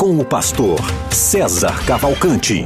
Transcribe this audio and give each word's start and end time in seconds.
com 0.00 0.18
o 0.18 0.24
pastor 0.24 0.78
César 1.10 1.84
Cavalcante. 1.84 2.64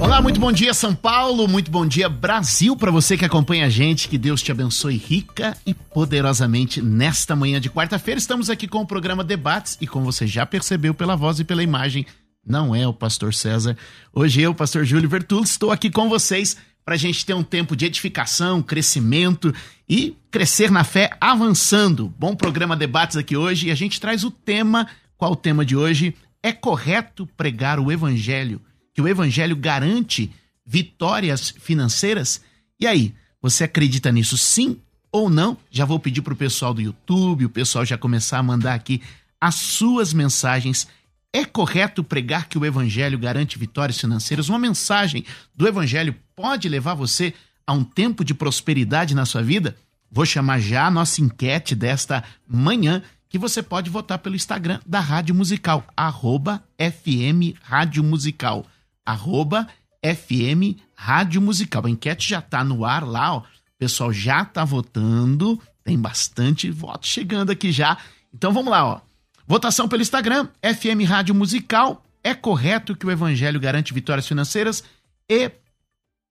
Olá, 0.00 0.20
muito 0.20 0.40
bom 0.40 0.50
dia 0.50 0.74
São 0.74 0.92
Paulo, 0.92 1.46
muito 1.46 1.70
bom 1.70 1.86
dia 1.86 2.08
Brasil 2.08 2.76
para 2.76 2.90
você 2.90 3.16
que 3.16 3.24
acompanha 3.24 3.66
a 3.66 3.68
gente. 3.68 4.08
Que 4.08 4.18
Deus 4.18 4.42
te 4.42 4.50
abençoe 4.50 4.96
rica 4.96 5.56
e 5.64 5.72
poderosamente 5.72 6.82
nesta 6.82 7.36
manhã 7.36 7.60
de 7.60 7.70
quarta-feira. 7.70 8.18
Estamos 8.18 8.50
aqui 8.50 8.66
com 8.66 8.80
o 8.80 8.86
programa 8.86 9.22
Debates 9.22 9.78
e 9.80 9.86
como 9.86 10.06
você 10.06 10.26
já 10.26 10.44
percebeu 10.44 10.92
pela 10.92 11.14
voz 11.14 11.38
e 11.38 11.44
pela 11.44 11.62
imagem, 11.62 12.04
não 12.44 12.74
é 12.74 12.88
o 12.88 12.92
pastor 12.92 13.32
César. 13.32 13.76
Hoje 14.12 14.42
eu, 14.42 14.52
pastor 14.52 14.84
Júlio 14.84 15.08
Vertulo, 15.08 15.44
estou 15.44 15.70
aqui 15.70 15.90
com 15.90 16.08
vocês 16.08 16.56
para 16.84 16.94
a 16.94 16.98
gente 16.98 17.24
ter 17.24 17.34
um 17.34 17.42
tempo 17.42 17.76
de 17.76 17.86
edificação, 17.86 18.62
crescimento 18.62 19.54
e 19.88 20.16
crescer 20.30 20.70
na 20.70 20.84
fé 20.84 21.10
avançando. 21.20 22.12
Bom 22.18 22.34
programa 22.34 22.76
Debates 22.76 23.16
aqui 23.16 23.36
hoje 23.36 23.68
e 23.68 23.70
a 23.70 23.74
gente 23.74 24.00
traz 24.00 24.24
o 24.24 24.30
tema. 24.30 24.88
Qual 25.16 25.32
o 25.32 25.36
tema 25.36 25.64
de 25.64 25.76
hoje? 25.76 26.14
É 26.42 26.52
correto 26.52 27.26
pregar 27.36 27.78
o 27.78 27.92
evangelho? 27.92 28.60
Que 28.94 29.02
o 29.02 29.08
evangelho 29.08 29.54
garante 29.54 30.30
vitórias 30.64 31.50
financeiras? 31.50 32.40
E 32.78 32.86
aí, 32.86 33.14
você 33.42 33.64
acredita 33.64 34.10
nisso 34.10 34.38
sim 34.38 34.78
ou 35.12 35.28
não? 35.28 35.56
Já 35.70 35.84
vou 35.84 35.98
pedir 35.98 36.22
para 36.22 36.32
o 36.32 36.36
pessoal 36.36 36.72
do 36.72 36.80
YouTube, 36.80 37.44
o 37.44 37.50
pessoal 37.50 37.84
já 37.84 37.98
começar 37.98 38.38
a 38.38 38.42
mandar 38.42 38.74
aqui 38.74 39.02
as 39.40 39.54
suas 39.54 40.12
mensagens 40.12 40.86
é 41.32 41.44
correto 41.44 42.02
pregar 42.02 42.48
que 42.48 42.58
o 42.58 42.66
evangelho 42.66 43.18
garante 43.18 43.58
vitórias 43.58 43.98
financeiras? 43.98 44.48
Uma 44.48 44.58
mensagem 44.58 45.24
do 45.54 45.66
evangelho 45.66 46.14
pode 46.40 46.70
levar 46.70 46.94
você 46.94 47.34
a 47.66 47.72
um 47.74 47.84
tempo 47.84 48.24
de 48.24 48.32
prosperidade 48.32 49.14
na 49.14 49.26
sua 49.26 49.42
vida? 49.42 49.76
Vou 50.10 50.24
chamar 50.24 50.58
já 50.58 50.86
a 50.86 50.90
nossa 50.90 51.20
enquete 51.20 51.74
desta 51.74 52.24
manhã, 52.48 53.02
que 53.28 53.38
você 53.38 53.62
pode 53.62 53.90
votar 53.90 54.18
pelo 54.18 54.34
Instagram 54.34 54.80
da 54.86 55.00
Rádio 55.00 55.34
Musical, 55.34 55.84
arroba 55.94 56.64
FM 56.78 57.60
Rádio 57.62 58.02
Musical, 58.02 58.64
arroba 59.04 59.68
FM 60.02 60.80
Rádio 60.96 61.42
Musical. 61.42 61.84
A 61.84 61.90
enquete 61.90 62.30
já 62.30 62.38
está 62.38 62.64
no 62.64 62.86
ar 62.86 63.06
lá, 63.06 63.34
ó. 63.34 63.38
o 63.40 63.44
pessoal 63.78 64.10
já 64.10 64.40
está 64.40 64.64
votando, 64.64 65.60
tem 65.84 65.98
bastante 65.98 66.70
voto 66.70 67.06
chegando 67.06 67.50
aqui 67.50 67.70
já. 67.70 67.98
Então 68.32 68.50
vamos 68.50 68.70
lá, 68.70 68.84
ó. 68.84 69.00
Votação 69.46 69.86
pelo 69.86 70.00
Instagram, 70.00 70.48
FM 70.62 71.06
Rádio 71.06 71.34
Musical. 71.34 72.02
É 72.24 72.34
correto 72.34 72.96
que 72.96 73.06
o 73.06 73.10
Evangelho 73.10 73.60
garante 73.60 73.92
vitórias 73.92 74.26
financeiras? 74.26 74.82
E 75.28 75.50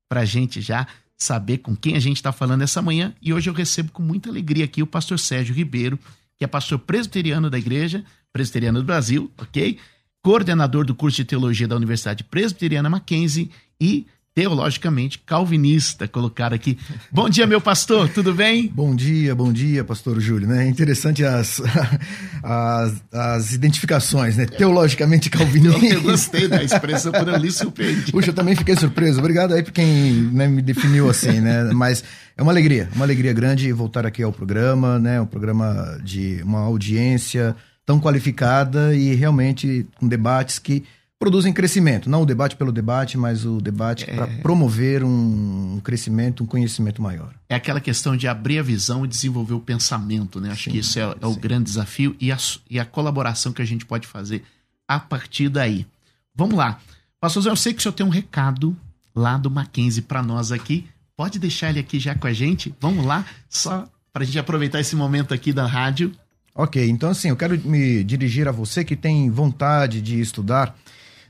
para 0.07 0.23
gente 0.23 0.61
já 0.61 0.87
saber 1.17 1.59
com 1.59 1.75
quem 1.75 1.95
a 1.95 1.99
gente 1.99 2.17
está 2.17 2.31
falando 2.31 2.61
essa 2.61 2.81
manhã. 2.81 3.13
E 3.21 3.33
hoje 3.33 3.49
eu 3.49 3.53
recebo 3.53 3.91
com 3.91 4.01
muita 4.01 4.29
alegria 4.29 4.65
aqui 4.65 4.81
o 4.81 4.87
pastor 4.87 5.19
Sérgio 5.19 5.55
Ribeiro, 5.55 5.97
que 6.37 6.43
é 6.43 6.47
pastor 6.47 6.79
presbiteriano 6.79 7.49
da 7.49 7.57
Igreja 7.57 8.03
Presbiteriana 8.31 8.79
do 8.79 8.85
Brasil, 8.85 9.31
ok? 9.37 9.77
Coordenador 10.23 10.85
do 10.85 10.95
curso 10.95 11.17
de 11.17 11.25
teologia 11.25 11.67
da 11.67 11.75
Universidade 11.75 12.23
Presbiteriana 12.23 12.89
Mackenzie 12.89 13.51
e 13.79 14.07
teologicamente 14.35 15.19
calvinista, 15.19 16.07
colocar 16.07 16.53
aqui. 16.53 16.77
Bom 17.11 17.29
dia, 17.29 17.45
meu 17.45 17.61
pastor, 17.61 18.09
tudo 18.09 18.33
bem? 18.33 18.67
Bom 18.67 18.95
dia, 18.95 19.35
bom 19.35 19.53
dia, 19.53 19.83
pastor 19.83 20.19
Júlio. 20.19 20.47
Né? 20.47 20.65
É 20.65 20.67
interessante 20.67 21.23
as, 21.23 21.61
as, 22.41 23.03
as 23.11 23.53
identificações, 23.53 24.35
né? 24.35 24.47
Teologicamente 24.47 25.29
calvinista. 25.29 25.85
Eu, 25.85 25.93
eu 25.93 26.01
gostei 26.01 26.47
da 26.47 26.63
expressão, 26.63 27.11
quando 27.11 27.29
eu 27.29 27.37
li, 27.37 27.51
surpreendi. 27.51 28.11
Puxa, 28.11 28.31
eu 28.31 28.33
também 28.33 28.55
fiquei 28.55 28.75
surpreso. 28.75 29.19
Obrigado 29.19 29.53
aí 29.53 29.61
por 29.61 29.71
quem 29.71 30.13
né, 30.31 30.47
me 30.47 30.63
definiu 30.63 31.09
assim, 31.09 31.39
né? 31.39 31.65
Mas 31.71 32.03
é 32.35 32.41
uma 32.41 32.51
alegria, 32.51 32.89
uma 32.95 33.05
alegria 33.05 33.33
grande 33.33 33.71
voltar 33.71 34.03
aqui 34.05 34.23
ao 34.23 34.33
programa, 34.33 34.97
né? 34.97 35.21
Um 35.21 35.27
programa 35.27 35.99
de 36.03 36.41
uma 36.43 36.61
audiência 36.61 37.55
tão 37.85 37.99
qualificada 37.99 38.95
e 38.95 39.13
realmente 39.13 39.85
com 39.99 40.07
debates 40.07 40.57
que 40.57 40.83
produzem 41.19 41.53
crescimento. 41.53 42.09
Não 42.09 42.23
o 42.23 42.25
debate 42.25 42.55
pelo 42.55 42.71
debate, 42.71 43.17
mas 43.17 43.45
o 43.45 43.61
debate 43.61 44.09
é... 44.09 44.13
para 44.13 44.27
promover 44.41 45.03
um 45.03 45.79
crescimento, 45.83 46.43
um 46.43 46.45
conhecimento 46.45 47.01
maior. 47.01 47.33
É 47.47 47.55
aquela 47.55 47.79
questão 47.79 48.17
de 48.17 48.27
abrir 48.27 48.59
a 48.59 48.63
visão 48.63 49.05
e 49.05 49.07
desenvolver 49.07 49.53
o 49.53 49.59
pensamento, 49.59 50.41
né? 50.41 50.51
Acho 50.51 50.65
sim, 50.65 50.71
que 50.71 50.79
isso 50.79 50.99
é, 50.99 51.15
é 51.21 51.25
o 51.25 51.35
grande 51.35 51.65
desafio 51.65 52.15
e 52.19 52.31
a, 52.31 52.37
e 52.69 52.79
a 52.79 52.85
colaboração 52.85 53.53
que 53.53 53.61
a 53.61 53.65
gente 53.65 53.85
pode 53.85 54.07
fazer 54.07 54.43
a 54.87 54.99
partir 54.99 55.49
daí. 55.49 55.87
Vamos 56.35 56.57
lá. 56.57 56.79
Pastor 57.19 57.43
Zé, 57.43 57.49
eu 57.49 57.55
sei 57.55 57.73
que 57.73 57.79
o 57.79 57.81
senhor 57.81 57.93
tem 57.93 58.05
um 58.05 58.09
recado 58.09 58.75
lá 59.15 59.37
do 59.37 59.49
Mackenzie 59.49 60.01
para 60.01 60.21
nós 60.21 60.51
aqui. 60.51 60.87
Pode 61.15 61.39
deixar 61.39 61.69
ele 61.69 61.79
aqui 61.79 61.99
já 61.99 62.15
com 62.15 62.27
a 62.27 62.33
gente? 62.33 62.73
Vamos 62.81 63.05
lá, 63.05 63.25
só 63.47 63.87
para 64.11 64.23
a 64.23 64.25
gente 64.25 64.37
aproveitar 64.37 64.79
esse 64.79 64.95
momento 64.95 65.33
aqui 65.33 65.53
da 65.53 65.65
rádio. 65.65 66.11
Ok, 66.55 66.87
então 66.87 67.09
assim, 67.09 67.29
eu 67.29 67.35
quero 67.35 67.57
me 67.59 68.03
dirigir 68.03 68.47
a 68.47 68.51
você 68.51 68.83
que 68.83 68.95
tem 68.95 69.29
vontade 69.29 70.01
de 70.01 70.19
estudar 70.19 70.75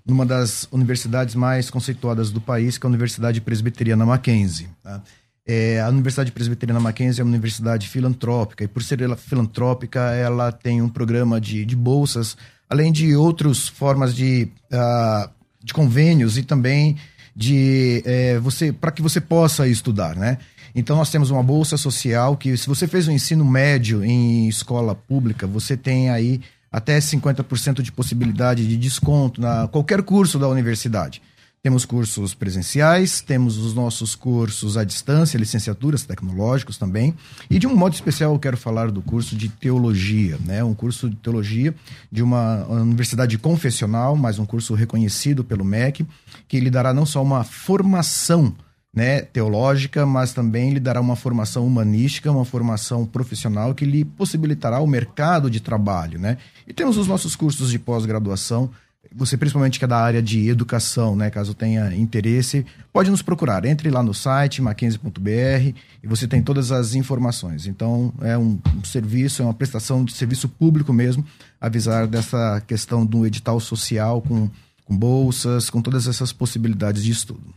numa 0.05 0.25
das 0.25 0.67
universidades 0.71 1.35
mais 1.35 1.69
conceituadas 1.69 2.29
do 2.29 2.41
país, 2.41 2.77
que 2.77 2.85
é 2.85 2.87
a 2.87 2.89
Universidade 2.89 3.39
Presbiteriana 3.41 4.05
Mackenzie. 4.05 4.69
Tá? 4.83 5.01
É, 5.45 5.81
a 5.81 5.89
Universidade 5.89 6.31
Presbiteriana 6.31 6.79
Mackenzie 6.79 7.21
é 7.21 7.23
uma 7.23 7.31
universidade 7.31 7.87
filantrópica, 7.87 8.63
e 8.63 8.67
por 8.67 8.83
ser 8.83 9.01
ela 9.01 9.15
filantrópica, 9.15 9.99
ela 10.11 10.51
tem 10.51 10.81
um 10.81 10.89
programa 10.89 11.39
de, 11.39 11.65
de 11.65 11.75
bolsas, 11.75 12.37
além 12.69 12.91
de 12.91 13.15
outras 13.15 13.67
formas 13.67 14.15
de, 14.15 14.47
uh, 14.71 15.29
de 15.63 15.73
convênios 15.73 16.37
e 16.37 16.43
também 16.43 16.97
de 17.35 18.01
é, 18.05 18.39
você 18.39 18.71
para 18.71 18.91
que 18.91 19.01
você 19.01 19.19
possa 19.19 19.67
estudar, 19.67 20.15
né? 20.15 20.37
Então 20.75 20.95
nós 20.95 21.09
temos 21.09 21.29
uma 21.29 21.43
bolsa 21.43 21.77
social 21.77 22.35
que 22.37 22.55
se 22.57 22.67
você 22.67 22.87
fez 22.87 23.07
o 23.07 23.11
um 23.11 23.13
ensino 23.13 23.45
médio 23.45 24.03
em 24.03 24.47
escola 24.47 24.95
pública, 24.95 25.45
você 25.45 25.77
tem 25.77 26.09
aí 26.09 26.41
até 26.73 26.97
50% 26.97 27.83
de 27.83 27.91
possibilidade 27.91 28.67
de 28.67 28.75
desconto 28.75 29.39
na 29.39 29.67
qualquer 29.67 30.01
curso 30.01 30.39
da 30.39 30.47
universidade. 30.47 31.21
Temos 31.61 31.85
cursos 31.85 32.33
presenciais, 32.33 33.21
temos 33.21 33.57
os 33.57 33.73
nossos 33.73 34.15
cursos 34.15 34.75
à 34.75 34.83
distância, 34.83 35.37
licenciaturas 35.37 36.03
tecnológicos 36.03 36.77
também. 36.77 37.15
E 37.49 37.57
de 37.57 37.67
um 37.67 37.73
modo 37.73 37.93
especial 37.93 38.33
eu 38.33 38.39
quero 38.39 38.57
falar 38.57 38.91
do 38.91 39.01
curso 39.01 39.33
de 39.33 39.47
teologia, 39.47 40.37
né? 40.43 40.61
Um 40.61 40.73
curso 40.73 41.09
de 41.09 41.15
teologia 41.15 41.73
de 42.11 42.21
uma 42.21 42.65
universidade 42.65 43.37
confessional, 43.37 44.17
mas 44.17 44.39
um 44.39 44.45
curso 44.45 44.73
reconhecido 44.73 45.41
pelo 45.41 45.63
MEC, 45.63 46.05
que 46.49 46.59
lhe 46.59 46.69
dará 46.69 46.93
não 46.93 47.05
só 47.05 47.23
uma 47.23 47.45
formação 47.45 48.53
né, 48.93 49.21
teológica, 49.21 50.05
mas 50.05 50.33
também 50.33 50.71
lhe 50.71 50.79
dará 50.79 51.01
uma 51.01 51.15
formação 51.15 51.65
humanística, 51.65 52.31
uma 52.31 52.45
formação 52.45 53.05
profissional 53.05 53.73
que 53.73 53.85
lhe 53.85 54.05
possibilitará 54.05 54.79
o 54.79 54.85
mercado 54.85 55.49
de 55.49 55.59
trabalho, 55.59 56.19
né? 56.19 56.37
E 56.67 56.73
temos 56.73 56.97
os 56.97 57.07
nossos 57.07 57.35
cursos 57.35 57.71
de 57.71 57.79
pós-graduação, 57.79 58.69
você 59.15 59.37
principalmente 59.37 59.79
que 59.79 59.85
é 59.85 59.87
da 59.87 59.97
área 59.97 60.21
de 60.21 60.47
educação, 60.47 61.15
né, 61.15 61.29
caso 61.29 61.53
tenha 61.53 61.93
interesse, 61.95 62.65
pode 62.91 63.11
nos 63.11 63.21
procurar. 63.21 63.65
Entre 63.65 63.89
lá 63.89 64.01
no 64.01 64.13
site 64.13 64.61
mackenzie.br 64.61 65.77
e 66.01 66.07
você 66.07 66.27
tem 66.27 66.41
todas 66.41 66.71
as 66.71 66.95
informações. 66.95 67.67
Então, 67.67 68.13
é 68.21 68.37
um, 68.37 68.59
um 68.75 68.83
serviço, 68.83 69.41
é 69.41 69.45
uma 69.45 69.53
prestação 69.53 70.03
de 70.03 70.13
serviço 70.13 70.49
público 70.49 70.91
mesmo, 70.91 71.25
avisar 71.59 72.07
dessa 72.07 72.61
questão 72.65 73.05
do 73.05 73.25
edital 73.25 73.59
social 73.59 74.21
com, 74.21 74.49
com 74.85 74.97
bolsas, 74.97 75.69
com 75.69 75.81
todas 75.81 76.07
essas 76.07 76.31
possibilidades 76.31 77.03
de 77.03 77.11
estudo. 77.11 77.53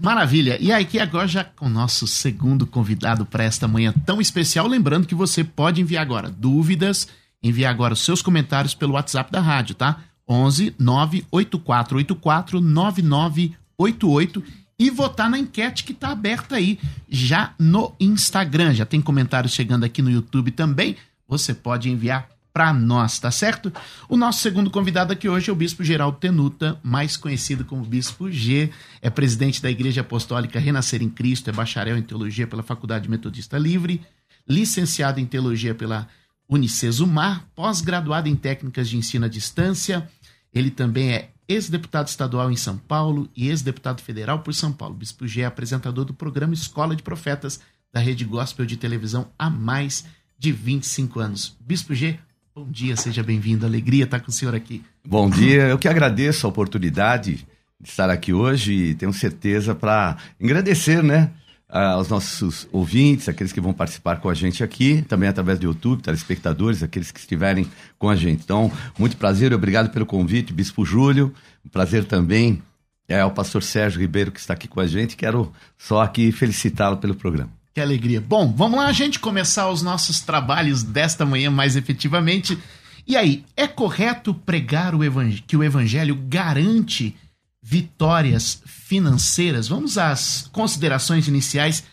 Maravilha! 0.00 0.56
E 0.58 0.72
aqui 0.72 0.98
agora 0.98 1.28
já 1.28 1.44
com 1.44 1.66
o 1.66 1.68
nosso 1.68 2.06
segundo 2.06 2.66
convidado 2.66 3.26
para 3.26 3.44
esta 3.44 3.68
manhã 3.68 3.92
tão 4.06 4.18
especial, 4.18 4.66
lembrando 4.66 5.06
que 5.06 5.14
você 5.14 5.44
pode 5.44 5.82
enviar 5.82 6.00
agora 6.00 6.30
dúvidas, 6.30 7.06
enviar 7.42 7.70
agora 7.70 7.92
os 7.92 8.00
seus 8.00 8.22
comentários 8.22 8.74
pelo 8.74 8.94
WhatsApp 8.94 9.30
da 9.30 9.42
rádio, 9.42 9.74
tá? 9.74 10.00
11 10.26 10.74
98484 10.78 12.62
9988 12.62 14.42
e 14.78 14.88
votar 14.88 15.28
na 15.28 15.38
enquete 15.38 15.84
que 15.84 15.92
está 15.92 16.08
aberta 16.08 16.56
aí 16.56 16.78
já 17.06 17.52
no 17.58 17.94
Instagram. 18.00 18.72
Já 18.72 18.86
tem 18.86 19.02
comentários 19.02 19.52
chegando 19.52 19.84
aqui 19.84 20.00
no 20.00 20.10
YouTube 20.10 20.50
também. 20.50 20.96
Você 21.28 21.52
pode 21.52 21.90
enviar 21.90 22.26
para 22.52 22.72
nós, 22.72 23.18
tá 23.18 23.30
certo? 23.30 23.72
O 24.08 24.16
nosso 24.16 24.40
segundo 24.40 24.70
convidado 24.70 25.12
aqui 25.12 25.28
hoje 25.28 25.50
é 25.50 25.52
o 25.52 25.56
Bispo 25.56 25.84
Geraldo 25.84 26.18
Tenuta, 26.18 26.78
mais 26.82 27.16
conhecido 27.16 27.64
como 27.64 27.84
Bispo 27.84 28.30
G, 28.30 28.70
é 29.00 29.08
presidente 29.08 29.62
da 29.62 29.70
Igreja 29.70 30.00
Apostólica 30.00 30.58
Renascer 30.58 31.02
em 31.02 31.08
Cristo, 31.08 31.48
é 31.48 31.52
bacharel 31.52 31.96
em 31.96 32.02
teologia 32.02 32.46
pela 32.46 32.62
Faculdade 32.62 33.08
Metodista 33.08 33.56
Livre, 33.56 34.00
licenciado 34.48 35.20
em 35.20 35.26
teologia 35.26 35.74
pela 35.74 36.08
Unicesumar, 36.48 37.46
pós-graduado 37.54 38.28
em 38.28 38.34
técnicas 38.34 38.88
de 38.88 38.96
ensino 38.96 39.26
à 39.26 39.28
distância. 39.28 40.08
Ele 40.52 40.68
também 40.68 41.12
é 41.12 41.30
ex-deputado 41.46 42.08
estadual 42.08 42.50
em 42.50 42.56
São 42.56 42.76
Paulo 42.76 43.28
e 43.36 43.48
ex-deputado 43.48 44.02
federal 44.02 44.40
por 44.40 44.52
São 44.52 44.72
Paulo. 44.72 44.96
Bispo 44.96 45.28
G 45.28 45.42
é 45.42 45.44
apresentador 45.44 46.04
do 46.04 46.12
programa 46.12 46.52
Escola 46.52 46.96
de 46.96 47.04
Profetas 47.04 47.60
da 47.92 48.00
Rede 48.00 48.24
Gospel 48.24 48.66
de 48.66 48.76
Televisão 48.76 49.30
há 49.38 49.48
mais 49.48 50.04
de 50.38 50.52
25 50.52 51.20
anos. 51.20 51.56
Bispo 51.60 51.94
G, 51.94 52.18
Bom 52.54 52.68
dia, 52.70 52.96
seja 52.96 53.22
bem-vindo. 53.22 53.64
Alegria 53.64 54.04
estar 54.04 54.20
com 54.20 54.30
o 54.30 54.34
senhor 54.34 54.54
aqui. 54.54 54.82
Bom 55.06 55.30
dia, 55.30 55.68
eu 55.68 55.78
que 55.78 55.88
agradeço 55.88 56.46
a 56.46 56.50
oportunidade 56.50 57.46
de 57.80 57.88
estar 57.88 58.10
aqui 58.10 58.32
hoje 58.32 58.72
e 58.72 58.94
tenho 58.94 59.12
certeza 59.12 59.74
para 59.74 60.16
engrandecer, 60.40 61.02
né? 61.02 61.30
aos 61.70 62.08
nossos 62.08 62.66
ouvintes, 62.72 63.28
aqueles 63.28 63.52
que 63.52 63.60
vão 63.60 63.72
participar 63.72 64.16
com 64.16 64.28
a 64.28 64.34
gente 64.34 64.64
aqui, 64.64 65.02
também 65.02 65.28
através 65.28 65.58
do 65.58 65.66
YouTube, 65.66 66.02
telespectadores, 66.02 66.82
aqueles 66.82 67.12
que 67.12 67.20
estiverem 67.20 67.66
com 67.98 68.08
a 68.08 68.16
gente. 68.16 68.42
Então, 68.42 68.70
muito 68.98 69.16
prazer 69.16 69.54
obrigado 69.54 69.90
pelo 69.90 70.04
convite, 70.04 70.52
Bispo 70.52 70.84
Júlio. 70.84 71.32
Prazer 71.70 72.04
também 72.04 72.60
é 73.08 73.24
o 73.24 73.30
pastor 73.30 73.62
Sérgio 73.62 74.00
Ribeiro 74.00 74.32
que 74.32 74.40
está 74.40 74.54
aqui 74.54 74.66
com 74.66 74.80
a 74.80 74.86
gente. 74.86 75.16
Quero 75.16 75.52
só 75.78 76.02
aqui 76.02 76.32
felicitá-lo 76.32 76.96
pelo 76.96 77.14
programa. 77.14 77.59
Que 77.72 77.80
alegria. 77.80 78.20
Bom, 78.20 78.52
vamos 78.52 78.78
lá 78.78 78.86
a 78.86 78.92
gente 78.92 79.18
começar 79.18 79.70
os 79.70 79.82
nossos 79.82 80.20
trabalhos 80.20 80.82
desta 80.82 81.24
manhã 81.24 81.50
mais 81.50 81.76
efetivamente. 81.76 82.58
E 83.06 83.16
aí, 83.16 83.44
é 83.56 83.66
correto 83.66 84.34
pregar 84.34 84.94
o 84.94 85.00
que 85.46 85.56
o 85.56 85.64
evangelho 85.64 86.16
garante 86.28 87.16
vitórias 87.62 88.62
financeiras? 88.66 89.68
Vamos 89.68 89.98
às 89.98 90.48
considerações 90.52 91.28
iniciais. 91.28 91.84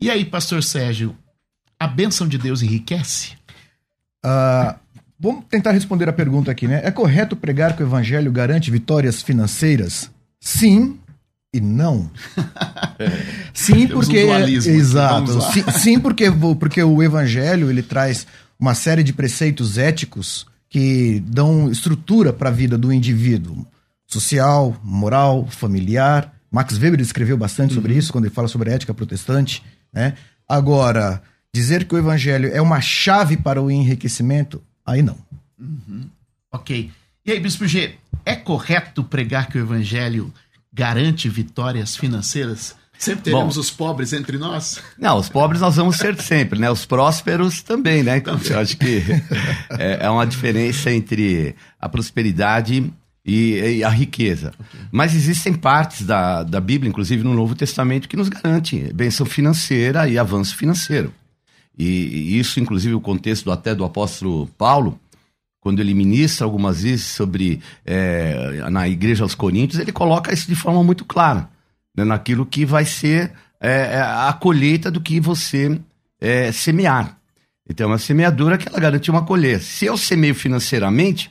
E 0.00 0.10
aí, 0.10 0.24
pastor 0.24 0.62
Sérgio, 0.62 1.16
a 1.78 1.86
bênção 1.86 2.26
de 2.26 2.36
Deus 2.36 2.62
enriquece? 2.62 3.32
Uh, 4.24 4.74
vamos 5.18 5.44
tentar 5.48 5.72
responder 5.72 6.08
a 6.08 6.12
pergunta 6.12 6.50
aqui, 6.50 6.66
né? 6.66 6.80
É 6.84 6.90
correto 6.90 7.36
pregar 7.36 7.76
que 7.76 7.82
o 7.82 7.86
evangelho 7.86 8.32
garante 8.32 8.70
vitórias 8.70 9.22
financeiras? 9.22 10.10
Sim, 10.40 10.98
e 11.52 11.60
não. 11.60 12.10
sim, 13.52 13.88
porque 13.88 14.24
um 14.24 14.38
exato. 14.38 15.40
Sim, 15.52 15.64
sim, 15.72 16.00
porque 16.00 16.30
porque 16.58 16.82
o 16.82 17.02
evangelho 17.02 17.70
ele 17.70 17.82
traz 17.82 18.26
uma 18.58 18.74
série 18.74 19.02
de 19.02 19.12
preceitos 19.12 19.78
éticos 19.78 20.46
que 20.68 21.20
dão 21.26 21.70
estrutura 21.70 22.32
para 22.32 22.48
a 22.48 22.52
vida 22.52 22.78
do 22.78 22.92
indivíduo, 22.92 23.66
social, 24.06 24.78
moral, 24.84 25.46
familiar. 25.50 26.32
Max 26.50 26.78
Weber 26.78 27.00
escreveu 27.00 27.36
bastante 27.36 27.74
sobre 27.74 27.92
uhum. 27.92 27.98
isso 27.98 28.12
quando 28.12 28.26
ele 28.26 28.34
fala 28.34 28.48
sobre 28.48 28.70
a 28.70 28.74
ética 28.74 28.94
protestante, 28.94 29.62
né? 29.92 30.14
Agora, 30.48 31.22
dizer 31.52 31.84
que 31.84 31.94
o 31.94 31.98
evangelho 31.98 32.50
é 32.52 32.60
uma 32.60 32.80
chave 32.80 33.36
para 33.36 33.60
o 33.60 33.70
enriquecimento, 33.70 34.62
aí 34.84 35.02
não. 35.02 35.16
Uhum. 35.58 36.08
Ok. 36.52 36.90
E 37.24 37.32
aí, 37.32 37.40
Bispo 37.40 37.66
G, 37.66 37.94
é 38.24 38.34
correto 38.34 39.04
pregar 39.04 39.48
que 39.48 39.58
o 39.58 39.60
evangelho 39.60 40.32
garante 40.72 41.28
vitórias 41.28 41.96
financeiras? 41.96 42.74
Sempre 43.00 43.22
teremos 43.24 43.54
Bom, 43.54 43.60
os 43.60 43.70
pobres 43.70 44.12
entre 44.12 44.36
nós? 44.36 44.78
Não, 44.98 45.16
os 45.16 45.28
pobres 45.28 45.62
nós 45.62 45.76
vamos 45.76 45.96
ser 45.96 46.20
sempre, 46.20 46.58
né? 46.58 46.70
Os 46.70 46.84
prósperos 46.84 47.62
também, 47.62 48.02
né? 48.02 48.18
Então, 48.18 48.38
eu 48.44 48.58
acho 48.58 48.76
que 48.76 49.02
é, 49.78 50.04
é, 50.04 50.10
uma 50.10 50.26
diferença 50.26 50.90
entre 50.92 51.56
a 51.80 51.88
prosperidade 51.88 52.92
e, 53.24 53.78
e 53.78 53.84
a 53.84 53.88
riqueza. 53.88 54.48
Okay. 54.48 54.80
Mas 54.92 55.14
existem 55.14 55.54
partes 55.54 56.04
da, 56.04 56.42
da 56.42 56.60
Bíblia, 56.60 56.90
inclusive 56.90 57.24
no 57.24 57.32
Novo 57.32 57.54
Testamento, 57.54 58.06
que 58.06 58.18
nos 58.18 58.28
garante 58.28 58.92
bênção 58.92 59.24
financeira 59.24 60.06
e 60.06 60.18
avanço 60.18 60.54
financeiro. 60.54 61.10
E, 61.78 61.86
e 61.86 62.38
isso, 62.38 62.60
inclusive, 62.60 62.94
o 62.94 63.00
contexto 63.00 63.50
até 63.50 63.74
do 63.74 63.82
apóstolo 63.82 64.46
Paulo, 64.58 65.00
quando 65.60 65.80
ele 65.80 65.94
ministra 65.94 66.46
algumas 66.46 66.82
vezes 66.82 67.04
sobre 67.04 67.60
é, 67.84 68.68
na 68.70 68.88
igreja 68.88 69.22
aos 69.22 69.34
Coríntios, 69.34 69.80
ele 69.80 69.92
coloca 69.92 70.32
isso 70.32 70.48
de 70.48 70.54
forma 70.54 70.82
muito 70.82 71.04
clara, 71.04 71.48
né, 71.94 72.04
naquilo 72.04 72.46
que 72.46 72.64
vai 72.64 72.84
ser 72.84 73.32
é, 73.60 73.96
é 73.96 74.00
a 74.00 74.32
colheita 74.32 74.90
do 74.90 75.00
que 75.00 75.20
você 75.20 75.78
é, 76.18 76.50
semear. 76.50 77.18
Então, 77.68 77.84
é 77.84 77.92
uma 77.92 77.98
semeadura 77.98 78.58
que 78.58 78.68
ela 78.68 78.80
garante 78.80 79.10
uma 79.10 79.24
colheita. 79.24 79.60
Se 79.60 79.84
eu 79.84 79.96
semeio 79.96 80.34
financeiramente, 80.34 81.30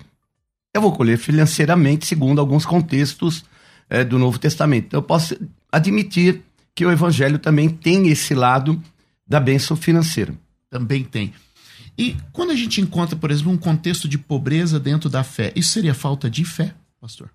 eu 0.74 0.82
vou 0.82 0.94
colher 0.94 1.18
financeiramente, 1.18 2.06
segundo 2.06 2.40
alguns 2.40 2.66
contextos 2.66 3.44
é, 3.90 4.04
do 4.04 4.18
Novo 4.20 4.38
Testamento. 4.38 4.86
Então, 4.86 5.00
eu 5.00 5.04
posso 5.04 5.36
admitir 5.72 6.42
que 6.74 6.86
o 6.86 6.92
Evangelho 6.92 7.40
também 7.40 7.68
tem 7.68 8.08
esse 8.08 8.34
lado 8.34 8.82
da 9.28 9.40
bênção 9.40 9.76
financeira. 9.76 10.34
Também 10.70 11.04
tem. 11.04 11.34
E 12.00 12.16
quando 12.32 12.52
a 12.52 12.56
gente 12.56 12.80
encontra, 12.80 13.18
por 13.18 13.30
exemplo, 13.30 13.52
um 13.52 13.58
contexto 13.58 14.08
de 14.08 14.18
pobreza 14.18 14.80
dentro 14.80 15.10
da 15.10 15.22
fé, 15.22 15.52
isso 15.54 15.74
seria 15.74 15.94
falta 15.94 16.30
de 16.30 16.46
fé, 16.46 16.74
pastor? 17.02 17.30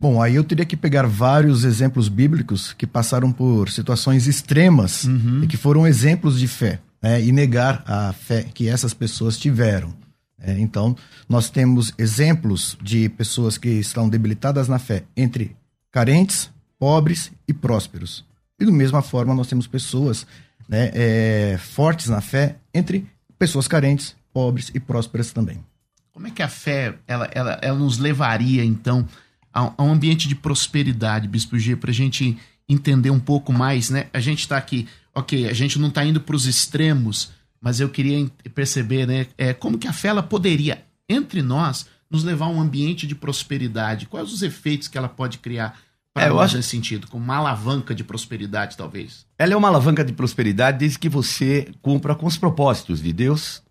Bom, 0.00 0.20
aí 0.20 0.34
eu 0.34 0.42
teria 0.42 0.64
que 0.64 0.76
pegar 0.76 1.06
vários 1.06 1.62
exemplos 1.62 2.08
bíblicos 2.08 2.72
que 2.72 2.88
passaram 2.88 3.30
por 3.30 3.70
situações 3.70 4.26
extremas 4.26 5.04
uhum. 5.04 5.44
e 5.44 5.46
que 5.46 5.56
foram 5.56 5.86
exemplos 5.86 6.40
de 6.40 6.48
fé, 6.48 6.80
né, 7.00 7.22
e 7.22 7.30
negar 7.30 7.84
a 7.86 8.12
fé 8.12 8.42
que 8.42 8.66
essas 8.68 8.92
pessoas 8.92 9.38
tiveram. 9.38 9.94
É, 10.40 10.58
então, 10.58 10.96
nós 11.28 11.48
temos 11.48 11.94
exemplos 11.96 12.76
de 12.82 13.08
pessoas 13.08 13.56
que 13.56 13.68
estão 13.68 14.08
debilitadas 14.08 14.66
na 14.66 14.80
fé 14.80 15.04
entre 15.16 15.54
carentes, 15.92 16.50
pobres 16.80 17.30
e 17.46 17.54
prósperos. 17.54 18.24
E 18.58 18.66
da 18.66 18.72
mesma 18.72 19.02
forma, 19.02 19.32
nós 19.32 19.46
temos 19.46 19.68
pessoas 19.68 20.26
né, 20.68 20.90
é, 20.92 21.56
fortes 21.58 22.08
na 22.08 22.20
fé 22.20 22.56
entre 22.74 23.06
pessoas 23.38 23.68
carentes, 23.68 24.16
pobres 24.32 24.70
e 24.74 24.80
prósperas 24.80 25.32
também. 25.32 25.64
Como 26.12 26.26
é 26.26 26.30
que 26.30 26.42
a 26.42 26.48
fé 26.48 26.94
ela, 27.06 27.28
ela, 27.32 27.58
ela 27.60 27.78
nos 27.78 27.98
levaria, 27.98 28.64
então, 28.64 29.06
a, 29.52 29.72
a 29.76 29.82
um 29.82 29.92
ambiente 29.92 30.28
de 30.28 30.34
prosperidade, 30.34 31.28
Bispo 31.28 31.58
G, 31.58 31.76
para 31.76 31.90
a 31.90 31.94
gente 31.94 32.36
entender 32.68 33.10
um 33.10 33.20
pouco 33.20 33.52
mais, 33.52 33.90
né? 33.90 34.06
A 34.12 34.20
gente 34.20 34.40
está 34.40 34.56
aqui, 34.56 34.88
ok, 35.14 35.48
a 35.48 35.52
gente 35.52 35.78
não 35.78 35.88
está 35.88 36.04
indo 36.04 36.20
para 36.20 36.36
os 36.36 36.46
extremos, 36.46 37.32
mas 37.60 37.80
eu 37.80 37.88
queria 37.88 38.30
perceber, 38.54 39.06
né, 39.06 39.26
é, 39.38 39.54
como 39.54 39.78
que 39.78 39.88
a 39.88 39.92
fé 39.92 40.08
ela 40.08 40.22
poderia, 40.22 40.84
entre 41.08 41.42
nós, 41.42 41.86
nos 42.10 42.22
levar 42.22 42.46
a 42.46 42.50
um 42.50 42.60
ambiente 42.60 43.06
de 43.06 43.14
prosperidade? 43.14 44.06
Quais 44.06 44.32
os 44.32 44.42
efeitos 44.42 44.86
que 44.86 44.98
ela 44.98 45.08
pode 45.08 45.38
criar 45.38 45.78
para 46.14 46.26
é, 46.26 46.28
nós 46.28 46.42
acho... 46.42 46.56
nesse 46.56 46.68
sentido? 46.68 47.08
Como 47.08 47.24
uma 47.24 47.36
alavanca 47.36 47.92
de 47.92 48.04
prosperidade, 48.04 48.76
talvez? 48.76 49.26
Ela 49.36 49.52
é 49.52 49.56
uma 49.56 49.66
alavanca 49.66 50.04
de 50.04 50.12
prosperidade 50.12 50.78
desde 50.78 50.98
que 50.98 51.08
você 51.08 51.68
cumpra 51.82 52.14
com 52.14 52.24
os 52.24 52.38
propósitos 52.38 53.02
de 53.02 53.12
Deus. 53.12 53.62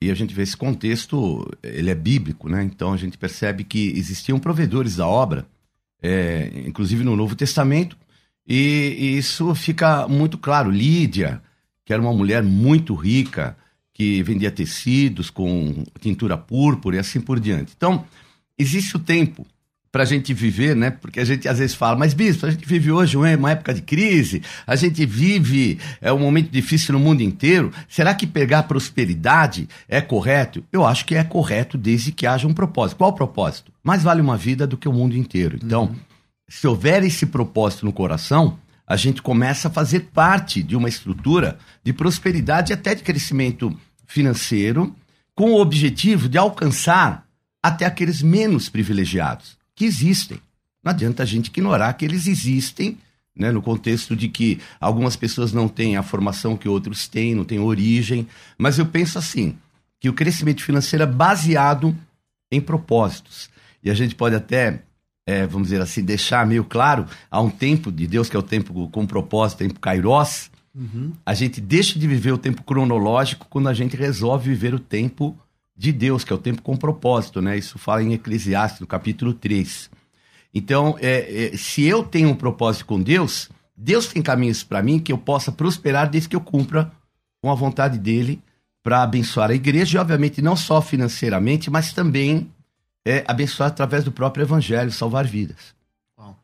E 0.00 0.10
a 0.10 0.14
gente 0.14 0.34
vê 0.34 0.42
esse 0.42 0.54
contexto, 0.54 1.50
ele 1.62 1.88
é 1.88 1.94
bíblico, 1.94 2.50
né? 2.50 2.62
Então 2.62 2.92
a 2.92 2.98
gente 2.98 3.16
percebe 3.16 3.64
que 3.64 3.88
existiam 3.96 4.38
provedores 4.38 4.96
da 4.96 5.08
obra, 5.08 5.46
é, 6.02 6.52
inclusive 6.66 7.02
no 7.02 7.16
Novo 7.16 7.34
Testamento, 7.34 7.96
e, 8.46 8.94
e, 8.98 9.16
isso 9.16 9.54
fica 9.54 10.06
muito 10.06 10.36
claro. 10.36 10.70
Lídia, 10.70 11.42
que 11.82 11.94
era 11.94 12.02
uma 12.02 12.12
mulher 12.12 12.42
muito 12.42 12.94
rica, 12.94 13.56
que 13.94 14.22
vendia 14.22 14.50
tecidos 14.50 15.30
com 15.30 15.82
tintura 15.98 16.36
púrpura 16.36 16.96
e 16.96 16.98
assim 16.98 17.22
por 17.22 17.40
diante. 17.40 17.72
Então, 17.74 18.04
existe 18.58 18.96
o 18.96 19.00
tempo 19.00 19.46
para 19.96 20.02
a 20.02 20.06
gente 20.06 20.34
viver, 20.34 20.76
né? 20.76 20.90
Porque 20.90 21.18
a 21.18 21.24
gente 21.24 21.48
às 21.48 21.58
vezes 21.58 21.74
fala, 21.74 21.96
mas 21.96 22.12
bispo, 22.12 22.44
a 22.44 22.50
gente 22.50 22.66
vive 22.66 22.92
hoje 22.92 23.16
uma 23.16 23.50
época 23.50 23.72
de 23.72 23.80
crise, 23.80 24.42
a 24.66 24.76
gente 24.76 25.06
vive 25.06 25.78
é 26.02 26.12
um 26.12 26.18
momento 26.18 26.50
difícil 26.50 26.92
no 26.92 27.00
mundo 27.00 27.22
inteiro. 27.22 27.72
Será 27.88 28.14
que 28.14 28.26
pegar 28.26 28.64
prosperidade 28.64 29.66
é 29.88 30.02
correto? 30.02 30.62
Eu 30.70 30.84
acho 30.84 31.06
que 31.06 31.14
é 31.14 31.24
correto 31.24 31.78
desde 31.78 32.12
que 32.12 32.26
haja 32.26 32.46
um 32.46 32.52
propósito. 32.52 32.98
Qual 32.98 33.08
o 33.08 33.14
propósito? 33.14 33.72
Mais 33.82 34.02
vale 34.02 34.20
uma 34.20 34.36
vida 34.36 34.66
do 34.66 34.76
que 34.76 34.86
o 34.86 34.92
mundo 34.92 35.16
inteiro. 35.16 35.58
Então, 35.64 35.84
uhum. 35.84 35.96
se 36.46 36.66
houver 36.66 37.02
esse 37.02 37.24
propósito 37.24 37.86
no 37.86 37.92
coração, 37.92 38.58
a 38.86 38.96
gente 38.96 39.22
começa 39.22 39.68
a 39.68 39.70
fazer 39.70 40.10
parte 40.12 40.62
de 40.62 40.76
uma 40.76 40.90
estrutura 40.90 41.56
de 41.82 41.94
prosperidade 41.94 42.70
e 42.70 42.74
até 42.74 42.94
de 42.94 43.02
crescimento 43.02 43.74
financeiro, 44.06 44.94
com 45.34 45.52
o 45.52 45.58
objetivo 45.58 46.28
de 46.28 46.36
alcançar 46.36 47.24
até 47.62 47.86
aqueles 47.86 48.20
menos 48.20 48.68
privilegiados 48.68 49.56
que 49.76 49.84
existem. 49.84 50.40
Não 50.82 50.90
adianta 50.90 51.22
a 51.22 51.26
gente 51.26 51.48
ignorar 51.48 51.92
que 51.92 52.04
eles 52.04 52.26
existem, 52.26 52.98
né, 53.36 53.52
no 53.52 53.60
contexto 53.60 54.16
de 54.16 54.28
que 54.28 54.58
algumas 54.80 55.14
pessoas 55.14 55.52
não 55.52 55.68
têm 55.68 55.96
a 55.96 56.02
formação 56.02 56.56
que 56.56 56.68
outros 56.68 57.06
têm, 57.06 57.34
não 57.34 57.44
têm 57.44 57.60
origem. 57.60 58.26
Mas 58.56 58.78
eu 58.78 58.86
penso 58.86 59.18
assim, 59.18 59.56
que 60.00 60.08
o 60.08 60.14
crescimento 60.14 60.62
financeiro 60.62 61.02
é 61.02 61.06
baseado 61.06 61.96
em 62.50 62.60
propósitos. 62.60 63.50
e 63.82 63.90
a 63.90 63.94
gente 63.94 64.14
pode 64.14 64.34
até, 64.34 64.82
é, 65.26 65.46
vamos 65.46 65.68
dizer 65.68 65.80
assim, 65.80 66.02
deixar 66.02 66.46
meio 66.46 66.64
claro, 66.64 67.06
há 67.30 67.40
um 67.40 67.50
tempo 67.50 67.92
de 67.92 68.06
Deus 68.06 68.28
que 68.28 68.36
é 68.36 68.38
o 68.38 68.42
tempo 68.42 68.88
com 68.88 69.06
propósito, 69.06 69.58
tempo 69.58 69.78
kairos, 69.78 70.50
uhum. 70.74 71.12
a 71.24 71.34
gente 71.34 71.60
deixa 71.60 71.98
de 71.98 72.06
viver 72.06 72.32
o 72.32 72.38
tempo 72.38 72.62
cronológico 72.62 73.46
quando 73.50 73.68
a 73.68 73.74
gente 73.74 73.96
resolve 73.96 74.48
viver 74.48 74.74
o 74.74 74.78
tempo 74.78 75.36
de 75.76 75.92
Deus, 75.92 76.24
que 76.24 76.32
é 76.32 76.36
o 76.36 76.38
tempo 76.38 76.62
com 76.62 76.76
propósito, 76.76 77.42
né? 77.42 77.58
Isso 77.58 77.78
fala 77.78 78.02
em 78.02 78.14
Eclesiastes, 78.14 78.80
no 78.80 78.86
capítulo 78.86 79.34
3. 79.34 79.90
Então, 80.54 80.96
é, 81.00 81.48
é, 81.52 81.56
se 81.56 81.84
eu 81.84 82.02
tenho 82.02 82.30
um 82.30 82.34
propósito 82.34 82.86
com 82.86 83.02
Deus, 83.02 83.50
Deus 83.76 84.06
tem 84.06 84.22
caminhos 84.22 84.64
para 84.64 84.82
mim 84.82 84.98
que 84.98 85.12
eu 85.12 85.18
possa 85.18 85.52
prosperar 85.52 86.08
desde 86.08 86.30
que 86.30 86.36
eu 86.36 86.40
cumpra 86.40 86.90
com 87.42 87.50
a 87.50 87.54
vontade 87.54 87.98
dele 87.98 88.42
para 88.82 89.02
abençoar 89.02 89.50
a 89.50 89.54
igreja 89.54 89.98
e, 89.98 90.00
obviamente, 90.00 90.40
não 90.40 90.56
só 90.56 90.80
financeiramente, 90.80 91.68
mas 91.68 91.92
também 91.92 92.50
é, 93.04 93.24
abençoar 93.28 93.68
através 93.68 94.02
do 94.02 94.12
próprio 94.12 94.44
evangelho, 94.44 94.90
salvar 94.90 95.26
vidas. 95.26 95.74
Bom. 96.16 96.34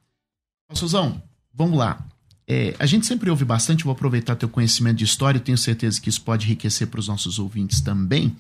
Suzão, 0.75 1.23
vamos 1.55 1.79
lá. 1.79 2.05
É, 2.47 2.75
a 2.79 2.85
gente 2.85 3.07
sempre 3.07 3.31
ouve 3.31 3.45
bastante, 3.45 3.85
vou 3.85 3.93
aproveitar 3.93 4.37
teu 4.37 4.49
conhecimento 4.49 4.99
de 4.99 5.05
história, 5.05 5.41
tenho 5.41 5.57
certeza 5.57 6.01
que 6.01 6.09
isso 6.09 6.21
pode 6.21 6.45
enriquecer 6.45 6.89
para 6.89 7.01
os 7.01 7.09
nossos 7.09 7.39
ouvintes 7.39 7.81
também. 7.81 8.37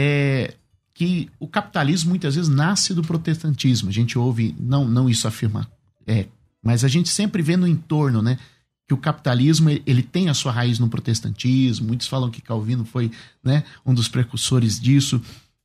É, 0.00 0.54
que 0.94 1.28
o 1.40 1.48
capitalismo 1.48 2.10
muitas 2.10 2.36
vezes 2.36 2.48
nasce 2.48 2.94
do 2.94 3.02
protestantismo. 3.02 3.88
A 3.88 3.92
gente 3.92 4.16
ouve, 4.16 4.54
não, 4.56 4.84
não 4.84 5.10
isso 5.10 5.26
afirma, 5.26 5.68
é, 6.06 6.26
mas 6.62 6.84
a 6.84 6.88
gente 6.88 7.08
sempre 7.08 7.42
vê 7.42 7.56
no 7.56 7.66
entorno, 7.66 8.22
né? 8.22 8.38
Que 8.86 8.94
o 8.94 8.96
capitalismo 8.96 9.70
ele 9.70 10.02
tem 10.04 10.28
a 10.28 10.34
sua 10.34 10.52
raiz 10.52 10.78
no 10.78 10.88
protestantismo. 10.88 11.88
Muitos 11.88 12.06
falam 12.06 12.30
que 12.30 12.40
Calvino 12.40 12.84
foi 12.84 13.10
né, 13.42 13.64
um 13.84 13.92
dos 13.92 14.06
precursores 14.06 14.80
disso. 14.80 15.20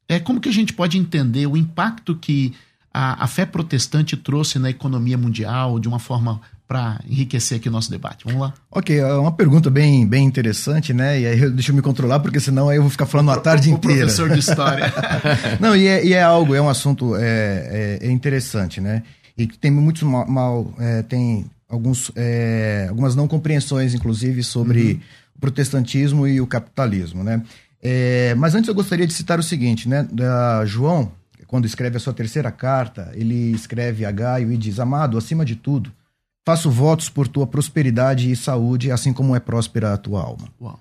É 0.07 0.19
como 0.19 0.41
que 0.41 0.49
a 0.49 0.53
gente 0.53 0.73
pode 0.73 0.97
entender 0.97 1.45
o 1.45 1.55
impacto 1.55 2.15
que 2.15 2.53
a, 2.91 3.23
a 3.23 3.27
fé 3.27 3.45
protestante 3.45 4.17
trouxe 4.17 4.57
na 4.57 4.71
economia 4.71 5.17
mundial 5.17 5.79
de 5.79 5.87
uma 5.87 5.99
forma 5.99 6.41
para 6.73 6.99
enriquecer 7.07 7.59
aqui 7.59 7.69
o 7.69 7.71
nosso 7.71 7.91
debate. 7.91 8.25
Vamos 8.25 8.41
lá. 8.41 8.53
Ok, 8.71 8.97
é 8.97 9.13
uma 9.13 9.31
pergunta 9.31 9.69
bem, 9.69 10.07
bem 10.07 10.25
interessante, 10.25 10.91
né? 10.91 11.19
E 11.19 11.27
aí 11.27 11.49
deixa 11.51 11.69
eu 11.69 11.75
me 11.75 11.83
controlar, 11.83 12.19
porque 12.19 12.39
senão 12.39 12.67
aí 12.67 12.77
eu 12.77 12.81
vou 12.81 12.89
ficar 12.89 13.05
falando 13.05 13.29
a 13.29 13.39
tarde 13.39 13.69
o 13.69 13.75
inteira. 13.75 13.99
professor 13.99 14.27
de 14.27 14.39
história. 14.39 14.91
Não, 15.61 15.75
e 15.75 15.85
é, 15.85 16.03
e 16.03 16.13
é, 16.13 16.23
algo, 16.23 16.55
é 16.55 16.59
um 16.59 16.67
assunto 16.67 17.15
é, 17.15 17.99
é, 18.01 18.07
é 18.07 18.11
interessante, 18.11 18.81
né? 18.81 19.03
E 19.37 19.45
tem 19.45 19.69
muitos 19.69 20.01
mal, 20.01 20.27
mal 20.27 20.73
é, 20.79 21.03
tem 21.03 21.45
alguns, 21.69 22.11
é, 22.15 22.87
algumas 22.89 23.15
não 23.15 23.27
compreensões, 23.27 23.93
inclusive, 23.93 24.43
sobre 24.43 24.93
uhum. 24.93 24.99
o 25.35 25.39
protestantismo 25.39 26.27
e 26.27 26.41
o 26.41 26.47
capitalismo, 26.47 27.23
né? 27.23 27.43
mas 28.37 28.55
antes 28.55 28.69
eu 28.69 28.73
gostaria 28.73 29.05
de 29.05 29.11
citar 29.11 29.37
o 29.37 29.43
seguinte, 29.43 29.89
né? 29.89 30.07
Da 30.09 30.65
João, 30.65 31.11
quando 31.45 31.65
escreve 31.65 31.97
a 31.97 31.99
sua 31.99 32.13
terceira 32.13 32.49
carta, 32.49 33.11
ele 33.13 33.51
escreve 33.51 34.05
a 34.05 34.11
Gaio 34.11 34.53
e 34.53 34.57
diz: 34.57 34.79
Amado, 34.79 35.17
acima 35.17 35.43
de 35.43 35.57
tudo, 35.57 35.91
Faço 36.45 36.69
votos 36.69 37.09
por 37.09 37.27
tua 37.27 37.47
prosperidade 37.47 38.31
e 38.31 38.35
saúde, 38.35 38.91
assim 38.91 39.13
como 39.13 39.35
é 39.35 39.39
próspera 39.39 39.93
a 39.93 39.97
tua 39.97 40.21
alma. 40.21 40.47
Uau. 40.62 40.79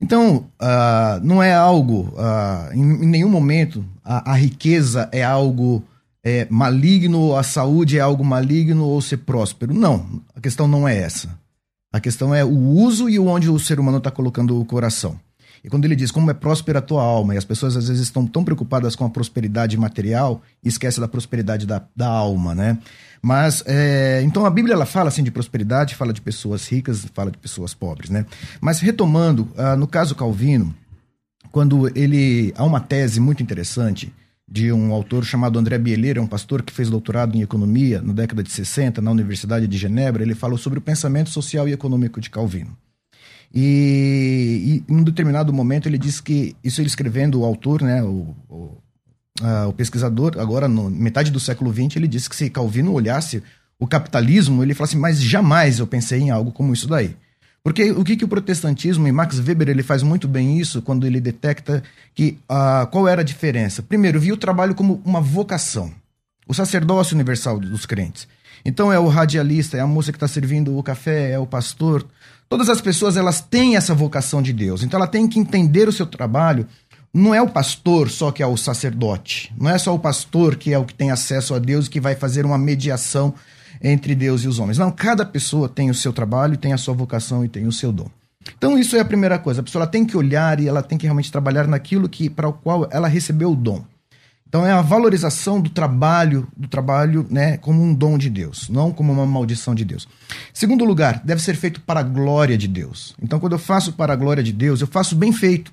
Então, 0.00 0.46
uh, 0.60 1.24
não 1.24 1.42
é 1.42 1.54
algo, 1.54 2.12
uh, 2.14 2.72
em, 2.72 3.04
em, 3.04 3.06
nenhum 3.06 3.28
momento, 3.28 3.84
a, 4.04 4.32
a 4.32 4.34
riqueza 4.34 5.08
é 5.12 5.22
algo 5.22 5.84
é, 6.24 6.46
maligno, 6.50 7.36
a 7.36 7.42
saúde 7.42 7.98
é 7.98 8.00
algo 8.00 8.24
maligno 8.24 8.84
ou 8.84 9.00
ser 9.00 9.18
próspero. 9.18 9.74
Não, 9.74 10.20
a 10.34 10.40
questão 10.40 10.66
não 10.66 10.88
é 10.88 10.96
essa. 10.96 11.28
A 11.92 12.00
questão 12.00 12.34
é 12.34 12.44
o 12.44 12.50
uso 12.50 13.08
e 13.08 13.18
onde 13.18 13.50
o 13.50 13.58
ser 13.58 13.78
humano 13.78 13.98
está 13.98 14.10
colocando 14.10 14.58
o 14.58 14.64
coração. 14.64 15.18
E 15.64 15.70
quando 15.70 15.84
ele 15.84 15.94
diz 15.94 16.10
como 16.10 16.30
é 16.30 16.34
próspera 16.34 16.80
a 16.80 16.82
tua 16.82 17.02
alma, 17.02 17.34
e 17.34 17.38
as 17.38 17.44
pessoas 17.44 17.76
às 17.76 17.88
vezes 17.88 18.02
estão 18.02 18.26
tão 18.26 18.42
preocupadas 18.42 18.96
com 18.96 19.04
a 19.04 19.10
prosperidade 19.10 19.76
material 19.76 20.42
e 20.62 20.68
esquecem 20.68 21.00
da 21.00 21.06
prosperidade 21.06 21.66
da, 21.66 21.82
da 21.94 22.08
alma, 22.08 22.54
né? 22.54 22.78
Mas, 23.22 23.62
é, 23.66 24.20
então 24.24 24.44
a 24.44 24.50
Bíblia 24.50 24.74
ela 24.74 24.84
fala 24.84 25.08
assim 25.08 25.22
de 25.22 25.30
prosperidade, 25.30 25.94
fala 25.94 26.12
de 26.12 26.20
pessoas 26.20 26.66
ricas, 26.66 27.06
fala 27.14 27.30
de 27.30 27.38
pessoas 27.38 27.72
pobres, 27.72 28.10
né? 28.10 28.26
Mas 28.60 28.80
retomando, 28.80 29.48
uh, 29.56 29.76
no 29.76 29.86
caso 29.86 30.16
Calvino, 30.16 30.74
quando 31.52 31.88
ele. 31.96 32.52
Há 32.56 32.64
uma 32.64 32.80
tese 32.80 33.20
muito 33.20 33.42
interessante 33.42 34.12
de 34.48 34.72
um 34.72 34.92
autor 34.92 35.24
chamado 35.24 35.58
André 35.58 35.78
Bieleira, 35.78 36.20
um 36.20 36.26
pastor 36.26 36.62
que 36.62 36.72
fez 36.72 36.90
doutorado 36.90 37.36
em 37.36 37.42
economia 37.42 38.02
na 38.02 38.12
década 38.12 38.42
de 38.42 38.50
60 38.50 39.00
na 39.00 39.10
Universidade 39.10 39.68
de 39.68 39.78
Genebra. 39.78 40.22
Ele 40.22 40.34
falou 40.34 40.58
sobre 40.58 40.80
o 40.80 40.82
pensamento 40.82 41.30
social 41.30 41.68
e 41.68 41.72
econômico 41.72 42.20
de 42.20 42.28
Calvino. 42.28 42.76
E, 43.54 44.82
e 44.88 44.92
em 44.92 44.96
um 44.96 45.02
determinado 45.02 45.52
momento 45.52 45.88
ele 45.88 45.98
disse 45.98 46.22
que, 46.22 46.56
isso 46.64 46.80
ele 46.80 46.88
escrevendo, 46.88 47.40
o 47.40 47.44
autor, 47.44 47.82
né, 47.82 48.02
o, 48.02 48.34
o, 48.48 48.78
uh, 49.40 49.68
o 49.68 49.72
pesquisador, 49.72 50.38
agora 50.38 50.66
no 50.66 50.90
metade 50.90 51.30
do 51.30 51.40
século 51.40 51.72
XX, 51.72 51.96
ele 51.96 52.08
disse 52.08 52.30
que 52.30 52.36
se 52.36 52.48
Calvino 52.48 52.92
olhasse 52.92 53.42
o 53.78 53.86
capitalismo, 53.86 54.62
ele 54.62 54.74
falasse, 54.74 54.96
mas 54.96 55.20
jamais 55.20 55.78
eu 55.80 55.86
pensei 55.86 56.20
em 56.20 56.30
algo 56.30 56.52
como 56.52 56.72
isso 56.72 56.88
daí. 56.88 57.16
Porque 57.62 57.92
o 57.92 58.02
que, 58.02 58.16
que 58.16 58.24
o 58.24 58.28
protestantismo, 58.28 59.06
e 59.06 59.12
Max 59.12 59.38
Weber 59.38 59.68
ele 59.68 59.82
faz 59.82 60.02
muito 60.02 60.26
bem 60.26 60.58
isso 60.58 60.82
quando 60.82 61.06
ele 61.06 61.20
detecta 61.20 61.82
que 62.14 62.38
uh, 62.50 62.86
qual 62.88 63.06
era 63.06 63.20
a 63.20 63.24
diferença. 63.24 63.82
Primeiro, 63.82 64.18
viu 64.18 64.34
o 64.34 64.38
trabalho 64.38 64.74
como 64.74 65.00
uma 65.04 65.20
vocação, 65.20 65.92
o 66.46 66.54
sacerdócio 66.54 67.14
universal 67.14 67.60
dos 67.60 67.86
crentes. 67.86 68.26
Então 68.64 68.92
é 68.92 68.98
o 68.98 69.08
radialista, 69.08 69.76
é 69.76 69.80
a 69.80 69.86
moça 69.86 70.10
que 70.10 70.16
está 70.16 70.26
servindo 70.26 70.76
o 70.76 70.82
café, 70.82 71.30
é 71.32 71.38
o 71.38 71.46
pastor. 71.46 72.06
Todas 72.52 72.68
as 72.68 72.82
pessoas 72.82 73.16
elas 73.16 73.40
têm 73.40 73.76
essa 73.76 73.94
vocação 73.94 74.42
de 74.42 74.52
Deus. 74.52 74.82
Então 74.82 75.00
ela 75.00 75.06
tem 75.06 75.26
que 75.26 75.38
entender 75.38 75.88
o 75.88 75.92
seu 75.92 76.04
trabalho 76.04 76.66
não 77.14 77.34
é 77.34 77.40
o 77.40 77.48
pastor 77.48 78.10
só 78.10 78.30
que 78.30 78.42
é 78.42 78.46
o 78.46 78.58
sacerdote, 78.58 79.50
não 79.58 79.70
é 79.70 79.78
só 79.78 79.94
o 79.94 79.98
pastor 79.98 80.56
que 80.56 80.70
é 80.70 80.76
o 80.76 80.84
que 80.84 80.92
tem 80.92 81.10
acesso 81.10 81.54
a 81.54 81.58
Deus 81.58 81.86
e 81.86 81.90
que 81.90 81.98
vai 81.98 82.14
fazer 82.14 82.44
uma 82.44 82.58
mediação 82.58 83.32
entre 83.82 84.14
Deus 84.14 84.44
e 84.44 84.48
os 84.48 84.58
homens. 84.58 84.76
Não, 84.76 84.90
cada 84.90 85.24
pessoa 85.24 85.66
tem 85.66 85.88
o 85.88 85.94
seu 85.94 86.12
trabalho, 86.12 86.58
tem 86.58 86.74
a 86.74 86.78
sua 86.78 86.92
vocação 86.92 87.42
e 87.42 87.48
tem 87.48 87.66
o 87.66 87.72
seu 87.72 87.90
dom. 87.90 88.10
Então 88.58 88.78
isso 88.78 88.96
é 88.96 89.00
a 89.00 89.04
primeira 89.04 89.38
coisa. 89.38 89.62
A 89.62 89.64
pessoa 89.64 89.86
tem 89.86 90.04
que 90.04 90.14
olhar 90.14 90.60
e 90.60 90.68
ela 90.68 90.82
tem 90.82 90.98
que 90.98 91.06
realmente 91.06 91.32
trabalhar 91.32 91.66
naquilo 91.66 92.06
que 92.06 92.28
para 92.28 92.48
o 92.48 92.52
qual 92.52 92.86
ela 92.90 93.08
recebeu 93.08 93.52
o 93.52 93.56
dom. 93.56 93.82
Então 94.52 94.66
é 94.66 94.70
a 94.70 94.82
valorização 94.82 95.62
do 95.62 95.70
trabalho, 95.70 96.46
do 96.54 96.68
trabalho, 96.68 97.26
né, 97.30 97.56
como 97.56 97.82
um 97.82 97.94
dom 97.94 98.18
de 98.18 98.28
Deus, 98.28 98.68
não 98.68 98.92
como 98.92 99.10
uma 99.10 99.24
maldição 99.24 99.74
de 99.74 99.82
Deus. 99.82 100.06
Segundo 100.52 100.84
lugar, 100.84 101.22
deve 101.24 101.40
ser 101.40 101.56
feito 101.56 101.80
para 101.80 102.00
a 102.00 102.02
glória 102.02 102.58
de 102.58 102.68
Deus. 102.68 103.14
Então 103.22 103.40
quando 103.40 103.54
eu 103.54 103.58
faço 103.58 103.94
para 103.94 104.12
a 104.12 104.16
glória 104.16 104.42
de 104.42 104.52
Deus, 104.52 104.82
eu 104.82 104.86
faço 104.86 105.16
bem 105.16 105.32
feito. 105.32 105.72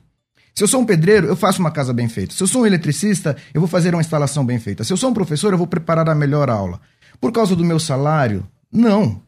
Se 0.55 0.63
eu 0.63 0.67
sou 0.69 0.79
um 0.79 0.85
pedreiro, 0.85 1.27
eu 1.27 1.35
faço 1.35 1.59
uma 1.59 1.71
casa 1.71 1.91
bem 1.91 2.07
feita. 2.07 2.33
Se 2.33 2.41
eu 2.41 2.47
sou 2.47 2.61
um 2.61 2.65
eletricista, 2.65 3.35
eu 3.53 3.59
vou 3.59 3.67
fazer 3.67 3.93
uma 3.93 3.99
instalação 3.99 4.45
bem 4.45 4.59
feita. 4.59 4.85
Se 4.85 4.93
eu 4.93 4.97
sou 4.97 5.09
um 5.09 5.13
professor, 5.13 5.51
eu 5.51 5.57
vou 5.57 5.67
preparar 5.67 6.07
a 6.07 6.15
melhor 6.15 6.49
aula. 6.49 6.79
Por 7.19 7.33
causa 7.33 7.57
do 7.57 7.65
meu 7.65 7.79
salário? 7.79 8.47
Não. 8.71 9.21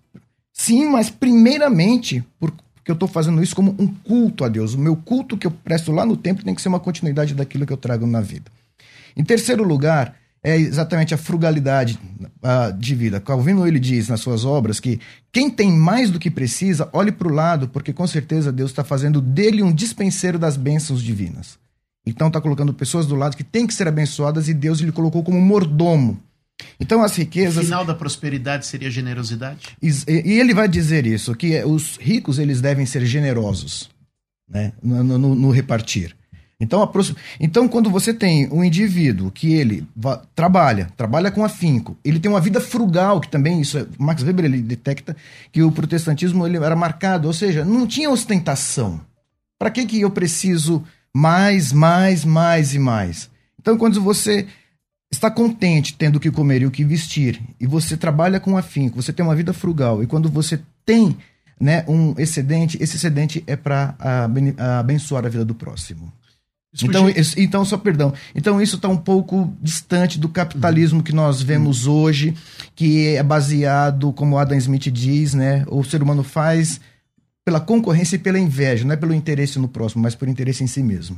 Sim, 0.53 0.89
mas 0.89 1.10
primeiramente 1.10 2.24
porque 2.39 2.62
eu 2.88 2.93
estou 2.93 3.08
fazendo 3.10 3.43
isso 3.43 3.53
como 3.53 3.75
um 3.77 3.88
culto 3.88 4.46
a 4.46 4.48
Deus. 4.48 4.75
O 4.75 4.79
meu 4.79 4.96
culto 4.96 5.36
que 5.36 5.46
eu 5.46 5.51
presto 5.51 5.91
lá 5.91 6.05
no 6.05 6.15
templo 6.15 6.46
tem 6.46 6.55
que 6.55 6.62
ser 6.62 6.70
uma 6.70 6.79
continuidade 6.79 7.34
daquilo 7.34 7.65
que 7.65 7.74
eu 7.74 7.77
trago 7.77 8.08
na 8.08 8.22
vida. 8.22 8.50
Em 9.15 9.24
terceiro 9.24 9.63
lugar, 9.63 10.15
é 10.44 10.58
exatamente 10.58 11.13
a 11.13 11.18
frugalidade 11.18 12.00
uh, 12.20 12.75
de 12.77 12.96
vida. 12.96 13.20
Calvino 13.20 13.68
ele 13.68 13.80
diz 13.80 14.08
nas 14.08 14.22
suas 14.22 14.44
obras 14.44 14.80
que 14.80 15.00
quem 15.32 15.50
tem 15.50 15.72
mais 15.72 16.10
do 16.10 16.20
que 16.20 16.32
precisa, 16.32 16.89
olhe 16.91 17.12
para 17.12 17.27
o 17.27 17.34
lado, 17.34 17.68
porque 17.68 17.94
com 17.94 18.08
certeza 18.08 18.51
Deus 18.51 18.72
está 18.72 18.84
fazendo 18.84 19.22
dele 19.22 19.62
um 19.62 19.72
dispenseiro 19.72 20.39
das 20.39 20.58
bênçãos 20.58 21.03
divinas. 21.03 21.60
Então 22.06 22.27
está 22.27 22.41
colocando 22.41 22.74
pessoas 22.74 23.06
do 23.06 23.15
lado 23.15 23.38
que 23.38 23.44
têm 23.44 23.68
que 23.68 23.74
ser 23.74 23.88
abençoadas 23.88 24.50
e 24.50 24.53
Deus 24.53 24.80
lhe 24.80 24.91
colocou 24.91 25.24
como 25.24 25.39
mordomo. 25.39 26.20
Então 26.80 27.03
as 27.03 27.15
riquezas. 27.15 27.58
O 27.58 27.65
final 27.65 27.86
da 27.86 27.94
prosperidade 27.94 28.65
seria 28.65 28.89
generosidade. 28.89 29.60
E, 29.82 29.89
e 30.08 30.39
ele 30.39 30.53
vai 30.53 30.68
dizer 30.68 31.06
isso 31.06 31.36
que 31.36 31.63
os 31.63 31.98
ricos 31.98 32.39
eles 32.39 32.62
devem 32.62 32.86
ser 32.88 33.06
generosos, 33.06 33.91
né, 34.50 34.74
no, 34.82 35.03
no, 35.03 35.36
no 35.36 35.51
repartir. 35.51 36.15
Então, 36.62 36.88
então, 37.39 37.68
quando 37.68 37.89
você 37.89 38.13
tem 38.13 38.48
um 38.51 38.63
indivíduo 38.63 39.32
que 39.32 39.51
ele 39.51 39.84
trabalha, 40.36 40.89
trabalha 40.96 41.32
com 41.32 41.44
afinco, 41.44 41.98
ele 42.06 42.20
tem 42.20 42.30
uma 42.30 42.39
vida 42.39 42.62
frugal, 42.62 43.20
que 43.20 43.27
também 43.27 43.60
isso, 43.60 43.80
é, 43.80 43.88
Max 43.98 44.22
Weber 44.22 44.46
ele 44.46 44.62
detecta 44.62 45.18
que 45.51 45.63
o 45.63 45.72
protestantismo 45.72 46.46
ele 46.46 46.58
era 46.58 46.75
marcado, 46.75 47.27
ou 47.27 47.34
seja, 47.34 47.65
não 47.65 47.88
tinha 47.88 48.12
ostentação. 48.12 49.01
Para 49.58 49.72
que 49.72 49.88
que 49.88 50.01
eu 50.01 50.12
preciso 50.12 50.84
mais, 51.12 51.74
mais, 51.74 52.24
mais 52.24 52.75
e 52.75 52.80
mais? 52.80 53.27
Então, 53.60 53.75
quando 53.75 54.00
você 54.00 54.46
está 55.12 55.32
contente 55.32 55.96
tendo 55.96 56.18
o 56.18 56.20
que 56.20 56.30
comer 56.30 56.62
e 56.62 56.68
o 56.68 56.72
que 56.72 56.84
vestir, 56.84 57.41
e 57.60 57.65
você 57.65 57.98
trabalha 57.98 58.39
com 58.39 58.56
afinco, 58.56 59.01
você 59.01 59.12
tem 59.12 59.25
uma 59.25 59.36
vida 59.36 59.51
frugal, 59.51 60.03
e 60.03 60.08
quando 60.08 60.30
você 60.30 60.60
tem 60.86 61.18
né, 61.60 61.84
um 61.88 62.13
excedente, 62.20 62.77
esse 62.80 62.98
excedente 62.98 63.44
é 63.48 63.56
para 63.56 63.96
abençoar 64.80 65.25
a 65.25 65.30
vida 65.30 65.44
do 65.44 65.56
próximo. 65.56 66.13
Então, 66.84 67.10
isso, 67.10 67.38
então, 67.38 67.66
só 67.66 67.78
perdão. 67.78 68.13
Então, 68.34 68.62
isso 68.62 68.78
está 68.78 68.88
um 68.88 68.98
pouco 68.98 69.54
distante 69.62 70.18
do 70.18 70.30
capitalismo 70.30 71.00
uhum. 71.00 71.04
que 71.04 71.13
nós 71.13 71.42
vemos 71.42 71.86
uhum. 71.86 71.94
hoje, 71.96 72.34
que 72.75 73.08
é 73.08 73.24
baseado, 73.24 74.13
como 74.13 74.38
Adam 74.38 74.58
Smith 74.58 74.90
diz, 74.90 75.34
né? 75.34 75.66
O 75.68 75.84
ser 75.84 76.01
humano 76.01 76.24
faz 76.24 76.80
pela 77.44 77.60
concorrência 77.60 78.16
e 78.16 78.20
pela 78.20 78.40
inveja, 78.40 78.86
não 78.86 78.94
é 78.94 78.98
pelo 78.98 79.13
interesse 79.13 79.60
no 79.60 79.68
próximo, 79.68 80.01
mas 80.01 80.16
pelo 80.16 80.32
interesse 80.32 80.63
em 80.63 80.68
si 80.68 80.82
mesmo. 80.82 81.18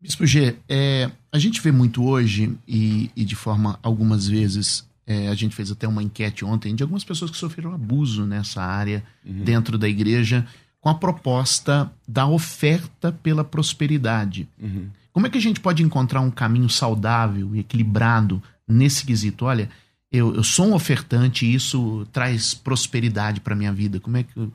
Bispo 0.00 0.26
G, 0.26 0.56
é, 0.68 1.10
a 1.30 1.38
gente 1.38 1.60
vê 1.60 1.70
muito 1.70 2.04
hoje, 2.04 2.56
e, 2.66 3.10
e 3.14 3.24
de 3.24 3.36
forma 3.36 3.78
algumas 3.82 4.26
vezes, 4.26 4.84
é, 5.06 5.28
a 5.28 5.34
gente 5.34 5.54
fez 5.54 5.70
até 5.70 5.86
uma 5.86 6.02
enquete 6.02 6.44
ontem, 6.44 6.74
de 6.74 6.82
algumas 6.82 7.04
pessoas 7.04 7.30
que 7.30 7.36
sofreram 7.36 7.72
abuso 7.74 8.24
nessa 8.24 8.62
área 8.62 9.04
uhum. 9.24 9.44
dentro 9.44 9.76
da 9.76 9.88
igreja, 9.88 10.46
com 10.82 10.88
a 10.88 10.94
proposta 10.94 11.90
da 12.06 12.26
oferta 12.26 13.12
pela 13.12 13.44
prosperidade. 13.44 14.48
Uhum. 14.60 14.90
Como 15.12 15.26
é 15.26 15.30
que 15.30 15.38
a 15.38 15.40
gente 15.40 15.60
pode 15.60 15.80
encontrar 15.80 16.20
um 16.20 16.30
caminho 16.30 16.68
saudável 16.68 17.54
e 17.54 17.60
equilibrado 17.60 18.42
nesse 18.66 19.06
quesito? 19.06 19.44
Olha, 19.44 19.70
eu, 20.10 20.34
eu 20.34 20.42
sou 20.42 20.66
um 20.66 20.74
ofertante 20.74 21.46
e 21.46 21.54
isso 21.54 22.04
traz 22.12 22.52
prosperidade 22.52 23.40
para 23.40 23.54
minha 23.54 23.72
vida. 23.72 24.00
Como 24.00 24.16
é 24.16 24.24
que. 24.24 24.36
Eu... 24.36 24.52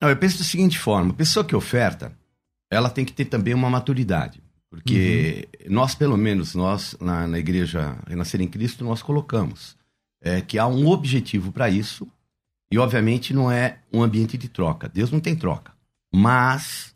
Não, 0.00 0.08
eu 0.08 0.16
penso 0.16 0.38
da 0.38 0.44
seguinte 0.44 0.78
forma: 0.78 1.10
a 1.10 1.14
pessoa 1.14 1.44
que 1.44 1.54
oferta, 1.54 2.16
ela 2.70 2.88
tem 2.88 3.04
que 3.04 3.12
ter 3.12 3.26
também 3.26 3.52
uma 3.52 3.68
maturidade. 3.68 4.42
Porque 4.70 5.48
uhum. 5.66 5.74
nós, 5.74 5.94
pelo 5.94 6.16
menos, 6.16 6.54
nós, 6.54 6.96
na, 6.98 7.26
na 7.26 7.38
Igreja 7.38 7.98
Renascer 8.08 8.40
em 8.40 8.48
Cristo, 8.48 8.84
nós 8.84 9.02
colocamos 9.02 9.76
é, 10.22 10.40
que 10.40 10.58
há 10.58 10.66
um 10.66 10.86
objetivo 10.88 11.52
para 11.52 11.68
isso, 11.68 12.08
e 12.70 12.78
obviamente 12.78 13.32
não 13.32 13.50
é 13.50 13.78
um 13.92 14.02
ambiente 14.02 14.36
de 14.36 14.48
troca. 14.48 14.88
Deus 14.88 15.10
não 15.10 15.20
tem 15.20 15.36
troca. 15.36 15.72
Mas 16.12 16.94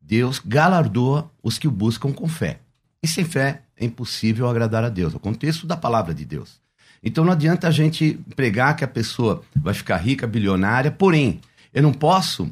Deus 0.00 0.40
galardoa 0.44 1.30
os 1.42 1.58
que 1.58 1.68
o 1.68 1.70
buscam 1.70 2.12
com 2.12 2.28
fé. 2.28 2.60
E 3.02 3.08
sem 3.08 3.24
fé 3.24 3.62
é 3.76 3.84
impossível 3.84 4.48
agradar 4.48 4.84
a 4.84 4.88
Deus. 4.88 5.12
É 5.12 5.16
o 5.16 5.20
contexto 5.20 5.66
da 5.66 5.76
palavra 5.76 6.14
de 6.14 6.24
Deus. 6.24 6.60
Então 7.02 7.24
não 7.24 7.32
adianta 7.32 7.66
a 7.66 7.70
gente 7.70 8.18
pregar 8.36 8.76
que 8.76 8.84
a 8.84 8.88
pessoa 8.88 9.42
vai 9.56 9.74
ficar 9.74 9.96
rica, 9.96 10.26
bilionária, 10.26 10.90
porém, 10.90 11.40
eu 11.74 11.82
não 11.82 11.92
posso 11.92 12.50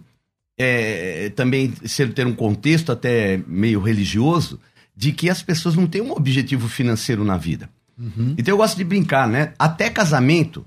é, 0.58 1.30
também 1.30 1.72
ser, 1.84 2.12
ter 2.12 2.26
um 2.26 2.34
contexto 2.34 2.90
até 2.90 3.40
meio 3.46 3.80
religioso 3.80 4.60
de 4.94 5.12
que 5.12 5.30
as 5.30 5.42
pessoas 5.42 5.76
não 5.76 5.86
têm 5.86 6.02
um 6.02 6.12
objetivo 6.12 6.68
financeiro 6.68 7.24
na 7.24 7.36
vida. 7.36 7.70
Uhum. 7.96 8.34
Então 8.36 8.52
eu 8.52 8.58
gosto 8.58 8.76
de 8.76 8.84
brincar, 8.84 9.28
né? 9.28 9.54
Até 9.58 9.88
casamento, 9.88 10.66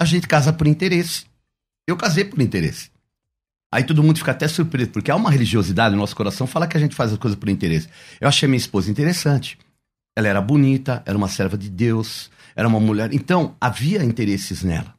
a 0.00 0.04
gente 0.04 0.28
casa 0.28 0.52
por 0.52 0.66
interesse. 0.66 1.24
Eu 1.86 1.96
casei 1.96 2.24
por 2.24 2.40
interesse. 2.40 2.90
Aí 3.72 3.82
todo 3.82 4.02
mundo 4.02 4.18
fica 4.18 4.30
até 4.30 4.46
surpreso, 4.46 4.90
porque 4.90 5.10
há 5.10 5.16
uma 5.16 5.30
religiosidade 5.30 5.94
no 5.94 6.00
nosso 6.00 6.14
coração, 6.14 6.46
fala 6.46 6.66
que 6.66 6.76
a 6.76 6.80
gente 6.80 6.94
faz 6.94 7.12
as 7.12 7.18
coisas 7.18 7.38
por 7.38 7.48
interesse. 7.48 7.88
Eu 8.20 8.28
achei 8.28 8.48
minha 8.48 8.56
esposa 8.56 8.90
interessante. 8.90 9.58
Ela 10.16 10.28
era 10.28 10.40
bonita, 10.40 11.02
era 11.04 11.18
uma 11.18 11.26
serva 11.26 11.58
de 11.58 11.68
Deus, 11.68 12.30
era 12.54 12.68
uma 12.68 12.78
mulher. 12.78 13.12
Então, 13.12 13.56
havia 13.60 14.04
interesses 14.04 14.62
nela. 14.62 14.94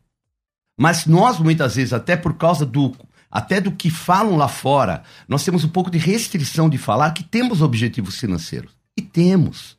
Mas 0.78 1.06
nós, 1.06 1.40
muitas 1.40 1.76
vezes, 1.76 1.94
até 1.94 2.18
por 2.18 2.36
causa 2.36 2.66
do 2.66 2.94
até 3.32 3.60
do 3.60 3.72
que 3.72 3.90
falam 3.90 4.38
lá 4.38 4.48
fora, 4.48 5.04
nós 5.28 5.44
temos 5.44 5.64
um 5.66 5.70
pouco 5.70 5.90
de 5.90 5.98
restrição 5.98 6.70
de 6.70 6.78
falar 6.78 7.12
que 7.12 7.24
temos 7.24 7.62
objetivos 7.62 8.18
financeiros. 8.18 8.72
E 8.98 9.02
temos. 9.02 9.78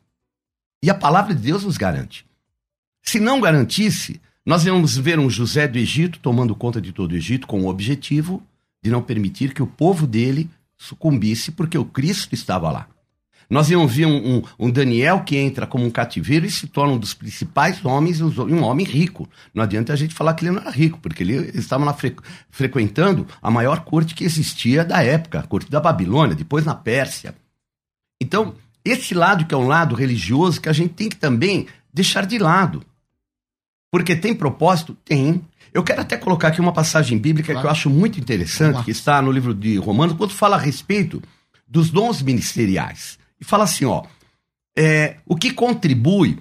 E 0.83 0.89
a 0.91 0.93
palavra 0.95 1.33
de 1.33 1.41
Deus 1.41 1.63
nos 1.63 1.77
garante. 1.77 2.25
Se 3.01 3.19
não 3.19 3.41
garantisse, 3.41 4.21
nós 4.47 4.65
íamos 4.65 4.95
ver 4.97 5.19
um 5.19 5.29
José 5.29 5.67
do 5.67 5.77
Egito 5.77 6.19
tomando 6.19 6.55
conta 6.55 6.79
de 6.79 6.93
todo 6.93 7.11
o 7.11 7.15
Egito 7.15 7.45
com 7.45 7.63
o 7.63 7.67
objetivo 7.67 8.41
de 8.81 8.89
não 8.89 9.01
permitir 9.01 9.53
que 9.53 9.61
o 9.61 9.67
povo 9.67 10.07
dele 10.07 10.49
sucumbisse, 10.77 11.51
porque 11.51 11.77
o 11.77 11.83
Cristo 11.83 12.33
estava 12.33 12.71
lá. 12.71 12.87
Nós 13.49 13.69
íamos 13.69 13.93
ver 13.93 14.05
um, 14.05 14.37
um, 14.37 14.43
um, 14.57 14.71
Daniel 14.71 15.25
que 15.25 15.35
entra 15.35 15.67
como 15.67 15.85
um 15.85 15.89
cativeiro 15.89 16.45
e 16.45 16.49
se 16.49 16.65
torna 16.65 16.93
um 16.93 16.97
dos 16.97 17.13
principais 17.13 17.83
homens, 17.83 18.21
um 18.21 18.63
homem 18.63 18.85
rico. 18.85 19.27
Não 19.53 19.63
adianta 19.63 19.91
a 19.91 19.97
gente 19.97 20.15
falar 20.15 20.33
que 20.33 20.45
ele 20.45 20.51
não 20.51 20.61
era 20.61 20.71
rico, 20.71 20.97
porque 21.01 21.23
ele 21.23 21.51
estava 21.53 21.83
lá 21.83 21.93
fre, 21.93 22.15
frequentando 22.49 23.27
a 23.41 23.51
maior 23.51 23.81
corte 23.81 24.15
que 24.15 24.23
existia 24.23 24.85
da 24.85 25.03
época, 25.03 25.39
a 25.39 25.43
corte 25.43 25.69
da 25.69 25.81
Babilônia, 25.81 26.33
depois 26.33 26.63
na 26.63 26.73
Pérsia. 26.73 27.35
Então, 28.21 28.55
esse 28.85 29.13
lado 29.13 29.45
que 29.45 29.53
é 29.53 29.57
um 29.57 29.67
lado 29.67 29.93
religioso 29.93 30.61
que 30.61 30.69
a 30.69 30.73
gente 30.73 30.93
tem 30.93 31.09
que 31.09 31.17
também 31.17 31.67
deixar 31.93 32.25
de 32.25 32.37
lado. 32.37 32.81
Porque 33.91 34.15
tem 34.15 34.35
propósito? 34.35 34.97
Tem. 35.05 35.41
Eu 35.73 35.83
quero 35.83 36.01
até 36.01 36.17
colocar 36.17 36.49
aqui 36.49 36.59
uma 36.59 36.73
passagem 36.73 37.17
bíblica 37.17 37.53
claro. 37.53 37.61
que 37.61 37.67
eu 37.67 37.71
acho 37.71 37.89
muito 37.89 38.19
interessante, 38.19 38.83
que 38.83 38.91
está 38.91 39.21
no 39.21 39.31
livro 39.31 39.53
de 39.53 39.77
Romanos, 39.77 40.15
quando 40.15 40.33
fala 40.33 40.55
a 40.55 40.59
respeito 40.59 41.21
dos 41.67 41.89
dons 41.89 42.21
ministeriais 42.21 43.17
e 43.39 43.45
fala 43.45 43.63
assim: 43.63 43.85
ó, 43.85 44.03
é, 44.77 45.17
o 45.25 45.35
que 45.35 45.51
contribui 45.51 46.39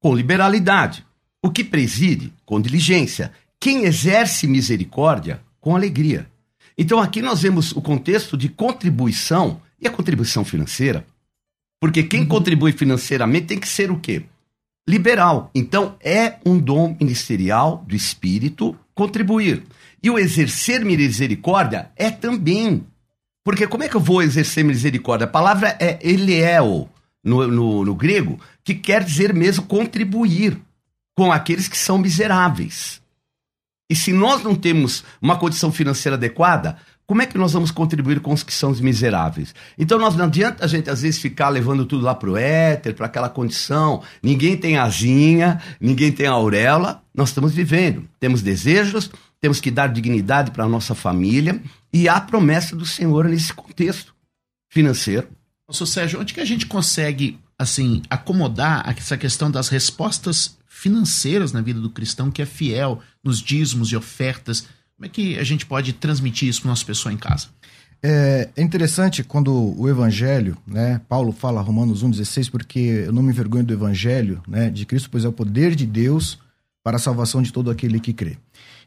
com 0.00 0.14
liberalidade, 0.14 1.04
o 1.42 1.50
que 1.50 1.62
preside 1.62 2.32
com 2.44 2.60
diligência, 2.60 3.32
quem 3.60 3.84
exerce 3.84 4.46
misericórdia 4.46 5.40
com 5.60 5.76
alegria. 5.76 6.28
Então 6.76 6.98
aqui 6.98 7.22
nós 7.22 7.42
vemos 7.42 7.72
o 7.72 7.80
contexto 7.80 8.36
de 8.36 8.48
contribuição 8.48 9.60
e 9.80 9.86
a 9.86 9.90
contribuição 9.90 10.44
financeira. 10.44 11.06
Porque 11.80 12.02
quem 12.02 12.20
uhum. 12.20 12.28
contribui 12.28 12.72
financeiramente 12.72 13.46
tem 13.46 13.58
que 13.58 13.68
ser 13.68 13.90
o 13.90 13.98
quê? 13.98 14.24
Liberal. 14.92 15.50
Então 15.54 15.96
é 16.02 16.34
um 16.44 16.58
dom 16.58 16.94
ministerial 17.00 17.82
do 17.88 17.96
Espírito 17.96 18.76
contribuir. 18.94 19.62
E 20.02 20.10
o 20.10 20.18
exercer 20.18 20.84
misericórdia 20.84 21.90
é 21.96 22.10
também 22.10 22.84
porque 23.42 23.66
como 23.66 23.84
é 23.84 23.88
que 23.88 23.96
eu 23.96 24.00
vou 24.00 24.22
exercer 24.22 24.62
misericórdia? 24.62 25.24
A 25.24 25.30
palavra 25.30 25.74
é 25.80 25.98
eliel 26.02 26.90
no, 27.24 27.46
no, 27.46 27.84
no 27.86 27.94
grego, 27.94 28.38
que 28.62 28.74
quer 28.74 29.02
dizer 29.02 29.32
mesmo 29.32 29.64
contribuir 29.64 30.60
com 31.16 31.32
aqueles 31.32 31.68
que 31.68 31.78
são 31.78 31.96
miseráveis. 31.96 33.00
E 33.90 33.96
se 33.96 34.12
nós 34.12 34.42
não 34.42 34.54
temos 34.54 35.04
uma 35.22 35.38
condição 35.38 35.72
financeira 35.72 36.16
adequada, 36.16 36.76
como 37.12 37.20
é 37.20 37.26
que 37.26 37.36
nós 37.36 37.52
vamos 37.52 37.70
contribuir 37.70 38.20
com 38.20 38.32
os 38.32 38.42
que 38.42 38.54
são 38.54 38.70
os 38.70 38.80
miseráveis? 38.80 39.54
Então 39.76 39.98
nós 39.98 40.16
não 40.16 40.24
adianta 40.24 40.64
a 40.64 40.66
gente 40.66 40.88
às 40.88 41.02
vezes 41.02 41.20
ficar 41.20 41.50
levando 41.50 41.84
tudo 41.84 42.06
lá 42.06 42.14
pro 42.14 42.38
éter, 42.38 42.94
para 42.94 43.04
aquela 43.04 43.28
condição. 43.28 44.02
Ninguém 44.22 44.56
tem 44.56 44.78
asinha, 44.78 45.60
ninguém 45.78 46.10
tem 46.10 46.26
auréola. 46.26 47.02
Nós 47.14 47.28
estamos 47.28 47.52
vivendo, 47.52 48.08
temos 48.18 48.40
desejos, 48.40 49.10
temos 49.38 49.60
que 49.60 49.70
dar 49.70 49.88
dignidade 49.88 50.52
para 50.52 50.64
a 50.64 50.68
nossa 50.68 50.94
família 50.94 51.60
e 51.92 52.08
há 52.08 52.18
promessa 52.18 52.74
do 52.74 52.86
Senhor 52.86 53.28
nesse 53.28 53.52
contexto 53.52 54.14
financeiro. 54.70 55.28
Nosso 55.68 55.86
Sérgio, 55.86 56.18
onde 56.18 56.32
que 56.32 56.40
a 56.40 56.46
gente 56.46 56.64
consegue 56.64 57.38
assim 57.58 58.00
acomodar 58.08 58.88
essa 58.88 59.18
questão 59.18 59.50
das 59.50 59.68
respostas 59.68 60.56
financeiras 60.66 61.52
na 61.52 61.60
vida 61.60 61.78
do 61.78 61.90
cristão 61.90 62.30
que 62.30 62.40
é 62.40 62.46
fiel 62.46 63.02
nos 63.22 63.38
dízimos 63.38 63.92
e 63.92 63.96
ofertas? 63.96 64.66
Como 65.02 65.10
é 65.10 65.12
que 65.12 65.36
a 65.36 65.42
gente 65.42 65.66
pode 65.66 65.92
transmitir 65.94 66.48
isso 66.48 66.60
para 66.60 66.68
nossa 66.68 66.84
pessoa 66.84 67.12
em 67.12 67.16
casa? 67.16 67.48
É, 68.00 68.50
é 68.54 68.62
interessante 68.62 69.24
quando 69.24 69.74
o 69.76 69.88
Evangelho, 69.88 70.56
né, 70.64 71.00
Paulo 71.08 71.32
fala 71.32 71.60
Romanos 71.60 72.04
1,16, 72.04 72.48
porque 72.48 72.78
eu 72.78 73.12
não 73.12 73.20
me 73.20 73.32
envergonho 73.32 73.64
do 73.64 73.72
Evangelho 73.72 74.40
né, 74.46 74.70
de 74.70 74.86
Cristo, 74.86 75.10
pois 75.10 75.24
é 75.24 75.28
o 75.28 75.32
poder 75.32 75.74
de 75.74 75.86
Deus 75.86 76.38
para 76.84 76.98
a 76.98 77.00
salvação 77.00 77.42
de 77.42 77.52
todo 77.52 77.68
aquele 77.68 77.98
que 77.98 78.12
crê. 78.12 78.38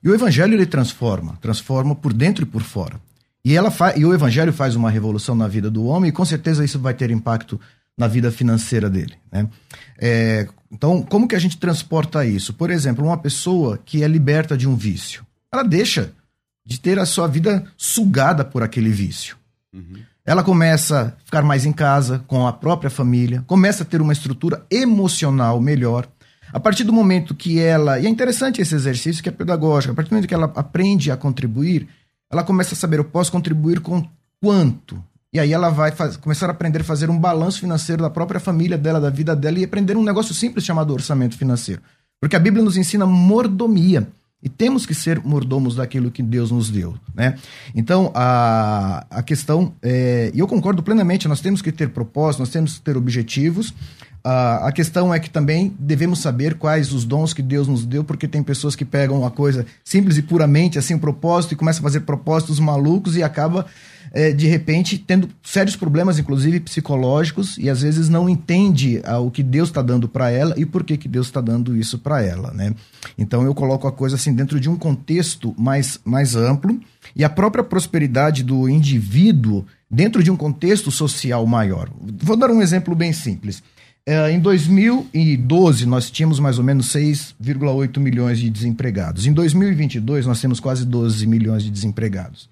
E 0.02 0.08
o 0.08 0.16
evangelho 0.16 0.54
ele 0.54 0.66
transforma, 0.66 1.38
transforma 1.42 1.94
por 1.94 2.14
dentro 2.14 2.44
e 2.44 2.46
por 2.46 2.62
fora. 2.62 2.98
E, 3.44 3.54
ela 3.54 3.70
e 3.98 4.06
o 4.06 4.14
evangelho 4.14 4.54
faz 4.54 4.74
uma 4.74 4.90
revolução 4.90 5.36
na 5.36 5.50
vida 5.50 5.70
do 5.70 5.84
homem 5.84 6.08
e 6.08 6.14
com 6.14 6.24
certeza 6.24 6.64
isso 6.64 6.80
vai 6.80 6.94
ter 6.94 7.12
impacto 7.12 7.60
na 7.98 8.08
vida 8.08 8.32
financeira 8.32 8.90
dele. 8.90 9.16
Né? 9.30 9.50
É, 10.00 10.48
então, 10.72 11.02
como 11.02 11.28
que 11.28 11.36
a 11.36 11.40
gente 11.40 11.58
transporta 11.58 12.26
isso? 12.26 12.54
Por 12.54 12.70
exemplo, 12.70 13.04
uma 13.04 13.18
pessoa 13.18 13.78
que 13.84 14.02
é 14.02 14.08
liberta 14.08 14.58
de 14.58 14.66
um 14.66 14.78
vício, 14.78 15.25
ela 15.56 15.64
deixa 15.64 16.12
de 16.66 16.80
ter 16.80 17.00
a 17.00 17.06
sua 17.06 17.28
vida 17.28 17.66
sugada 17.78 18.44
por 18.44 18.64
aquele 18.64 18.90
vício. 18.90 19.38
Uhum. 19.74 19.98
Ela 20.26 20.44
começa 20.44 21.16
a 21.18 21.26
ficar 21.26 21.44
mais 21.44 21.66
em 21.66 21.72
casa, 21.72 22.24
com 22.28 22.48
a 22.48 22.54
própria 22.54 22.90
família, 22.90 23.44
começa 23.46 23.84
a 23.84 23.86
ter 23.86 24.02
uma 24.02 24.14
estrutura 24.14 24.66
emocional 24.72 25.62
melhor, 25.62 26.08
a 26.52 26.60
partir 26.60 26.84
do 26.84 26.94
momento 26.94 27.36
que 27.36 27.60
ela. 27.60 28.00
E 28.00 28.08
é 28.08 28.10
interessante 28.10 28.62
esse 28.62 28.74
exercício 28.74 29.22
que 29.22 29.30
é 29.30 29.32
pedagógico. 29.32 29.94
A 29.94 29.96
partir 29.96 30.10
do 30.10 30.14
momento 30.14 30.28
que 30.28 30.34
ela 30.34 30.52
aprende 30.56 31.12
a 31.12 31.18
contribuir, 31.18 31.88
ela 32.32 32.44
começa 32.44 32.74
a 32.74 32.78
saber: 32.78 32.98
eu 32.98 33.06
posso 33.06 33.32
contribuir 33.32 33.82
com 33.82 34.08
quanto? 34.42 35.04
E 35.32 35.40
aí 35.40 35.52
ela 35.52 35.70
vai 35.70 35.92
faz, 35.92 36.18
começar 36.18 36.48
a 36.48 36.52
aprender 36.52 36.82
a 36.82 36.84
fazer 36.84 37.10
um 37.10 37.20
balanço 37.20 37.60
financeiro 37.60 38.02
da 38.02 38.10
própria 38.10 38.40
família 38.40 38.78
dela, 38.78 39.02
da 39.02 39.10
vida 39.10 39.36
dela, 39.36 39.60
e 39.60 39.64
aprender 39.66 39.98
um 39.98 40.04
negócio 40.04 40.34
simples 40.34 40.64
chamado 40.64 40.94
orçamento 40.94 41.38
financeiro. 41.38 41.82
Porque 42.20 42.36
a 42.36 42.40
Bíblia 42.40 42.64
nos 42.64 42.78
ensina 42.78 43.06
mordomia. 43.06 44.08
E 44.46 44.50
temos 44.50 44.86
que 44.86 44.94
ser 44.94 45.20
mordomos 45.26 45.76
daquilo 45.76 46.12
que 46.12 46.22
Deus 46.22 46.52
nos 46.52 46.70
deu, 46.70 46.94
né? 47.16 47.36
Então, 47.74 48.12
a, 48.14 49.04
a 49.10 49.24
questão, 49.24 49.74
é, 49.82 50.32
e 50.36 50.40
eu 50.40 50.48
concordo 50.48 50.84
plenamente, 50.84 51.28
nós 51.28 51.42
temos 51.42 51.64
que 51.64 51.72
ter 51.72 51.90
propósitos, 51.90 52.40
nós 52.40 52.50
temos 52.50 52.76
que 52.76 52.82
ter 52.82 52.96
objetivos, 52.96 53.74
a 54.28 54.72
questão 54.72 55.14
é 55.14 55.20
que 55.20 55.30
também 55.30 55.76
devemos 55.80 56.18
saber 56.18 56.56
quais 56.56 56.92
os 56.92 57.06
dons 57.06 57.32
que 57.32 57.44
Deus 57.44 57.68
nos 57.68 57.86
deu, 57.86 58.04
porque 58.04 58.28
tem 58.28 58.42
pessoas 58.42 58.76
que 58.76 58.84
pegam 58.84 59.20
uma 59.20 59.30
coisa 59.30 59.68
simples 59.84 60.18
e 60.18 60.24
puramente, 60.24 60.80
assim, 60.80 60.96
um 60.96 61.00
propósito, 61.00 61.54
e 61.54 61.56
começam 61.56 61.82
a 61.82 61.84
fazer 61.84 62.00
propósitos 62.02 62.60
malucos 62.60 63.16
e 63.16 63.22
acaba, 63.22 63.68
é, 64.12 64.32
de 64.32 64.48
repente, 64.48 64.98
tendo 64.98 65.30
sérios 65.44 65.76
problemas, 65.76 66.20
inclusive 66.20 66.60
psicológicos, 66.60 67.58
e 67.58 67.70
às 67.70 67.82
vezes 67.82 68.10
não 68.10 68.30
entende 68.30 69.02
ah, 69.04 69.20
o 69.20 69.30
que 69.30 69.44
Deus 69.44 69.70
está 69.70 69.82
dando 69.82 70.08
para 70.08 70.30
ela 70.30 70.54
e 70.58 70.66
por 70.66 70.84
que, 70.84 70.98
que 70.98 71.08
Deus 71.08 71.28
está 71.28 71.42
dando 71.42 71.76
isso 71.76 72.00
para 72.00 72.22
ela, 72.22 72.52
né? 72.52 72.74
Então 73.18 73.44
eu 73.44 73.54
coloco 73.54 73.88
a 73.88 73.92
coisa 73.92 74.16
assim 74.16 74.34
dentro 74.34 74.60
de 74.60 74.70
um 74.70 74.76
contexto 74.76 75.54
mais, 75.58 76.00
mais 76.04 76.36
amplo, 76.36 76.80
e 77.16 77.24
a 77.24 77.30
própria 77.30 77.64
prosperidade 77.64 78.44
do 78.44 78.68
indivíduo 78.70 79.66
dentro 79.90 80.24
de 80.24 80.32
um 80.32 80.36
contexto 80.36 80.92
social 80.92 81.46
maior. 81.46 81.90
Vou 82.22 82.36
dar 82.36 82.50
um 82.52 82.62
exemplo 82.62 82.96
bem 82.96 83.14
simples. 83.14 83.64
É, 84.08 84.30
em 84.30 84.40
2012, 84.40 85.88
nós 85.88 86.12
tínhamos 86.12 86.40
mais 86.40 86.60
ou 86.60 86.64
menos 86.64 86.94
6,8 86.94 88.00
milhões 88.00 88.38
de 88.38 88.52
desempregados. 88.52 89.26
Em 89.26 89.34
2022, 89.34 90.28
nós 90.28 90.40
temos 90.40 90.60
quase 90.60 90.86
12 90.86 91.26
milhões 91.26 91.64
de 91.64 91.72
desempregados. 91.72 92.48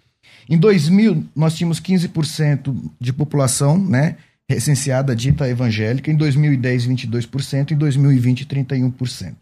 Em 0.49 0.57
2000, 0.57 1.25
nós 1.35 1.55
tínhamos 1.55 1.79
15% 1.79 2.75
de 2.99 3.13
população 3.13 3.77
né, 3.77 4.17
recenseada 4.49 5.15
dita 5.15 5.47
evangélica. 5.47 6.11
Em 6.11 6.15
2010, 6.15 6.87
22%. 6.87 7.71
Em 7.71 7.77
2020, 7.77 8.45
31%. 8.45 9.33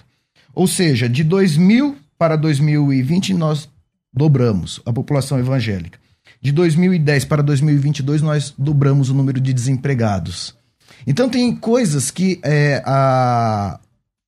Ou 0.54 0.68
seja, 0.68 1.08
de 1.08 1.24
2000 1.24 1.98
para 2.18 2.36
2020, 2.36 3.34
nós 3.34 3.70
dobramos 4.14 4.82
a 4.86 4.94
população 4.94 5.40
evangélica. 5.40 6.00
De 6.42 6.52
2010 6.52 7.26
para 7.26 7.42
2022, 7.42 8.22
nós 8.22 8.54
dobramos 8.58 9.10
o 9.10 9.14
número 9.14 9.40
de 9.40 9.54
desempregados. 9.54 10.56
Então 11.06 11.30
tem 11.30 11.56
coisas 11.56 12.12
que 12.12 12.40
é, 12.44 12.82
a, 12.86 13.80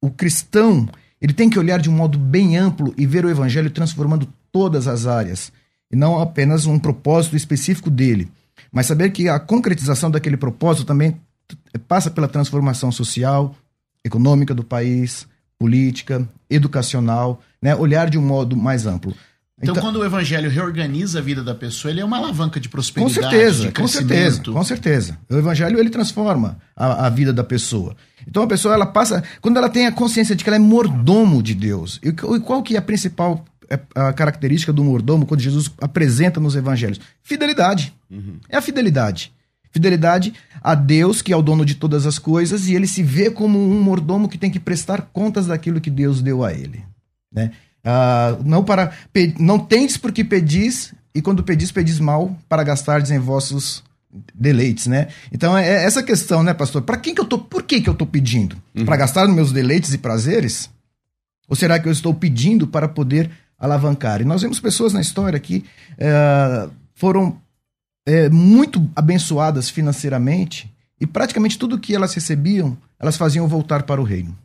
o 0.02 0.10
cristão 0.10 0.88
ele 1.22 1.34
tem 1.34 1.50
que 1.50 1.58
olhar 1.58 1.80
de 1.80 1.90
um 1.90 1.94
modo 1.94 2.18
bem 2.18 2.58
amplo 2.58 2.94
e 2.98 3.06
ver 3.06 3.26
o 3.26 3.30
evangelho 3.30 3.70
transformando 3.70 4.28
todas 4.52 4.88
as 4.88 5.08
áreas, 5.08 5.52
e 5.94 5.96
não 5.96 6.20
apenas 6.20 6.66
um 6.66 6.80
propósito 6.80 7.36
específico 7.36 7.88
dele, 7.88 8.28
mas 8.72 8.88
saber 8.88 9.12
que 9.12 9.30
a 9.30 9.40
concretização 9.40 10.10
daquele 10.10 10.36
propósito 10.36 10.88
também 10.88 11.22
passa 11.88 12.10
pela 12.10 12.28
transformação 12.28 12.92
social, 12.92 13.56
econômica 14.04 14.56
do 14.56 14.64
país, 14.64 15.28
política, 15.60 16.28
educacional, 16.50 17.40
né? 17.62 17.76
olhar 17.76 18.10
de 18.10 18.18
um 18.18 18.24
modo 18.24 18.58
mais 18.58 18.88
amplo. 18.88 19.14
Então, 19.62 19.76
então, 19.76 19.84
quando 19.84 19.98
o 19.98 20.04
evangelho 20.04 20.50
reorganiza 20.50 21.20
a 21.20 21.22
vida 21.22 21.44
da 21.44 21.54
pessoa, 21.54 21.92
ele 21.92 22.02
é 22.02 22.06
uma 22.06 22.18
alavanca 22.18 22.60
de 22.60 22.68
prosperidade, 22.68 23.16
com 23.16 23.30
certeza, 23.30 23.72
com 23.72 23.88
certeza, 23.88 24.44
com 24.44 24.64
certeza. 24.64 25.18
O 25.30 25.38
evangelho 25.38 25.80
ele 25.80 25.92
transforma 25.92 26.58
a, 26.76 27.06
a, 27.06 27.10
vida 27.10 27.32
da 27.32 27.44
pessoa. 27.44 27.96
Então 28.28 28.42
a 28.42 28.48
pessoa 28.48 28.74
ela 28.74 28.88
passa, 28.88 29.24
quando 29.42 29.58
ela 29.58 29.70
tem 29.70 29.86
a 29.86 29.92
consciência 29.92 30.36
de 30.36 30.44
que 30.44 30.50
ela 30.50 30.58
é 30.58 30.60
mordomo 30.60 31.42
de 31.44 31.54
Deus. 31.54 32.00
E 32.02 32.12
qual 32.12 32.64
que 32.64 32.76
é 32.76 32.80
a 32.80 32.82
principal 32.82 33.46
é, 33.70 33.80
a 33.96 34.14
característica 34.14 34.74
do 34.74 34.84
mordomo 34.84 35.26
quando 35.26 35.42
Jesus 35.42 35.72
apresenta 35.82 36.40
nos 36.40 36.56
evangelhos? 36.56 37.00
Fidelidade. 37.22 37.94
Uhum. 38.10 38.38
É 38.50 38.58
a 38.58 38.62
fidelidade. 38.62 39.32
Fidelidade 39.72 40.34
a 40.62 40.76
Deus, 40.76 41.22
que 41.22 41.34
é 41.34 41.36
o 41.36 41.42
dono 41.42 41.66
de 41.66 41.76
todas 41.76 42.06
as 42.06 42.20
coisas, 42.20 42.68
e 42.68 42.76
ele 42.76 42.86
se 42.86 43.02
vê 43.02 43.32
como 43.32 43.60
um 43.60 43.82
mordomo 43.82 44.30
que 44.30 44.38
tem 44.38 44.52
que 44.52 44.60
prestar 44.60 45.10
contas 45.12 45.48
daquilo 45.48 45.82
que 45.82 45.90
Deus 45.90 46.22
deu 46.22 46.44
a 46.44 46.54
ele. 46.54 46.84
Né? 47.32 47.52
Uh, 47.84 48.44
não 48.46 48.64
para 48.64 48.94
não 49.40 49.60
tendes 49.60 49.98
porque 49.98 50.24
pedis 50.24 50.94
e 51.14 51.22
quando 51.22 51.44
pedis 51.44 51.72
pedis 51.72 52.00
mal 52.00 52.38
para 52.48 52.64
gastardes 52.64 53.12
em 53.12 53.20
vossos 53.20 53.84
deleites, 54.34 54.88
né? 54.88 55.08
Então 55.32 55.58
é, 55.58 55.68
é 55.68 55.84
essa 55.84 56.04
questão, 56.04 56.44
né, 56.44 56.54
pastor? 56.54 56.84
Para 56.84 56.98
quem 56.98 57.16
que 57.16 57.22
eu 57.22 57.26
tô? 57.26 57.40
Por 57.40 57.64
que 57.64 57.82
que 57.82 57.90
eu 57.90 57.96
tô 57.96 58.06
pedindo? 58.06 58.56
Uhum. 58.76 58.86
Para 58.86 58.98
gastar 58.98 59.28
meus 59.28 59.52
deleites 59.52 59.94
e 59.94 59.98
prazeres? 59.98 60.70
Ou 61.48 61.56
será 61.56 61.80
que 61.80 61.88
eu 61.88 61.92
estou 61.92 62.14
pedindo 62.14 62.68
para 62.68 62.88
poder 62.88 63.30
alavancar? 63.64 64.22
E 64.22 64.26
nós 64.26 64.42
vemos 64.42 64.60
pessoas 64.60 64.92
na 64.92 65.00
história 65.00 65.40
que 65.40 65.64
uh, 65.94 66.72
foram 66.94 67.30
uh, 67.30 68.34
muito 68.34 68.90
abençoadas 68.96 69.70
financeiramente 69.70 70.70
e 71.00 71.08
praticamente 71.08 71.58
tudo 71.58 71.80
que 71.80 71.96
elas 71.96 72.14
recebiam 72.14 72.78
elas 73.00 73.18
faziam 73.18 73.48
voltar 73.48 73.84
para 73.84 74.00
o 74.00 74.04
reino. 74.04 74.38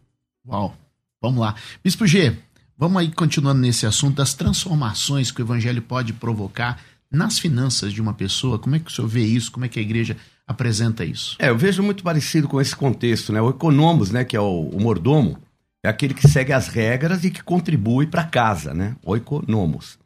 Uau! 0.46 0.76
Vamos 1.22 1.40
lá, 1.40 1.54
Bispo 1.82 2.06
G. 2.06 2.36
Vamos 2.76 3.00
aí 3.00 3.10
continuando 3.10 3.60
nesse 3.60 3.86
assunto 3.86 4.16
das 4.16 4.34
transformações 4.34 5.30
que 5.30 5.40
o 5.40 5.44
evangelho 5.44 5.82
pode 5.82 6.12
provocar 6.12 6.80
nas 7.10 7.38
finanças 7.38 7.92
de 7.92 8.00
uma 8.00 8.14
pessoa. 8.14 8.58
Como 8.58 8.76
é 8.76 8.78
que 8.78 8.90
o 8.90 8.94
senhor 8.94 9.08
vê 9.08 9.24
isso? 9.24 9.50
Como 9.50 9.64
é 9.64 9.68
que 9.68 9.78
a 9.78 9.82
igreja 9.82 10.16
apresenta 10.46 11.04
isso? 11.04 11.36
É, 11.38 11.48
eu 11.48 11.58
vejo 11.58 11.82
muito 11.82 12.02
parecido 12.02 12.48
com 12.48 12.60
esse 12.60 12.74
contexto, 12.74 13.32
né? 13.32 13.40
O 13.40 13.50
economos, 13.50 14.10
né, 14.10 14.24
que 14.24 14.36
é 14.36 14.40
o, 14.40 14.68
o 14.68 14.80
mordomo, 14.80 15.38
é 15.84 15.88
aquele 15.88 16.14
que 16.14 16.26
segue 16.26 16.52
as 16.52 16.68
regras 16.68 17.24
e 17.24 17.30
que 17.30 17.42
contribui 17.42 18.06
para 18.06 18.24
casa, 18.24 18.74
né? 18.74 18.96
O 19.04 19.16
economos. 19.16 19.98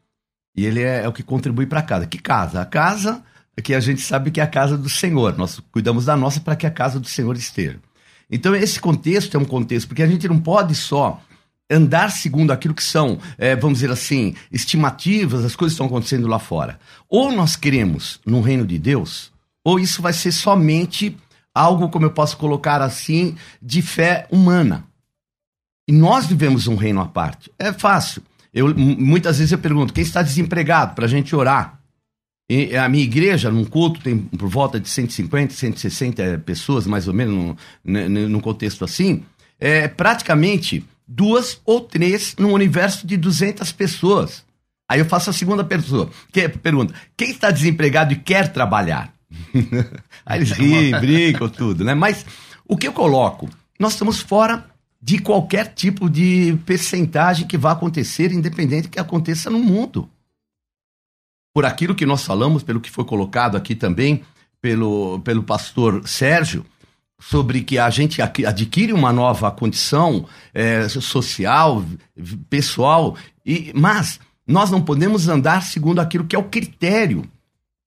E 0.56 0.66
ele 0.66 0.82
é, 0.82 1.04
é 1.04 1.08
o 1.08 1.12
que 1.12 1.22
contribui 1.22 1.66
para 1.66 1.82
casa. 1.82 2.06
Que 2.06 2.18
casa? 2.18 2.60
A 2.60 2.66
casa 2.66 3.22
é 3.56 3.62
que 3.62 3.74
a 3.74 3.80
gente 3.80 4.00
sabe 4.02 4.30
que 4.30 4.40
é 4.40 4.44
a 4.44 4.46
casa 4.46 4.76
do 4.76 4.88
Senhor. 4.88 5.36
Nós 5.36 5.60
cuidamos 5.72 6.04
da 6.04 6.16
nossa 6.16 6.40
para 6.40 6.56
que 6.56 6.66
a 6.66 6.70
casa 6.70 7.00
do 7.00 7.08
Senhor 7.08 7.36
esteja. 7.36 7.80
Então, 8.30 8.54
esse 8.54 8.80
contexto 8.80 9.36
é 9.36 9.40
um 9.40 9.44
contexto, 9.44 9.88
porque 9.88 10.02
a 10.02 10.06
gente 10.06 10.28
não 10.28 10.38
pode 10.38 10.74
só 10.74 11.20
andar 11.70 12.10
segundo 12.10 12.50
aquilo 12.50 12.74
que 12.74 12.82
são, 12.82 13.18
é, 13.38 13.56
vamos 13.56 13.78
dizer 13.78 13.90
assim, 13.90 14.34
estimativas, 14.50 15.44
as 15.44 15.56
coisas 15.56 15.72
que 15.72 15.82
estão 15.82 15.86
acontecendo 15.86 16.26
lá 16.26 16.38
fora. 16.38 16.78
Ou 17.08 17.32
nós 17.32 17.56
queremos 17.56 18.20
no 18.26 18.40
reino 18.40 18.66
de 18.66 18.78
Deus, 18.78 19.32
ou 19.64 19.78
isso 19.78 20.02
vai 20.02 20.12
ser 20.12 20.32
somente 20.32 21.16
algo, 21.54 21.88
como 21.88 22.06
eu 22.06 22.10
posso 22.10 22.36
colocar 22.36 22.82
assim, 22.82 23.36
de 23.60 23.80
fé 23.80 24.26
humana. 24.30 24.84
Nós 25.92 26.24
vivemos 26.24 26.66
um 26.66 26.74
reino 26.74 27.02
à 27.02 27.06
parte. 27.06 27.52
É 27.58 27.70
fácil. 27.70 28.22
Eu, 28.54 28.74
muitas 28.74 29.36
vezes 29.36 29.52
eu 29.52 29.58
pergunto, 29.58 29.92
quem 29.92 30.02
está 30.02 30.22
desempregado 30.22 30.94
para 30.94 31.04
a 31.04 31.08
gente 31.08 31.36
orar? 31.36 31.78
E 32.48 32.74
a 32.74 32.88
minha 32.88 33.04
igreja, 33.04 33.50
num 33.50 33.66
culto, 33.66 34.00
tem 34.00 34.16
por 34.16 34.48
volta 34.48 34.80
de 34.80 34.88
150, 34.88 35.52
160 35.52 36.42
pessoas, 36.46 36.86
mais 36.86 37.08
ou 37.08 37.12
menos, 37.12 37.56
num, 37.84 38.08
num 38.08 38.40
contexto 38.40 38.86
assim. 38.86 39.22
É, 39.60 39.86
praticamente 39.86 40.82
duas 41.06 41.60
ou 41.62 41.82
três 41.82 42.34
num 42.38 42.52
universo 42.54 43.06
de 43.06 43.18
200 43.18 43.70
pessoas. 43.72 44.44
Aí 44.90 44.98
eu 44.98 45.04
faço 45.04 45.28
a 45.28 45.32
segunda 45.34 45.62
pessoa, 45.62 46.10
que, 46.32 46.48
pergunta: 46.48 46.94
quem 47.14 47.30
está 47.30 47.50
desempregado 47.50 48.14
e 48.14 48.16
quer 48.16 48.50
trabalhar? 48.50 49.12
Aí 50.24 50.38
eles 50.38 50.52
riem, 50.52 50.98
brincam, 50.98 51.50
tudo, 51.50 51.84
né? 51.84 51.94
Mas 51.94 52.24
o 52.66 52.78
que 52.78 52.88
eu 52.88 52.94
coloco? 52.94 53.48
Nós 53.78 53.92
estamos 53.92 54.20
fora 54.20 54.71
de 55.02 55.18
qualquer 55.18 55.74
tipo 55.74 56.08
de 56.08 56.56
percentagem 56.64 57.46
que 57.46 57.58
vá 57.58 57.72
acontecer, 57.72 58.30
independente 58.30 58.88
que 58.88 59.00
aconteça 59.00 59.50
no 59.50 59.58
mundo. 59.58 60.08
Por 61.52 61.66
aquilo 61.66 61.94
que 61.94 62.06
nós 62.06 62.24
falamos, 62.24 62.62
pelo 62.62 62.80
que 62.80 62.90
foi 62.90 63.04
colocado 63.04 63.56
aqui 63.56 63.74
também 63.74 64.22
pelo, 64.60 65.18
pelo 65.20 65.42
pastor 65.42 66.06
Sérgio, 66.06 66.64
sobre 67.20 67.62
que 67.62 67.78
a 67.78 67.90
gente 67.90 68.22
adquire 68.22 68.92
uma 68.92 69.12
nova 69.12 69.50
condição 69.50 70.26
é, 70.54 70.88
social, 70.88 71.84
pessoal, 72.48 73.16
e, 73.44 73.72
mas 73.74 74.20
nós 74.46 74.70
não 74.70 74.80
podemos 74.80 75.28
andar 75.28 75.62
segundo 75.62 76.00
aquilo 76.00 76.24
que 76.24 76.36
é 76.36 76.38
o 76.38 76.44
critério 76.44 77.24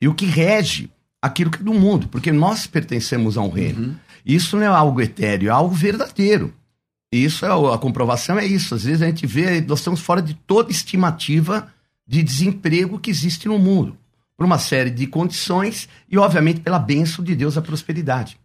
e 0.02 0.08
o 0.08 0.14
que 0.14 0.26
rege 0.26 0.90
aquilo 1.22 1.50
que 1.50 1.60
é 1.60 1.64
do 1.64 1.74
mundo, 1.74 2.08
porque 2.10 2.32
nós 2.32 2.68
pertencemos 2.68 3.38
a 3.38 3.42
um 3.42 3.50
reino. 3.50 3.88
Uhum. 3.88 3.96
Isso 4.26 4.58
não 4.58 4.64
é 4.64 4.68
algo 4.68 5.02
etéreo, 5.02 5.48
é 5.48 5.52
algo 5.52 5.74
verdadeiro. 5.74 6.54
Isso 7.18 7.46
é 7.46 7.74
a 7.74 7.78
comprovação 7.78 8.38
é 8.38 8.46
isso. 8.46 8.76
Às 8.76 8.84
vezes 8.84 9.02
a 9.02 9.06
gente 9.06 9.26
vê, 9.26 9.62
nós 9.62 9.80
estamos 9.80 10.00
fora 10.00 10.22
de 10.22 10.34
toda 10.34 10.72
estimativa 10.72 11.72
de 12.08 12.22
desemprego 12.22 13.00
que 13.00 13.10
existe 13.10 13.48
no 13.48 13.58
mundo, 13.58 13.98
por 14.38 14.46
uma 14.46 14.60
série 14.60 14.92
de 14.92 15.08
condições 15.08 15.90
e, 16.10 16.18
obviamente, 16.18 16.60
pela 16.60 16.78
bênção 16.78 17.24
de 17.24 17.36
Deus, 17.36 17.58
a 17.58 17.62
prosperidade. 17.62 18.38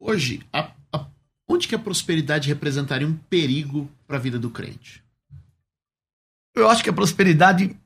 Hoje, 0.00 0.40
a, 0.52 0.70
a, 0.92 1.06
onde 1.48 1.68
que 1.68 1.74
a 1.74 1.78
prosperidade 1.78 2.48
representaria 2.48 3.06
um 3.06 3.14
perigo 3.30 3.88
para 4.06 4.16
a 4.16 4.20
vida 4.20 4.38
do 4.38 4.50
crente? 4.50 5.02
Eu 6.54 6.68
acho 6.68 6.82
que 6.82 6.90
a 6.90 6.92
prosperidade 6.92 7.76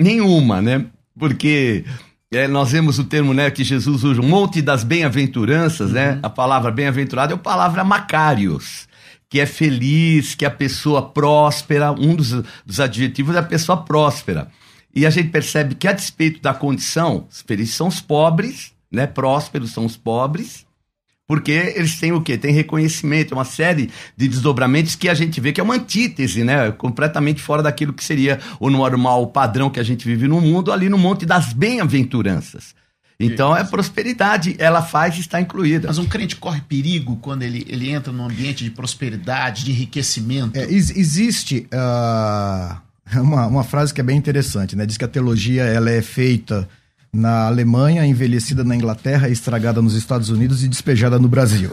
nenhuma, 0.00 0.60
né? 0.60 0.86
Porque 1.18 1.84
é, 2.32 2.48
nós 2.48 2.72
vemos 2.72 2.98
o 2.98 3.04
termo 3.04 3.32
né, 3.32 3.50
que 3.50 3.64
Jesus 3.64 4.04
usa, 4.04 4.20
um 4.20 4.28
monte 4.28 4.60
das 4.60 4.84
bem-aventuranças, 4.84 5.92
né? 5.92 6.08
uhum. 6.08 6.14
né? 6.16 6.20
A 6.22 6.30
palavra 6.30 6.70
bem-aventurado 6.70 7.32
é 7.32 7.36
a 7.36 7.38
palavra 7.38 7.84
macários, 7.84 8.88
que 9.28 9.40
é 9.40 9.46
feliz, 9.46 10.34
que 10.34 10.44
é 10.44 10.48
a 10.48 10.50
pessoa 10.50 11.02
próspera, 11.10 11.92
um 11.92 12.14
dos, 12.14 12.30
dos 12.64 12.80
adjetivos 12.80 13.34
é 13.34 13.38
a 13.38 13.42
pessoa 13.42 13.82
próspera. 13.82 14.50
E 14.94 15.04
a 15.04 15.10
gente 15.10 15.28
percebe 15.28 15.74
que, 15.74 15.86
a 15.86 15.92
despeito 15.92 16.40
da 16.40 16.54
condição, 16.54 17.26
felizes 17.46 17.74
são 17.74 17.88
os 17.88 18.00
pobres, 18.00 18.72
né? 18.90 19.06
Prósperos 19.06 19.72
são 19.72 19.84
os 19.84 19.96
pobres, 19.96 20.64
porque 21.26 21.50
eles 21.50 21.98
têm 21.98 22.12
o 22.12 22.22
quê? 22.22 22.38
Tem 22.38 22.52
reconhecimento, 22.52 23.34
uma 23.34 23.44
série 23.44 23.90
de 24.16 24.28
desdobramentos 24.28 24.94
que 24.94 25.08
a 25.08 25.14
gente 25.14 25.40
vê 25.40 25.52
que 25.52 25.60
é 25.60 25.64
uma 25.64 25.74
antítese, 25.74 26.44
né? 26.44 26.70
Completamente 26.70 27.42
fora 27.42 27.62
daquilo 27.62 27.92
que 27.92 28.04
seria 28.04 28.38
o 28.60 28.70
normal, 28.70 29.22
o 29.22 29.26
padrão 29.26 29.68
que 29.68 29.80
a 29.80 29.82
gente 29.82 30.06
vive 30.06 30.28
no 30.28 30.40
mundo, 30.40 30.72
ali 30.72 30.88
no 30.88 30.96
Monte 30.96 31.26
das 31.26 31.52
Bem-aventuranças. 31.52 32.74
Então 33.18 33.56
é 33.56 33.64
prosperidade, 33.64 34.54
ela 34.58 34.82
faz 34.82 35.16
e 35.16 35.20
está 35.20 35.40
incluída. 35.40 35.88
Mas 35.88 35.98
um 35.98 36.06
crente 36.06 36.36
corre 36.36 36.60
perigo 36.60 37.16
quando 37.16 37.42
ele, 37.42 37.64
ele 37.68 37.90
entra 37.90 38.12
num 38.12 38.24
ambiente 38.24 38.62
de 38.62 38.70
prosperidade, 38.70 39.64
de 39.64 39.70
enriquecimento. 39.70 40.58
É, 40.58 40.64
existe 40.64 41.66
uh, 41.72 42.76
uma, 43.20 43.46
uma 43.46 43.64
frase 43.64 43.94
que 43.94 44.00
é 44.00 44.04
bem 44.04 44.18
interessante, 44.18 44.76
né? 44.76 44.84
Diz 44.84 44.98
que 44.98 45.04
a 45.04 45.08
teologia 45.08 45.64
ela 45.64 45.90
é 45.90 46.02
feita 46.02 46.68
na 47.12 47.46
Alemanha, 47.46 48.04
envelhecida 48.04 48.62
na 48.62 48.76
Inglaterra, 48.76 49.28
estragada 49.28 49.80
nos 49.80 49.94
Estados 49.94 50.28
Unidos 50.28 50.62
e 50.62 50.68
despejada 50.68 51.18
no 51.18 51.28
Brasil. 51.28 51.70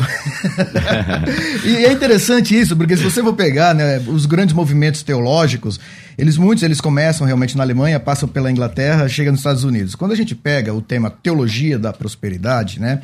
e 1.65 1.85
é 1.85 1.91
interessante 1.91 2.57
isso, 2.57 2.75
porque 2.77 2.95
se 2.95 3.03
você 3.03 3.21
for 3.21 3.33
pegar 3.33 3.75
né, 3.75 3.99
os 4.07 4.25
grandes 4.25 4.55
movimentos 4.55 5.03
teológicos, 5.03 5.79
eles 6.17 6.37
muitos 6.37 6.63
eles 6.63 6.79
começam 6.79 7.25
realmente 7.27 7.57
na 7.57 7.63
Alemanha, 7.63 7.99
passam 7.99 8.29
pela 8.29 8.49
Inglaterra, 8.49 9.09
chegam 9.09 9.31
nos 9.31 9.41
Estados 9.41 9.63
Unidos. 9.63 9.95
Quando 9.95 10.11
a 10.11 10.15
gente 10.15 10.33
pega 10.33 10.73
o 10.73 10.81
tema 10.81 11.09
teologia 11.09 11.77
da 11.77 11.91
prosperidade, 11.91 12.79
né, 12.79 13.01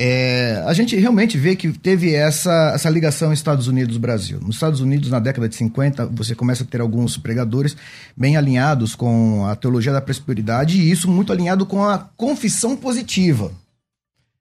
é, 0.00 0.62
a 0.64 0.72
gente 0.72 0.94
realmente 0.94 1.36
vê 1.36 1.56
que 1.56 1.72
teve 1.72 2.14
essa, 2.14 2.70
essa 2.72 2.88
ligação 2.88 3.32
Estados 3.32 3.66
Unidos-Brasil. 3.66 4.38
Nos 4.40 4.54
Estados 4.54 4.80
Unidos, 4.80 5.10
na 5.10 5.18
década 5.18 5.48
de 5.48 5.56
50, 5.56 6.06
você 6.06 6.36
começa 6.36 6.62
a 6.62 6.66
ter 6.66 6.80
alguns 6.80 7.16
pregadores 7.16 7.76
bem 8.16 8.36
alinhados 8.36 8.94
com 8.94 9.44
a 9.44 9.56
teologia 9.56 9.92
da 9.92 10.00
prosperidade 10.00 10.80
e 10.80 10.88
isso 10.88 11.10
muito 11.10 11.32
alinhado 11.32 11.66
com 11.66 11.84
a 11.84 11.98
confissão 12.16 12.76
positiva. 12.76 13.50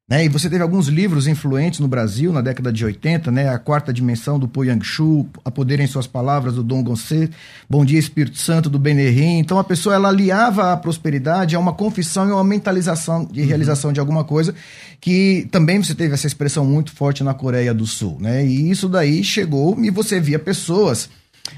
Né? 0.10 0.24
E 0.24 0.30
você 0.30 0.50
teve 0.50 0.64
alguns 0.64 0.88
livros 0.88 1.28
influentes 1.28 1.82
no 1.82 1.88
Brasil 1.88 2.32
na 2.32 2.40
década 2.40 2.72
de 2.72 2.86
80, 2.86 3.30
né? 3.30 3.50
A 3.50 3.60
Quarta 3.60 3.92
Dimensão 3.92 4.40
do 4.40 4.48
Po 4.48 4.64
Yang-Shu, 4.64 5.28
A 5.44 5.52
Poder 5.52 5.82
em 5.82 5.88
Suas 5.88 6.08
Palavras 6.08 6.54
do 6.56 6.64
Dom 6.64 6.82
Gonçalves, 6.82 7.32
Bom 7.70 7.84
Dia 7.84 8.00
Espírito 8.00 8.38
Santo 8.38 8.70
do 8.70 8.80
Benerim. 8.80 9.38
Então 9.38 9.60
a 9.60 9.66
pessoa 9.66 9.96
ela 9.96 10.08
aliava 10.08 10.72
a 10.72 10.78
prosperidade 10.78 11.58
a 11.58 11.60
uma 11.60 11.74
confissão 11.74 12.30
e 12.30 12.32
uma 12.32 12.44
mentalização 12.44 13.26
de 13.26 13.42
uhum. 13.42 13.48
realização 13.48 13.92
de 13.92 14.00
alguma 14.00 14.24
coisa, 14.24 14.56
que 15.02 15.46
também 15.52 15.84
você 15.84 15.94
teve 15.94 16.14
essa 16.14 16.26
expressão 16.26 16.64
muito 16.64 16.94
forte 16.94 17.22
na 17.22 17.34
Coreia 17.34 17.74
do 17.74 17.86
Sul, 17.86 18.18
né? 18.22 18.46
E 18.46 18.72
isso 18.72 18.88
daí 18.88 19.26
chegou 19.26 19.78
e 19.78 19.90
você 19.90 20.22
via 20.22 20.40
pessoas 20.40 21.10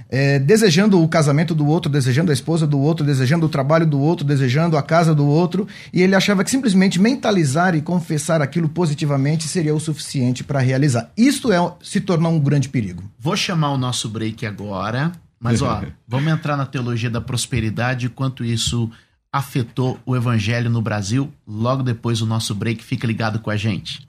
é, 0.09 0.39
desejando 0.39 1.01
o 1.01 1.07
casamento 1.07 1.53
do 1.53 1.65
outro, 1.67 1.91
desejando 1.91 2.31
a 2.31 2.33
esposa 2.33 2.65
do 2.65 2.79
outro, 2.79 3.05
desejando 3.05 3.45
o 3.45 3.49
trabalho 3.49 3.85
do 3.85 3.99
outro, 3.99 4.25
desejando 4.25 4.77
a 4.77 4.83
casa 4.83 5.13
do 5.13 5.25
outro, 5.25 5.67
e 5.93 6.01
ele 6.01 6.15
achava 6.15 6.43
que 6.43 6.51
simplesmente 6.51 6.99
mentalizar 6.99 7.75
e 7.75 7.81
confessar 7.81 8.41
aquilo 8.41 8.69
positivamente 8.69 9.47
seria 9.47 9.75
o 9.75 9.79
suficiente 9.79 10.43
para 10.43 10.59
realizar. 10.59 11.11
Isto 11.15 11.51
é, 11.51 11.57
se 11.81 12.01
tornar 12.01 12.29
um 12.29 12.39
grande 12.39 12.69
perigo. 12.69 13.03
Vou 13.19 13.35
chamar 13.35 13.71
o 13.71 13.77
nosso 13.77 14.09
break 14.09 14.45
agora, 14.45 15.11
mas 15.39 15.61
ó, 15.61 15.83
vamos 16.07 16.31
entrar 16.31 16.57
na 16.57 16.65
teologia 16.65 17.09
da 17.09 17.21
prosperidade 17.21 18.07
e 18.07 18.09
quanto 18.09 18.43
isso 18.43 18.89
afetou 19.31 19.99
o 20.05 20.15
evangelho 20.15 20.69
no 20.69 20.81
Brasil. 20.81 21.31
Logo 21.47 21.83
depois 21.83 22.19
do 22.19 22.25
nosso 22.25 22.55
break, 22.55 22.83
fica 22.83 23.05
ligado 23.05 23.39
com 23.39 23.49
a 23.49 23.55
gente. 23.55 24.08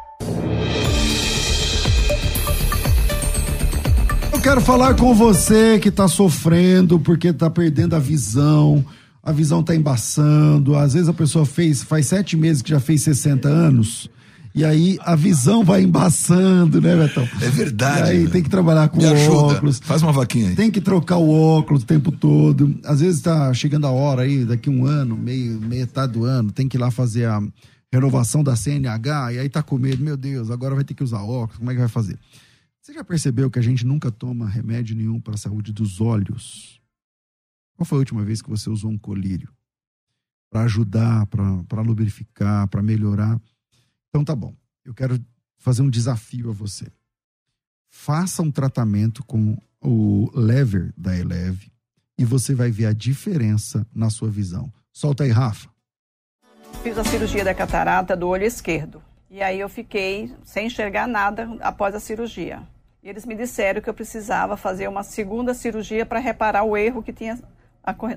Quero 4.41 4.59
falar 4.59 4.95
com 4.95 5.13
você 5.13 5.77
que 5.77 5.89
está 5.89 6.07
sofrendo 6.07 6.99
porque 6.99 7.27
está 7.27 7.47
perdendo 7.47 7.95
a 7.95 7.99
visão, 7.99 8.83
a 9.21 9.31
visão 9.31 9.59
está 9.61 9.75
embaçando. 9.75 10.75
Às 10.75 10.93
vezes 10.93 11.07
a 11.07 11.13
pessoa 11.13 11.45
fez, 11.45 11.83
faz 11.83 12.07
sete 12.07 12.35
meses 12.35 12.63
que 12.63 12.71
já 12.71 12.79
fez 12.79 13.03
60 13.03 13.47
anos. 13.47 14.09
E 14.53 14.65
aí 14.65 14.97
a 15.01 15.15
visão 15.15 15.63
vai 15.63 15.83
embaçando, 15.83 16.81
né, 16.81 16.95
Betão? 16.95 17.27
É 17.39 17.49
verdade. 17.49 18.09
E 18.09 18.11
aí 18.11 18.23
né? 18.23 18.29
tem 18.31 18.41
que 18.41 18.49
trabalhar 18.49 18.89
com 18.89 18.99
óculos. 19.29 19.79
Faz 19.83 20.01
uma 20.01 20.11
vaquinha 20.11 20.49
aí. 20.49 20.55
Tem 20.55 20.71
que 20.71 20.81
trocar 20.81 21.17
o 21.17 21.29
óculos 21.29 21.83
o 21.83 21.85
tempo 21.85 22.11
todo. 22.11 22.75
Às 22.83 22.99
vezes 22.99 23.17
está 23.17 23.53
chegando 23.53 23.85
a 23.85 23.91
hora 23.91 24.23
aí, 24.23 24.43
daqui 24.43 24.71
um 24.71 24.85
ano, 24.85 25.15
meio, 25.15 25.61
metade 25.61 26.13
do 26.13 26.25
ano, 26.25 26.51
tem 26.51 26.67
que 26.67 26.77
ir 26.77 26.79
lá 26.79 26.89
fazer 26.89 27.25
a 27.25 27.41
renovação 27.93 28.43
da 28.43 28.55
CNH, 28.55 29.33
e 29.33 29.39
aí 29.39 29.49
tá 29.49 29.61
com 29.61 29.77
medo, 29.77 30.03
meu 30.03 30.15
Deus, 30.15 30.49
agora 30.49 30.73
vai 30.73 30.83
ter 30.83 30.93
que 30.93 31.03
usar 31.03 31.21
óculos, 31.21 31.57
como 31.57 31.69
é 31.69 31.73
que 31.73 31.79
vai 31.79 31.89
fazer? 31.89 32.17
Você 32.81 32.93
já 32.93 33.03
percebeu 33.03 33.51
que 33.51 33.59
a 33.59 33.61
gente 33.61 33.85
nunca 33.85 34.11
toma 34.11 34.49
remédio 34.49 34.95
nenhum 34.95 35.21
para 35.21 35.35
a 35.35 35.37
saúde 35.37 35.71
dos 35.71 36.01
olhos? 36.01 36.81
Qual 37.75 37.85
foi 37.85 37.97
a 37.97 37.99
última 37.99 38.25
vez 38.25 38.41
que 38.41 38.49
você 38.49 38.71
usou 38.71 38.89
um 38.89 38.97
colírio? 38.97 39.53
Para 40.49 40.63
ajudar, 40.63 41.27
para 41.27 41.81
lubrificar, 41.81 42.67
para 42.67 42.81
melhorar? 42.81 43.39
Então 44.09 44.25
tá 44.25 44.35
bom. 44.35 44.55
Eu 44.83 44.95
quero 44.95 45.23
fazer 45.59 45.83
um 45.83 45.91
desafio 45.91 46.49
a 46.49 46.53
você. 46.53 46.91
Faça 47.87 48.41
um 48.41 48.49
tratamento 48.49 49.23
com 49.25 49.55
o 49.79 50.31
lever 50.33 50.91
da 50.97 51.15
Eleve 51.15 51.71
e 52.17 52.25
você 52.25 52.55
vai 52.55 52.71
ver 52.71 52.87
a 52.87 52.93
diferença 52.93 53.85
na 53.93 54.09
sua 54.09 54.31
visão. 54.31 54.73
Solta 54.91 55.23
aí, 55.23 55.29
Rafa. 55.29 55.69
Fiz 56.81 56.97
a 56.97 57.03
cirurgia 57.03 57.43
da 57.43 57.53
catarata 57.53 58.17
do 58.17 58.27
olho 58.27 58.43
esquerdo. 58.43 59.10
E 59.33 59.41
aí 59.41 59.61
eu 59.61 59.69
fiquei 59.69 60.29
sem 60.43 60.67
enxergar 60.67 61.07
nada 61.07 61.47
após 61.61 61.95
a 61.95 62.01
cirurgia. 62.01 62.63
E 63.01 63.07
eles 63.07 63.25
me 63.25 63.33
disseram 63.33 63.79
que 63.79 63.89
eu 63.89 63.93
precisava 63.93 64.57
fazer 64.57 64.89
uma 64.89 65.03
segunda 65.03 65.53
cirurgia 65.53 66.05
para 66.05 66.19
reparar 66.19 66.65
o 66.65 66.75
erro 66.75 67.01
que 67.01 67.13
tinha 67.13 67.39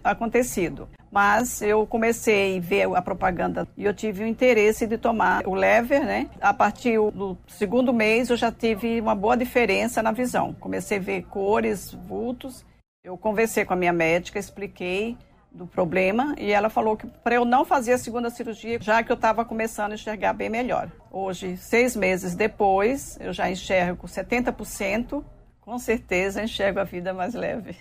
acontecido. 0.02 0.88
Mas 1.12 1.62
eu 1.62 1.86
comecei 1.86 2.58
a 2.58 2.60
ver 2.60 2.96
a 2.96 3.00
propaganda 3.00 3.68
e 3.76 3.84
eu 3.84 3.94
tive 3.94 4.24
o 4.24 4.26
interesse 4.26 4.88
de 4.88 4.98
tomar 4.98 5.46
o 5.46 5.54
lever, 5.54 6.04
né? 6.04 6.28
A 6.40 6.52
partir 6.52 6.98
do 7.12 7.38
segundo 7.46 7.92
mês 7.92 8.28
eu 8.28 8.36
já 8.36 8.50
tive 8.50 9.00
uma 9.00 9.14
boa 9.14 9.36
diferença 9.36 10.02
na 10.02 10.10
visão. 10.10 10.52
Comecei 10.54 10.98
a 10.98 11.00
ver 11.00 11.22
cores, 11.26 11.92
vultos. 11.92 12.66
Eu 13.04 13.16
conversei 13.16 13.64
com 13.64 13.72
a 13.72 13.76
minha 13.76 13.92
médica, 13.92 14.40
expliquei 14.40 15.16
do 15.54 15.66
problema 15.66 16.34
e 16.36 16.50
ela 16.50 16.68
falou 16.68 16.96
que 16.96 17.06
para 17.06 17.36
eu 17.36 17.44
não 17.44 17.64
fazer 17.64 17.92
a 17.92 17.98
segunda 17.98 18.28
cirurgia, 18.28 18.78
já 18.80 19.02
que 19.02 19.12
eu 19.12 19.14
estava 19.14 19.44
começando 19.44 19.92
a 19.92 19.94
enxergar 19.94 20.32
bem 20.32 20.50
melhor. 20.50 20.90
Hoje, 21.10 21.56
seis 21.56 21.94
meses 21.94 22.34
depois, 22.34 23.16
eu 23.20 23.32
já 23.32 23.48
enxergo 23.48 24.06
70%, 24.08 25.22
com 25.60 25.78
certeza 25.78 26.42
enxergo 26.42 26.80
a 26.80 26.84
vida 26.84 27.14
mais 27.14 27.34
leve. 27.34 27.76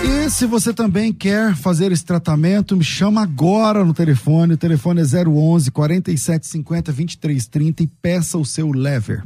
E 0.00 0.30
se 0.30 0.46
você 0.46 0.72
também 0.72 1.12
quer 1.12 1.56
fazer 1.56 1.90
esse 1.90 2.04
tratamento, 2.04 2.76
me 2.76 2.84
chama 2.84 3.22
agora 3.22 3.84
no 3.84 3.92
telefone. 3.92 4.54
O 4.54 4.58
telefone 4.58 5.00
é 5.00 5.04
011 5.04 5.70
4750 5.72 6.92
2330 6.92 7.82
e 7.82 7.86
peça 7.86 8.38
o 8.38 8.44
seu 8.44 8.70
lever. 8.70 9.24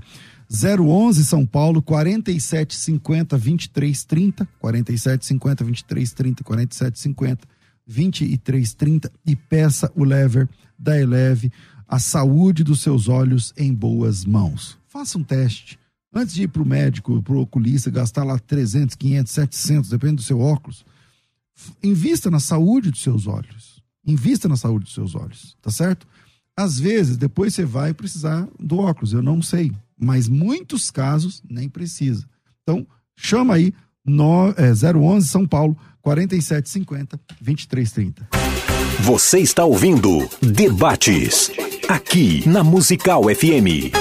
011 0.52 1.24
São 1.24 1.46
Paulo 1.46 1.80
4750 1.80 3.38
2330 3.38 4.46
4750 4.60 5.64
2330 5.64 6.44
4750 6.44 7.48
2330 7.86 9.12
e 9.24 9.34
peça 9.34 9.90
o 9.96 10.04
lever 10.04 10.46
da 10.78 11.00
Eleve 11.00 11.50
a 11.88 11.98
saúde 11.98 12.62
dos 12.62 12.80
seus 12.80 13.08
olhos 13.08 13.54
em 13.56 13.72
boas 13.72 14.26
mãos. 14.26 14.78
Faça 14.88 15.16
um 15.16 15.24
teste. 15.24 15.78
Antes 16.14 16.34
de 16.34 16.42
ir 16.42 16.48
para 16.48 16.62
o 16.62 16.66
médico, 16.66 17.22
para 17.22 17.34
o 17.34 17.40
oculista, 17.40 17.90
gastar 17.90 18.24
lá 18.24 18.38
300, 18.38 18.94
500, 18.94 19.32
700, 19.32 19.90
depende 19.90 20.16
do 20.16 20.22
seu 20.22 20.38
óculos, 20.38 20.84
invista 21.82 22.30
na 22.30 22.40
saúde 22.40 22.90
dos 22.90 23.02
seus 23.02 23.26
olhos. 23.26 23.82
Invista 24.06 24.48
na 24.48 24.56
saúde 24.56 24.84
dos 24.84 24.94
seus 24.94 25.14
olhos, 25.14 25.56
tá 25.62 25.70
certo? 25.70 26.06
Às 26.56 26.78
vezes, 26.78 27.16
depois 27.16 27.54
você 27.54 27.64
vai 27.64 27.94
precisar 27.94 28.48
do 28.58 28.78
óculos, 28.78 29.12
eu 29.12 29.22
não 29.22 29.40
sei 29.40 29.72
mas 30.02 30.28
muitos 30.28 30.90
casos 30.90 31.40
nem 31.48 31.68
precisa. 31.68 32.26
Então, 32.62 32.84
chama 33.16 33.54
aí 33.54 33.72
no, 34.04 34.52
é, 34.56 34.72
011 34.92 35.28
São 35.28 35.46
Paulo 35.46 35.76
4750 36.02 37.20
2330. 37.40 38.28
Você 39.00 39.38
está 39.38 39.64
ouvindo 39.64 40.28
Debates 40.40 41.52
aqui 41.88 42.46
na 42.48 42.64
Musical 42.64 43.22
FM. 43.24 43.94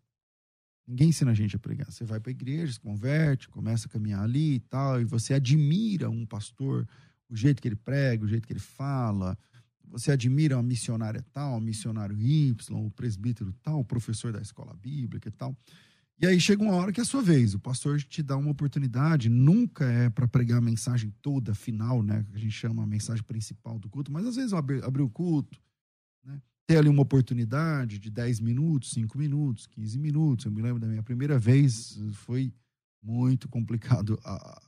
Ninguém 0.92 1.08
ensina 1.08 1.32
a 1.32 1.34
gente 1.34 1.56
a 1.56 1.60
pregar. 1.60 1.90
Você 1.90 2.04
vai 2.04 2.20
para 2.20 2.32
a 2.32 2.36
igreja, 2.36 2.74
se 2.74 2.80
converte, 2.80 3.48
começa 3.48 3.88
a 3.88 3.90
caminhar 3.90 4.24
ali 4.24 4.56
e 4.56 4.60
tal, 4.60 5.00
e 5.00 5.06
você 5.06 5.34
admira 5.34 6.10
um 6.10 6.26
pastor, 6.26 6.86
o 7.30 7.36
jeito 7.36 7.62
que 7.62 7.68
ele 7.70 7.78
prega, 7.78 8.26
o 8.26 8.28
jeito 8.28 8.46
que 8.46 8.52
ele 8.52 8.60
fala. 8.60 9.38
Você 9.86 10.12
admira 10.12 10.58
uma 10.58 10.64
missionária 10.64 11.26
tal, 11.32 11.60
um 11.60 11.62
missionário 11.62 12.22
Y, 12.22 12.86
o 12.86 12.92
presbítero 12.92 13.54
tal, 13.64 13.80
o 13.80 13.86
professor 13.86 14.34
da 14.34 14.42
escola 14.42 14.74
bíblica 14.74 15.30
e 15.30 15.32
tal. 15.32 15.56
E 16.20 16.26
aí 16.26 16.38
chega 16.42 16.62
uma 16.62 16.76
hora 16.76 16.92
que 16.92 17.00
é 17.00 17.04
a 17.04 17.06
sua 17.06 17.22
vez. 17.22 17.54
O 17.54 17.60
pastor 17.60 18.02
te 18.04 18.22
dá 18.22 18.36
uma 18.36 18.52
oportunidade, 18.52 19.30
nunca 19.30 19.86
é 19.86 20.10
para 20.10 20.28
pregar 20.28 20.58
a 20.58 20.62
mensagem 20.62 21.14
toda, 21.22 21.56
final, 21.56 22.04
né? 22.04 22.26
Que 22.30 22.36
a 22.36 22.40
gente 22.40 22.52
chama 22.52 22.84
a 22.84 22.86
mensagem 22.86 23.24
principal 23.24 23.80
do 23.80 23.90
culto, 23.90 24.12
mas 24.12 24.26
às 24.26 24.36
vezes 24.36 24.52
abrir 24.52 25.02
o 25.02 25.10
culto? 25.10 25.58
Ter 26.72 26.78
ali 26.78 26.88
uma 26.88 27.02
oportunidade 27.02 28.00
de 28.00 28.10
10 28.10 28.40
minutos, 28.40 28.92
5 28.92 29.18
minutos, 29.18 29.68
15 29.68 30.00
minutos. 30.00 30.46
Eu 30.46 30.52
me 30.52 30.62
lembro 30.62 30.80
da 30.80 30.88
minha 30.88 31.04
primeira 31.04 31.38
vez, 31.38 32.02
foi 32.14 32.54
muito 33.04 33.50
complicado. 33.50 34.18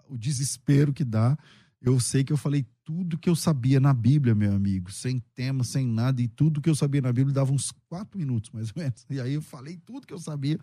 O 0.09 0.17
desespero 0.17 0.91
que 0.91 1.05
dá. 1.05 1.37
Eu 1.81 1.99
sei 2.01 2.23
que 2.23 2.33
eu 2.33 2.37
falei 2.37 2.65
tudo 2.83 3.17
que 3.17 3.29
eu 3.29 3.35
sabia 3.35 3.79
na 3.79 3.93
Bíblia, 3.93 4.35
meu 4.35 4.53
amigo, 4.53 4.91
sem 4.91 5.19
tema, 5.33 5.63
sem 5.63 5.87
nada, 5.87 6.21
e 6.21 6.27
tudo 6.27 6.59
que 6.61 6.69
eu 6.69 6.75
sabia 6.75 7.01
na 7.01 7.13
Bíblia 7.13 7.33
dava 7.33 7.53
uns 7.53 7.71
quatro 7.87 8.17
minutos, 8.17 8.49
mais 8.51 8.67
ou 8.75 8.81
menos. 8.81 9.05
E 9.09 9.21
aí 9.21 9.33
eu 9.33 9.41
falei 9.41 9.77
tudo 9.85 10.05
que 10.05 10.13
eu 10.13 10.19
sabia 10.19 10.59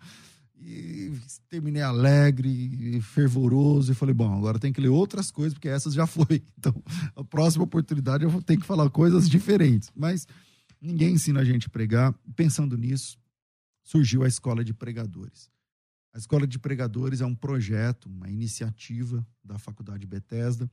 e 0.59 1.11
terminei 1.49 1.81
alegre, 1.81 3.01
fervoroso, 3.01 3.91
e 3.91 3.95
falei, 3.95 4.13
bom, 4.13 4.31
agora 4.31 4.59
tem 4.59 4.71
que 4.71 4.81
ler 4.81 4.89
outras 4.89 5.31
coisas, 5.31 5.55
porque 5.55 5.69
essas 5.69 5.93
já 5.93 6.05
foi. 6.05 6.43
Então, 6.57 6.75
a 7.15 7.23
próxima 7.23 7.63
oportunidade 7.63 8.23
eu 8.23 8.29
vou 8.29 8.43
ter 8.43 8.57
que 8.57 8.65
falar 8.65 8.87
coisas 8.91 9.27
diferentes. 9.27 9.89
Mas 9.95 10.27
ninguém 10.81 11.13
ensina 11.13 11.41
a 11.41 11.45
gente 11.45 11.67
a 11.67 11.69
pregar. 11.69 12.13
Pensando 12.35 12.77
nisso, 12.77 13.17
surgiu 13.83 14.23
a 14.23 14.27
Escola 14.27 14.63
de 14.63 14.73
Pregadores. 14.73 15.49
A 16.13 16.17
Escola 16.17 16.45
de 16.45 16.59
Pregadores 16.59 17.21
é 17.21 17.25
um 17.25 17.35
projeto, 17.35 18.07
uma 18.07 18.29
iniciativa 18.29 19.25
da 19.43 19.57
Faculdade 19.57 20.05
Bethesda, 20.05 20.69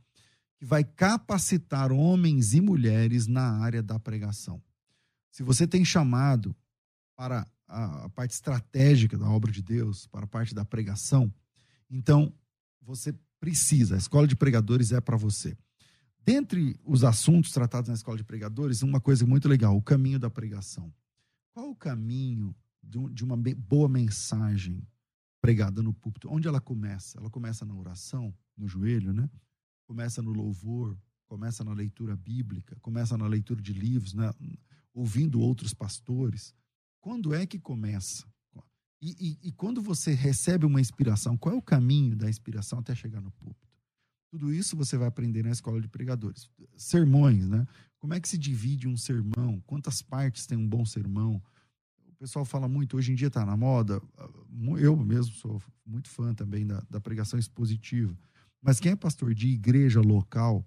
que 0.56 0.64
vai 0.64 0.82
capacitar 0.82 1.92
homens 1.92 2.54
e 2.54 2.60
mulheres 2.60 3.26
na 3.28 3.58
área 3.60 3.82
da 3.82 4.00
pregação. 4.00 4.60
Se 5.30 5.42
você 5.44 5.66
tem 5.66 5.84
chamado 5.84 6.56
para 7.14 7.46
a, 7.68 8.08
parte 8.08 8.32
estratégica 8.32 9.16
da 9.16 9.28
obra 9.30 9.52
de 9.52 9.62
Deus, 9.62 10.06
para 10.08 10.24
a 10.24 10.28
parte 10.28 10.54
da 10.54 10.64
pregação, 10.64 11.32
então 11.88 12.32
você 12.82 13.14
precisa, 13.38 13.94
a 13.94 13.98
escola 13.98 14.26
de 14.26 14.34
pregadores 14.34 14.90
é 14.90 15.00
para 15.00 15.16
você. 15.16 15.56
Dentre 16.28 16.78
os 16.84 17.04
assuntos 17.04 17.50
tratados 17.52 17.88
na 17.88 17.94
escola 17.94 18.16
de 18.16 18.24
pregadores, 18.24 18.82
uma 18.82 19.00
coisa 19.00 19.26
muito 19.26 19.48
legal, 19.48 19.76
o 19.76 19.82
caminho 19.82 20.18
da 20.18 20.28
pregação. 20.28 20.92
Qual 21.54 21.70
o 21.70 21.76
caminho 21.76 22.54
de 22.82 23.24
uma 23.24 23.36
boa 23.36 23.88
mensagem 23.88 24.86
pregada 25.40 25.82
no 25.82 25.92
púlpito. 25.92 26.28
Onde 26.30 26.48
ela 26.48 26.60
começa? 26.60 27.18
Ela 27.18 27.30
começa 27.30 27.64
na 27.64 27.74
oração, 27.74 28.34
no 28.56 28.68
joelho, 28.68 29.12
né? 29.12 29.30
Começa 29.86 30.20
no 30.20 30.32
louvor, 30.32 30.96
começa 31.26 31.64
na 31.64 31.72
leitura 31.72 32.16
bíblica, 32.16 32.76
começa 32.80 33.16
na 33.16 33.26
leitura 33.26 33.62
de 33.62 33.72
livros, 33.72 34.14
né? 34.14 34.30
ouvindo 34.92 35.40
outros 35.40 35.72
pastores. 35.72 36.54
Quando 37.00 37.34
é 37.34 37.46
que 37.46 37.58
começa? 37.58 38.26
E, 39.00 39.38
e, 39.42 39.48
e, 39.48 39.52
quando 39.52 39.80
você 39.80 40.12
recebe 40.12 40.66
uma 40.66 40.80
inspiração, 40.80 41.36
qual 41.36 41.54
é 41.54 41.58
o 41.58 41.62
caminho 41.62 42.16
da 42.16 42.28
inspiração 42.28 42.80
até 42.80 42.96
chegar 42.96 43.20
no 43.20 43.30
púlpito? 43.30 43.67
Tudo 44.30 44.52
isso 44.52 44.76
você 44.76 44.96
vai 44.96 45.08
aprender 45.08 45.42
na 45.42 45.50
escola 45.50 45.80
de 45.80 45.88
pregadores. 45.88 46.50
Sermões, 46.76 47.48
né? 47.48 47.66
Como 47.98 48.14
é 48.14 48.20
que 48.20 48.28
se 48.28 48.38
divide 48.38 48.86
um 48.86 48.96
sermão? 48.96 49.60
Quantas 49.66 50.02
partes 50.02 50.46
tem 50.46 50.56
um 50.56 50.68
bom 50.68 50.84
sermão? 50.84 51.42
pessoal 52.18 52.44
fala 52.44 52.68
muito, 52.68 52.96
hoje 52.96 53.12
em 53.12 53.14
dia 53.14 53.28
está 53.28 53.46
na 53.46 53.56
moda. 53.56 54.02
Eu 54.80 54.96
mesmo 54.96 55.32
sou 55.34 55.62
muito 55.86 56.08
fã 56.08 56.34
também 56.34 56.66
da, 56.66 56.82
da 56.90 57.00
pregação 57.00 57.38
expositiva. 57.38 58.16
Mas 58.60 58.80
quem 58.80 58.92
é 58.92 58.96
pastor 58.96 59.32
de 59.32 59.48
igreja 59.48 60.00
local 60.00 60.66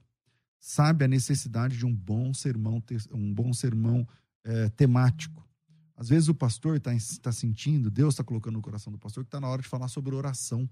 sabe 0.59 1.03
a 1.03 1.07
necessidade 1.07 1.77
de 1.77 1.85
um 1.85 1.93
bom 1.93 2.33
sermão, 2.33 2.81
um 3.11 3.33
bom 3.33 3.53
sermão 3.53 4.07
é, 4.45 4.69
temático. 4.69 5.45
Às 5.95 6.09
vezes 6.09 6.29
o 6.29 6.33
pastor 6.33 6.77
está 6.77 6.91
tá 7.21 7.31
sentindo, 7.31 7.91
Deus 7.91 8.13
está 8.13 8.23
colocando 8.23 8.55
no 8.55 8.61
coração 8.61 8.91
do 8.91 8.97
pastor 8.97 9.23
que 9.23 9.27
está 9.27 9.41
na 9.41 9.47
hora 9.47 9.61
de 9.61 9.67
falar 9.67 9.89
sobre 9.89 10.15
oração. 10.15 10.69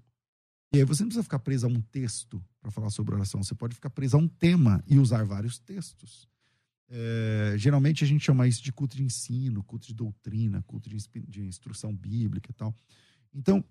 E 0.72 0.78
aí 0.78 0.84
você 0.84 1.02
não 1.02 1.08
precisa 1.08 1.24
ficar 1.24 1.40
preso 1.40 1.66
a 1.66 1.70
um 1.70 1.80
texto 1.80 2.42
para 2.60 2.70
falar 2.70 2.90
sobre 2.90 3.14
oração, 3.14 3.42
você 3.42 3.54
pode 3.54 3.74
ficar 3.74 3.90
preso 3.90 4.16
a 4.16 4.20
um 4.20 4.28
tema 4.28 4.82
e 4.86 4.98
usar 4.98 5.24
vários 5.24 5.58
textos. 5.58 6.28
É, 6.88 7.54
geralmente 7.56 8.02
a 8.04 8.06
gente 8.06 8.24
chama 8.24 8.46
isso 8.46 8.62
de 8.62 8.72
culto 8.72 8.96
de 8.96 9.02
ensino, 9.02 9.62
culto 9.64 9.86
de 9.86 9.94
doutrina, 9.94 10.62
culto 10.62 10.88
de, 10.88 10.96
de 11.28 11.44
instrução 11.44 11.94
bíblica 11.94 12.50
e 12.50 12.54
tal. 12.54 12.74
Então, 13.32 13.64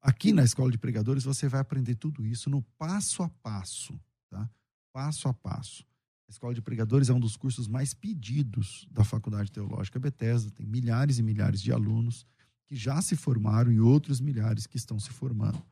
aqui 0.00 0.32
na 0.32 0.44
escola 0.44 0.70
de 0.70 0.78
pregadores 0.78 1.24
você 1.24 1.48
vai 1.48 1.60
aprender 1.60 1.94
tudo 1.96 2.26
isso 2.26 2.48
no 2.48 2.62
passo 2.78 3.22
a 3.22 3.28
passo, 3.28 3.98
tá? 4.28 4.48
Passo 4.92 5.28
a 5.28 5.34
passo. 5.34 5.84
A 6.28 6.30
escola 6.30 6.54
de 6.54 6.62
pregadores 6.62 7.08
é 7.08 7.14
um 7.14 7.20
dos 7.20 7.36
cursos 7.36 7.68
mais 7.68 7.94
pedidos 7.94 8.86
da 8.90 9.04
Faculdade 9.04 9.52
Teológica 9.52 9.98
Bethesda, 9.98 10.50
tem 10.50 10.66
milhares 10.66 11.18
e 11.18 11.22
milhares 11.22 11.60
de 11.60 11.72
alunos 11.72 12.26
que 12.66 12.76
já 12.76 13.00
se 13.02 13.16
formaram 13.16 13.72
e 13.72 13.80
outros 13.80 14.20
milhares 14.20 14.66
que 14.66 14.76
estão 14.76 14.98
se 14.98 15.10
formando. 15.10 15.62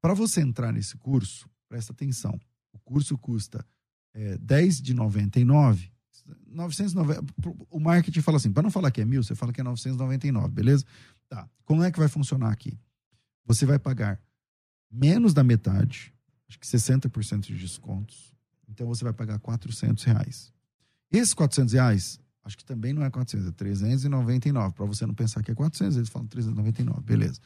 Para 0.00 0.14
você 0.14 0.40
entrar 0.40 0.72
nesse 0.72 0.96
curso, 0.96 1.48
presta 1.68 1.92
atenção. 1.92 2.38
O 2.72 2.78
curso 2.78 3.16
custa 3.18 3.64
é, 4.14 4.38
10 4.38 4.80
de 4.80 4.94
99, 4.94 5.90
990, 6.46 7.24
o 7.70 7.80
marketing 7.80 8.20
fala 8.20 8.36
assim, 8.36 8.52
para 8.52 8.62
não 8.62 8.70
falar 8.70 8.90
que 8.90 9.00
é 9.00 9.04
mil, 9.04 9.22
você 9.22 9.34
fala 9.34 9.52
que 9.52 9.60
é 9.60 9.64
999, 9.64 10.48
beleza? 10.48 10.84
Tá. 11.28 11.48
Como 11.64 11.82
é 11.82 11.90
que 11.90 11.98
vai 11.98 12.08
funcionar 12.08 12.50
aqui? 12.50 12.78
Você 13.44 13.64
vai 13.64 13.78
pagar 13.78 14.20
menos 14.90 15.32
da 15.32 15.42
metade, 15.42 16.12
acho 16.48 16.58
que 16.58 16.66
60% 16.66 17.46
de 17.46 17.56
descontos. 17.56 18.34
Então 18.68 18.86
você 18.86 19.04
vai 19.04 19.12
pagar 19.12 19.38
400 19.38 20.02
reais. 20.04 20.52
Esses 21.10 21.34
400 21.34 21.74
reais, 21.74 22.20
acho 22.44 22.56
que 22.56 22.64
também 22.64 22.92
não 22.92 23.04
é 23.04 23.10
400, 23.10 23.48
é 23.48 23.52
399. 23.52 24.74
Para 24.74 24.86
você 24.86 25.06
não 25.06 25.14
pensar 25.14 25.42
que 25.42 25.50
é 25.50 25.54
400, 25.54 25.96
eles 25.96 26.08
falam 26.08 26.26
399, 26.28 27.00
beleza. 27.02 27.40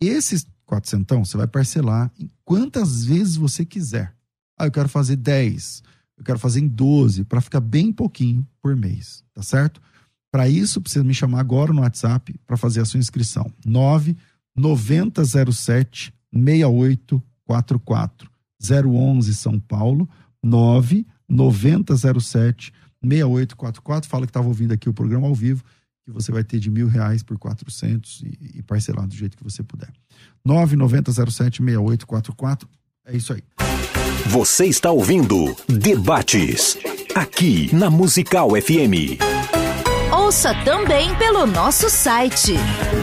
Esses 0.00 0.46
400, 0.66 1.28
você 1.28 1.36
vai 1.36 1.46
parcelar 1.46 2.10
em 2.18 2.30
quantas 2.44 3.04
vezes 3.04 3.36
você 3.36 3.64
quiser. 3.64 4.14
Ah, 4.58 4.66
eu 4.66 4.70
quero 4.72 4.88
fazer 4.88 5.16
10, 5.16 5.82
eu 6.18 6.24
quero 6.24 6.38
fazer 6.38 6.60
em 6.60 6.68
12, 6.68 7.24
para 7.24 7.40
ficar 7.40 7.60
bem 7.60 7.92
pouquinho 7.92 8.46
por 8.60 8.74
mês, 8.76 9.24
tá 9.32 9.42
certo? 9.42 9.80
Para 10.30 10.48
isso, 10.48 10.80
precisa 10.80 11.04
me 11.04 11.12
chamar 11.12 11.40
agora 11.40 11.72
no 11.72 11.82
WhatsApp 11.82 12.34
para 12.46 12.56
fazer 12.56 12.80
a 12.80 12.84
sua 12.84 12.98
inscrição. 12.98 13.52
9 13.64 14.16
9007 14.56 16.12
6844 16.32 18.30
011 18.60 19.34
São 19.34 19.60
Paulo 19.60 20.08
9 20.42 21.06
9007 21.28 22.72
6844. 23.02 24.08
Fala 24.08 24.26
que 24.26 24.30
estava 24.30 24.48
ouvindo 24.48 24.72
aqui 24.72 24.88
o 24.88 24.94
programa 24.94 25.26
ao 25.26 25.34
vivo, 25.34 25.62
que 26.04 26.10
você 26.10 26.32
vai 26.32 26.44
ter 26.44 26.58
de 26.58 26.70
mil 26.70 26.88
reais 26.88 27.22
por 27.22 27.38
400 27.38 28.22
e, 28.22 28.58
e 28.58 28.62
parcelar 28.62 29.06
do 29.06 29.14
jeito 29.14 29.36
que 29.36 29.44
você 29.44 29.62
puder. 29.62 29.90
9 30.44 30.76
9007 30.76 31.62
6844. 31.62 32.68
É 33.06 33.16
isso 33.16 33.32
aí. 33.32 33.42
Você 34.26 34.66
está 34.66 34.90
ouvindo 34.90 35.56
Debates, 35.68 36.76
aqui 37.14 37.72
na 37.74 37.88
Musical 37.90 38.50
FM. 38.50 39.18
Ouça 40.12 40.54
também 40.64 41.14
pelo 41.16 41.46
nosso 41.46 41.90
site 41.90 42.54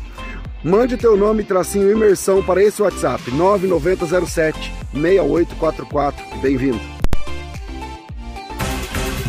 Mande 0.64 0.98
teu 0.98 1.16
nome 1.16 1.44
tracinho 1.44 1.92
imersão 1.92 2.44
para 2.44 2.64
esse 2.64 2.82
WhatsApp 2.82 3.32
9907 3.32 4.72
6844. 4.94 6.40
Bem-vindo. 6.42 6.95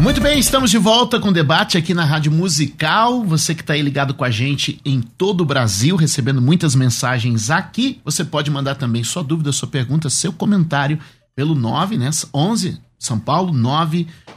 Muito 0.00 0.18
bem, 0.18 0.38
estamos 0.38 0.70
de 0.70 0.78
volta 0.78 1.20
com 1.20 1.28
o 1.28 1.32
debate 1.32 1.76
aqui 1.76 1.92
na 1.92 2.06
Rádio 2.06 2.32
Musical. 2.32 3.22
Você 3.22 3.54
que 3.54 3.60
está 3.60 3.74
aí 3.74 3.82
ligado 3.82 4.14
com 4.14 4.24
a 4.24 4.30
gente 4.30 4.80
em 4.82 5.02
todo 5.02 5.42
o 5.42 5.44
Brasil, 5.44 5.94
recebendo 5.94 6.40
muitas 6.40 6.74
mensagens 6.74 7.50
aqui. 7.50 8.00
Você 8.02 8.24
pode 8.24 8.50
mandar 8.50 8.76
também 8.76 9.04
sua 9.04 9.22
dúvida, 9.22 9.52
sua 9.52 9.68
pergunta, 9.68 10.08
seu 10.08 10.32
comentário 10.32 10.98
pelo 11.36 11.54
9, 11.54 11.98
né? 11.98 12.08
11 12.32 12.80
são 12.98 13.18
Paulo, 13.18 13.52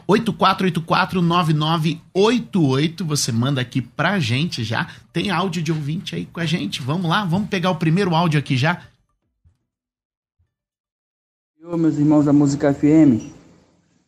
984849988. 0.06 3.06
Você 3.06 3.32
manda 3.32 3.62
aqui 3.62 3.82
pra 3.82 4.20
gente 4.20 4.66
já. 4.66 4.88
Tem 5.14 5.32
áudio 5.32 5.64
de 5.64 5.72
ouvinte 5.72 6.14
aí 6.14 6.26
com 6.26 6.42
a 6.42 6.46
gente. 6.46 6.82
Vamos 6.82 7.10
lá, 7.10 7.24
vamos 7.24 7.48
pegar 7.48 7.72
o 7.72 7.76
primeiro 7.76 8.14
áudio 8.14 8.38
aqui 8.38 8.58
já. 8.58 8.82
Oi, 11.64 11.78
meus 11.78 11.98
irmãos 11.98 12.26
da 12.26 12.34
Música 12.34 12.74
FM. 12.74 13.43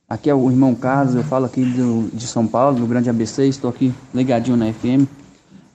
Aqui 0.08 0.30
é 0.30 0.36
o 0.36 0.50
irmão 0.50 0.76
Carlos, 0.76 1.16
eu 1.16 1.24
falo 1.24 1.46
aqui 1.46 1.66
do, 1.66 2.10
de 2.14 2.28
São 2.28 2.46
Paulo, 2.46 2.80
do 2.80 2.86
Grande 2.86 3.10
ABC, 3.10 3.48
estou 3.48 3.70
aqui 3.70 3.94
ligadinho 4.14 4.56
na 4.56 4.72
FM. 4.72 5.08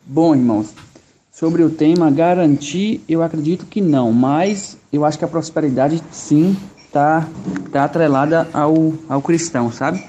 Bom, 0.06 0.34
irmãos, 0.34 0.72
Sobre 1.40 1.62
o 1.62 1.70
tema 1.70 2.10
garantir, 2.10 3.02
eu 3.08 3.22
acredito 3.22 3.64
que 3.64 3.80
não, 3.80 4.12
mas 4.12 4.76
eu 4.92 5.06
acho 5.06 5.18
que 5.18 5.24
a 5.24 5.28
prosperidade 5.28 6.02
sim 6.10 6.54
tá 6.92 7.26
tá 7.72 7.84
atrelada 7.84 8.46
ao, 8.52 8.92
ao 9.08 9.22
cristão, 9.22 9.72
sabe? 9.72 10.04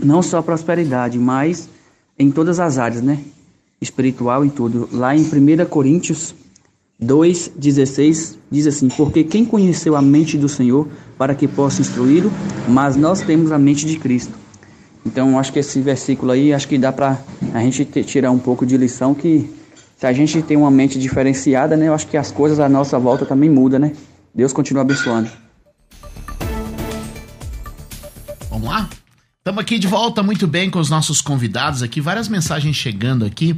Não 0.00 0.20
só 0.20 0.38
a 0.38 0.42
prosperidade, 0.42 1.16
mas 1.16 1.68
em 2.18 2.28
todas 2.28 2.58
as 2.58 2.76
áreas, 2.76 3.02
né? 3.02 3.22
Espiritual 3.80 4.44
e 4.44 4.50
tudo. 4.50 4.88
Lá 4.90 5.14
em 5.14 5.20
1 5.20 5.64
Coríntios 5.66 6.34
2,16 7.02 8.36
diz 8.50 8.66
assim: 8.66 8.88
Porque 8.88 9.24
quem 9.24 9.44
conheceu 9.44 9.96
a 9.96 10.02
mente 10.02 10.38
do 10.38 10.48
Senhor 10.48 10.88
para 11.18 11.34
que 11.34 11.48
possa 11.48 11.80
instruí-lo, 11.80 12.32
mas 12.68 12.96
nós 12.96 13.20
temos 13.20 13.50
a 13.50 13.58
mente 13.58 13.84
de 13.84 13.98
Cristo. 13.98 14.32
Então, 15.04 15.38
acho 15.38 15.52
que 15.52 15.58
esse 15.58 15.80
versículo 15.80 16.30
aí, 16.30 16.54
acho 16.54 16.68
que 16.68 16.78
dá 16.78 16.92
para 16.92 17.20
a 17.52 17.60
gente 17.60 17.84
tirar 18.04 18.30
um 18.30 18.38
pouco 18.38 18.64
de 18.64 18.76
lição 18.76 19.14
que 19.14 19.50
se 19.96 20.06
a 20.06 20.12
gente 20.12 20.40
tem 20.42 20.56
uma 20.56 20.70
mente 20.70 20.98
diferenciada, 20.98 21.76
né, 21.76 21.88
eu 21.88 21.94
acho 21.94 22.06
que 22.06 22.16
as 22.16 22.30
coisas 22.30 22.60
à 22.60 22.68
nossa 22.68 22.98
volta 22.98 23.24
também 23.24 23.50
mudam, 23.50 23.80
né? 23.80 23.92
Deus 24.34 24.52
continua 24.52 24.82
abençoando. 24.82 25.30
Vamos 28.48 28.68
lá? 28.68 28.88
Estamos 29.38 29.60
aqui 29.60 29.78
de 29.78 29.88
volta 29.88 30.22
muito 30.22 30.46
bem 30.46 30.70
com 30.70 30.78
os 30.78 30.88
nossos 30.88 31.20
convidados 31.20 31.82
aqui, 31.82 32.00
várias 32.00 32.28
mensagens 32.28 32.76
chegando 32.76 33.24
aqui. 33.24 33.56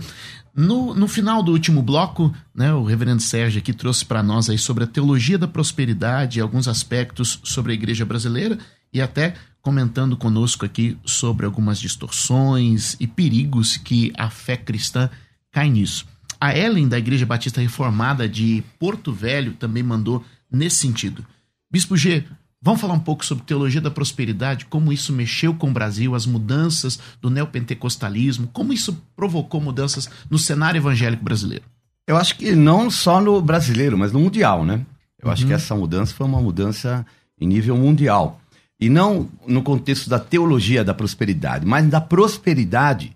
No, 0.57 0.95
no 0.95 1.09
final 1.09 1.43
do 1.43 1.51
último 1.51 1.83
bloco, 1.83 2.33
né, 2.55 2.73
o 2.73 2.85
reverendo 2.85 3.21
Sérgio 3.21 3.59
aqui 3.61 3.73
trouxe 3.73 4.05
para 4.05 4.23
nós 4.23 4.49
aí 4.49 4.57
sobre 4.57 4.85
a 4.85 4.87
teologia 4.87 5.37
da 5.37 5.49
prosperidade, 5.49 6.41
alguns 6.41 6.69
aspectos 6.69 7.41
sobre 7.43 7.73
a 7.73 7.75
igreja 7.75 8.05
brasileira 8.05 8.59
e 8.93 9.01
até 9.01 9.35
comentando 9.61 10.17
conosco 10.17 10.65
aqui 10.65 10.97
sobre 11.05 11.45
algumas 11.45 11.81
distorções 11.81 12.97
e 13.01 13.07
perigos 13.07 13.77
que 13.77 14.13
a 14.17 14.31
fé 14.31 14.57
cristã 14.57 15.11
cai 15.51 15.69
nisso. 15.69 16.07
A 16.41 16.57
Ellen, 16.57 16.87
da 16.87 16.99
Igreja 16.99 17.27
Batista 17.27 17.61
Reformada 17.61 18.29
de 18.29 18.63
Porto 18.79 19.13
Velho, 19.13 19.55
também 19.55 19.83
mandou 19.83 20.25
nesse 20.53 20.77
sentido. 20.77 21.27
Bispo 21.71 21.97
G, 21.97 22.25
vamos 22.65 22.81
falar 22.81 22.95
um 22.95 23.01
pouco 23.01 23.25
sobre 23.25 23.45
teologia 23.45 23.81
da 23.81 23.91
prosperidade, 23.91 24.65
como 24.65 24.91
isso 24.91 25.13
mexeu 25.13 25.55
com 25.55 25.69
o 25.69 25.73
Brasil, 25.73 26.15
as 26.15 26.25
mudanças 26.25 26.99
do 27.21 27.29
neopentecostalismo, 27.29 28.49
como 28.55 28.73
isso 28.73 28.97
provocou 29.15 29.61
mudanças 29.61 30.09
no 30.31 30.39
cenário 30.39 30.79
evangélico 30.79 31.23
brasileiro? 31.23 31.65
Eu 32.07 32.17
acho 32.17 32.37
que 32.37 32.53
não 32.53 32.91
só 32.91 33.21
no 33.21 33.41
brasileiro, 33.43 33.99
mas 33.99 34.13
no 34.13 34.21
mundial, 34.21 34.65
né? 34.65 34.85
Eu 35.19 35.27
uhum. 35.27 35.33
acho 35.33 35.47
que 35.47 35.53
essa 35.53 35.77
mudança 35.77 36.15
foi 36.15 36.27
uma 36.27 36.41
mudança 36.41 37.05
em 37.39 37.47
nível 37.47 37.77
mundial. 37.77 38.41
E 38.81 38.89
não 38.89 39.29
no 39.47 39.63
contexto 39.63 40.09
da 40.09 40.19
teologia 40.19 40.83
da 40.83 40.95
prosperidade, 40.95 41.67
mas 41.67 41.87
da 41.87 42.01
prosperidade 42.01 43.15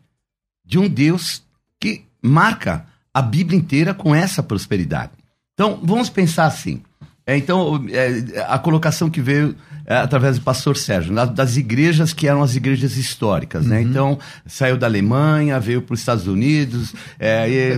de 0.64 0.78
um 0.78 0.88
Deus 0.88 1.42
que 1.80 2.04
marca 2.22 2.86
a 3.12 3.22
Bíblia 3.22 3.58
inteira 3.58 3.94
com 3.94 4.14
essa 4.14 4.42
prosperidade. 4.42 5.12
Então, 5.54 5.80
vamos 5.82 6.10
pensar 6.10 6.44
assim. 6.44 6.82
É, 7.28 7.36
então, 7.36 7.84
é, 7.90 8.42
a 8.48 8.58
colocação 8.58 9.10
que 9.10 9.20
veio 9.20 9.54
é, 9.84 9.96
através 9.96 10.38
do 10.38 10.42
pastor 10.42 10.78
Sérgio, 10.78 11.14
das 11.26 11.58
igrejas 11.58 12.14
que 12.14 12.26
eram 12.26 12.42
as 12.42 12.56
igrejas 12.56 12.96
históricas, 12.96 13.66
né? 13.66 13.76
uhum. 13.76 13.84
né? 13.84 13.90
Então, 13.90 14.18
saiu 14.46 14.78
da 14.78 14.86
Alemanha, 14.86 15.60
veio 15.60 15.82
para 15.82 15.92
os 15.92 16.00
Estados 16.00 16.26
Unidos, 16.26 16.94
é, 17.18 17.76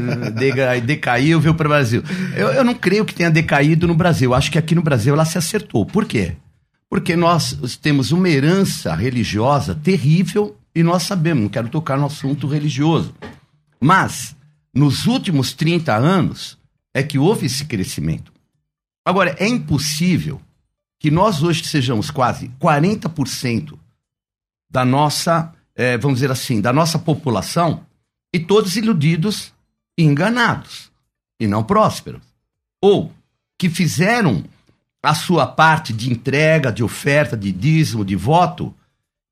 decaiu, 0.87 1.41
veio 1.41 1.57
para 1.57 1.67
o 1.67 1.69
Brasil. 1.69 2.01
Eu, 2.37 2.51
eu 2.51 2.63
não 2.63 2.75
creio 2.75 3.05
que 3.05 3.13
tenha 3.13 3.29
decaído 3.29 3.89
no 3.89 3.95
Brasil. 3.97 4.33
Acho 4.33 4.53
que 4.53 4.59
aqui 4.59 4.73
no 4.73 4.83
Brasil 4.83 5.15
ela 5.15 5.25
se 5.25 5.37
acertou. 5.37 5.85
Por 5.85 6.05
quê? 6.05 6.37
Porque 6.89 7.17
nós 7.17 7.59
temos 7.83 8.13
uma 8.13 8.29
herança 8.29 8.95
religiosa 8.95 9.75
terrível 9.75 10.57
e 10.73 10.85
nós 10.85 11.03
sabemos, 11.03 11.43
não 11.43 11.51
quero 11.51 11.69
tocar 11.69 11.99
no 11.99 12.07
assunto 12.07 12.47
religioso. 12.47 13.13
Mas, 13.81 14.37
nos 14.73 15.09
últimos 15.09 15.53
30 15.53 15.93
anos, 15.93 16.57
é 16.95 17.03
que 17.03 17.19
houve 17.19 17.47
esse 17.47 17.65
crescimento. 17.65 18.30
Agora, 19.11 19.35
é 19.41 19.49
impossível 19.49 20.41
que 20.97 21.11
nós 21.11 21.43
hoje 21.43 21.65
sejamos 21.65 22.13
quase 22.13 22.49
40% 22.61 23.77
da 24.71 24.85
nossa, 24.85 25.53
é, 25.75 25.99
vamos 25.99 26.21
dizer 26.21 26.31
assim, 26.31 26.61
da 26.61 26.73
nossa 26.73 26.97
população 26.97 27.85
e 28.33 28.39
todos 28.39 28.77
iludidos 28.77 29.53
e 29.99 30.05
enganados 30.05 30.93
e 31.41 31.49
não 31.49 31.65
prósperos. 31.65 32.23
Ou 32.81 33.13
que 33.59 33.69
fizeram 33.69 34.45
a 35.03 35.13
sua 35.13 35.45
parte 35.45 35.93
de 35.93 36.09
entrega, 36.09 36.71
de 36.71 36.85
oferta, 36.85 37.37
de 37.37 37.51
dízimo, 37.51 38.05
de 38.05 38.15
voto, 38.15 38.73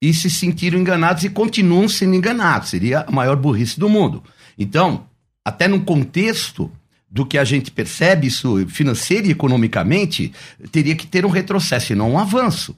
e 0.02 0.12
se 0.12 0.28
sentiram 0.28 0.80
enganados 0.80 1.22
e 1.22 1.30
continuam 1.30 1.88
sendo 1.88 2.16
enganados. 2.16 2.70
Seria 2.70 3.04
a 3.06 3.12
maior 3.12 3.36
burrice 3.36 3.78
do 3.78 3.88
mundo. 3.88 4.24
Então, 4.58 5.06
até 5.44 5.68
no 5.68 5.84
contexto 5.84 6.68
do 7.10 7.24
que 7.24 7.38
a 7.38 7.44
gente 7.44 7.70
percebe 7.70 8.26
isso 8.26 8.66
financeiro 8.68 9.26
e 9.26 9.30
economicamente, 9.30 10.32
teria 10.70 10.94
que 10.94 11.06
ter 11.06 11.24
um 11.24 11.30
retrocesso 11.30 11.92
e 11.92 11.96
não 11.96 12.12
um 12.12 12.18
avanço. 12.18 12.76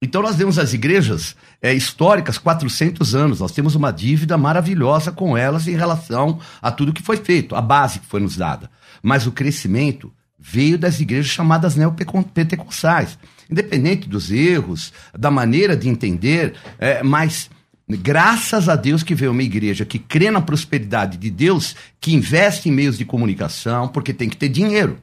Então 0.00 0.22
nós 0.22 0.36
temos 0.36 0.58
as 0.60 0.72
igrejas 0.72 1.34
é, 1.60 1.74
históricas 1.74 2.38
400 2.38 3.16
anos, 3.16 3.40
nós 3.40 3.50
temos 3.50 3.74
uma 3.74 3.90
dívida 3.90 4.38
maravilhosa 4.38 5.10
com 5.10 5.36
elas 5.36 5.66
em 5.66 5.74
relação 5.74 6.38
a 6.62 6.70
tudo 6.70 6.92
que 6.92 7.02
foi 7.02 7.16
feito, 7.16 7.56
a 7.56 7.60
base 7.60 7.98
que 7.98 8.06
foi 8.06 8.20
nos 8.20 8.36
dada. 8.36 8.70
Mas 9.02 9.26
o 9.26 9.32
crescimento 9.32 10.12
veio 10.38 10.78
das 10.78 11.00
igrejas 11.00 11.32
chamadas 11.32 11.74
neopentecostais. 11.74 13.18
Independente 13.50 14.08
dos 14.08 14.30
erros, 14.30 14.92
da 15.18 15.30
maneira 15.30 15.76
de 15.76 15.88
entender, 15.88 16.54
é, 16.78 17.02
mas 17.02 17.50
graças 17.96 18.68
a 18.68 18.76
Deus 18.76 19.02
que 19.02 19.14
veio 19.14 19.32
uma 19.32 19.42
igreja 19.42 19.84
que 19.84 19.98
crê 19.98 20.30
na 20.30 20.40
prosperidade 20.40 21.16
de 21.16 21.30
Deus, 21.30 21.74
que 22.00 22.14
investe 22.14 22.68
em 22.68 22.72
meios 22.72 22.98
de 22.98 23.04
comunicação, 23.04 23.88
porque 23.88 24.12
tem 24.12 24.28
que 24.28 24.36
ter 24.36 24.48
dinheiro 24.48 24.98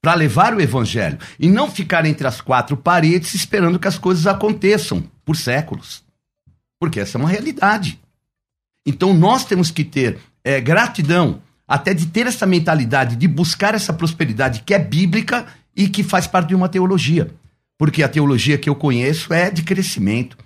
para 0.00 0.14
levar 0.14 0.54
o 0.54 0.60
evangelho 0.60 1.18
e 1.38 1.48
não 1.48 1.68
ficar 1.68 2.06
entre 2.06 2.26
as 2.28 2.40
quatro 2.40 2.76
paredes 2.76 3.34
esperando 3.34 3.78
que 3.78 3.88
as 3.88 3.98
coisas 3.98 4.26
aconteçam 4.26 5.02
por 5.24 5.36
séculos. 5.36 6.04
Porque 6.78 7.00
essa 7.00 7.18
é 7.18 7.20
uma 7.20 7.28
realidade. 7.28 7.98
Então 8.86 9.12
nós 9.12 9.44
temos 9.44 9.72
que 9.72 9.82
ter 9.82 10.18
é, 10.44 10.60
gratidão 10.60 11.42
até 11.66 11.92
de 11.92 12.06
ter 12.06 12.28
essa 12.28 12.46
mentalidade 12.46 13.16
de 13.16 13.26
buscar 13.26 13.74
essa 13.74 13.92
prosperidade 13.92 14.62
que 14.64 14.72
é 14.72 14.78
bíblica 14.78 15.46
e 15.74 15.88
que 15.88 16.04
faz 16.04 16.28
parte 16.28 16.48
de 16.48 16.54
uma 16.54 16.68
teologia. 16.68 17.34
Porque 17.76 18.02
a 18.04 18.08
teologia 18.08 18.56
que 18.56 18.68
eu 18.68 18.76
conheço 18.76 19.34
é 19.34 19.50
de 19.50 19.62
crescimento. 19.62 20.38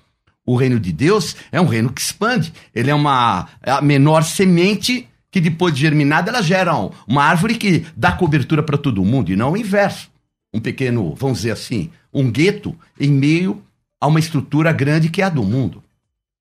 O 0.51 0.57
reino 0.57 0.81
de 0.81 0.93
Deus 0.93 1.37
é 1.53 1.61
um 1.61 1.67
reino 1.67 1.93
que 1.93 2.01
expande. 2.01 2.53
Ele 2.75 2.91
é 2.91 2.95
uma 2.95 3.47
é 3.63 3.71
a 3.71 3.81
menor 3.81 4.25
semente 4.25 5.09
que 5.31 5.41
depois 5.41 5.73
de 5.73 5.81
germinada 5.81 6.29
ela 6.29 6.43
gera 6.43 6.75
uma 7.07 7.23
árvore 7.23 7.55
que 7.55 7.87
dá 7.97 8.11
cobertura 8.11 8.61
para 8.61 8.77
todo 8.77 9.05
mundo 9.05 9.31
e 9.31 9.37
não 9.37 9.53
o 9.53 9.57
inverso. 9.57 10.11
Um 10.53 10.59
pequeno, 10.59 11.15
vamos 11.15 11.39
dizer 11.39 11.53
assim, 11.53 11.89
um 12.13 12.29
gueto 12.29 12.75
em 12.99 13.13
meio 13.13 13.63
a 14.01 14.09
uma 14.09 14.19
estrutura 14.19 14.73
grande 14.73 15.09
que 15.09 15.23
é 15.23 15.27
a 15.27 15.29
do 15.29 15.45
mundo 15.45 15.85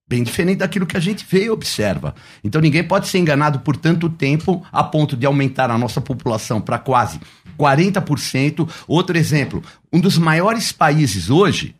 bem 0.08 0.24
diferente 0.24 0.58
daquilo 0.58 0.88
que 0.88 0.98
a 0.98 1.00
gente 1.00 1.24
vê 1.30 1.46
e 1.46 1.50
observa. 1.52 2.16
Então 2.44 2.60
ninguém 2.60 2.84
pode 2.84 3.08
ser 3.08 3.20
enganado 3.20 3.60
por 3.60 3.78
tanto 3.78 4.10
tempo 4.10 4.66
a 4.72 4.84
ponto 4.84 5.16
de 5.16 5.28
aumentar 5.28 5.70
a 5.70 5.78
nossa 5.78 6.02
população 6.02 6.60
para 6.60 6.80
quase 6.80 7.20
40%. 7.60 8.68
Outro 8.88 9.16
exemplo, 9.16 9.64
um 9.94 10.00
dos 10.00 10.18
maiores 10.18 10.72
países 10.72 11.30
hoje 11.30 11.76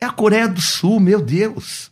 é 0.00 0.06
a 0.06 0.10
Coreia 0.10 0.48
do 0.48 0.60
Sul, 0.60 0.98
meu 0.98 1.20
Deus. 1.20 1.90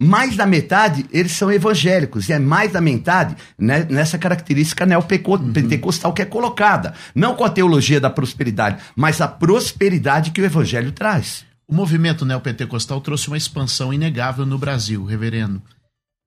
Mais 0.00 0.36
da 0.36 0.44
metade 0.44 1.06
eles 1.12 1.32
são 1.32 1.50
evangélicos, 1.52 2.28
e 2.28 2.32
é 2.32 2.38
mais 2.38 2.72
da 2.72 2.80
metade 2.80 3.36
né, 3.56 3.86
nessa 3.88 4.18
característica 4.18 4.84
neopentecostal 4.84 6.10
uhum. 6.10 6.14
que 6.14 6.22
é 6.22 6.26
colocada. 6.26 6.94
Não 7.14 7.34
com 7.34 7.44
a 7.44 7.50
teologia 7.50 8.00
da 8.00 8.10
prosperidade, 8.10 8.82
mas 8.96 9.20
a 9.20 9.28
prosperidade 9.28 10.30
que 10.30 10.40
o 10.40 10.44
evangelho 10.44 10.92
traz. 10.92 11.44
O 11.66 11.74
movimento 11.74 12.26
neopentecostal 12.26 13.00
trouxe 13.00 13.28
uma 13.28 13.36
expansão 13.36 13.94
inegável 13.94 14.44
no 14.44 14.58
Brasil, 14.58 15.04
reverendo. 15.04 15.62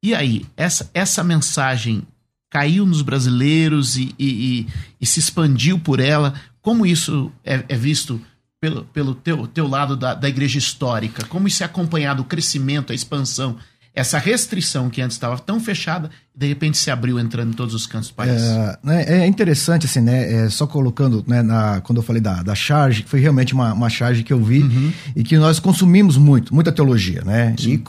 E 0.03 0.15
aí, 0.15 0.45
essa, 0.55 0.89
essa 0.93 1.23
mensagem 1.23 2.03
caiu 2.49 2.85
nos 2.85 3.01
brasileiros 3.01 3.97
e, 3.97 4.15
e, 4.17 4.27
e, 4.27 4.67
e 5.01 5.05
se 5.05 5.19
expandiu 5.19 5.77
por 5.77 5.99
ela? 5.99 6.33
Como 6.61 6.85
isso 6.85 7.31
é, 7.43 7.63
é 7.67 7.75
visto 7.75 8.21
pelo, 8.67 8.83
pelo 8.85 9.15
teu, 9.15 9.47
teu 9.47 9.67
lado 9.67 9.95
da, 9.95 10.13
da 10.13 10.27
igreja 10.27 10.57
histórica? 10.57 11.25
Como 11.25 11.47
isso 11.47 11.63
é 11.63 11.65
acompanhado, 11.65 12.21
o 12.21 12.25
crescimento, 12.25 12.91
a 12.91 12.95
expansão? 12.95 13.57
essa 13.95 14.19
restrição 14.19 14.91
que 14.91 15.01
antes 15.01 15.15
estava 15.17 15.39
tão 15.39 15.59
fechada, 15.59 16.11
de 16.35 16.47
repente 16.47 16.77
se 16.77 16.91
abriu 16.91 17.19
entrando 17.19 17.49
em 17.49 17.53
todos 17.53 17.73
os 17.73 17.87
cantos 17.87 18.09
do 18.09 18.13
país. 18.13 18.39
É, 18.39 18.77
né, 18.83 19.03
é 19.07 19.25
interessante, 19.25 19.87
assim, 19.87 20.01
né? 20.01 20.45
É, 20.45 20.49
só 20.51 20.67
colocando, 20.67 21.25
né, 21.25 21.41
na, 21.41 21.81
quando 21.81 21.97
eu 21.97 22.03
falei 22.03 22.21
da, 22.21 22.43
da 22.43 22.53
charge, 22.53 23.01
que 23.01 23.09
foi 23.09 23.19
realmente 23.19 23.55
uma, 23.55 23.73
uma 23.73 23.89
charge 23.89 24.21
que 24.21 24.31
eu 24.31 24.39
vi 24.39 24.61
uhum. 24.61 24.93
e 25.15 25.23
que 25.23 25.35
nós 25.35 25.59
consumimos 25.59 26.15
muito, 26.15 26.53
muita 26.53 26.71
teologia, 26.71 27.23
né? 27.25 27.55
E, 27.57 27.83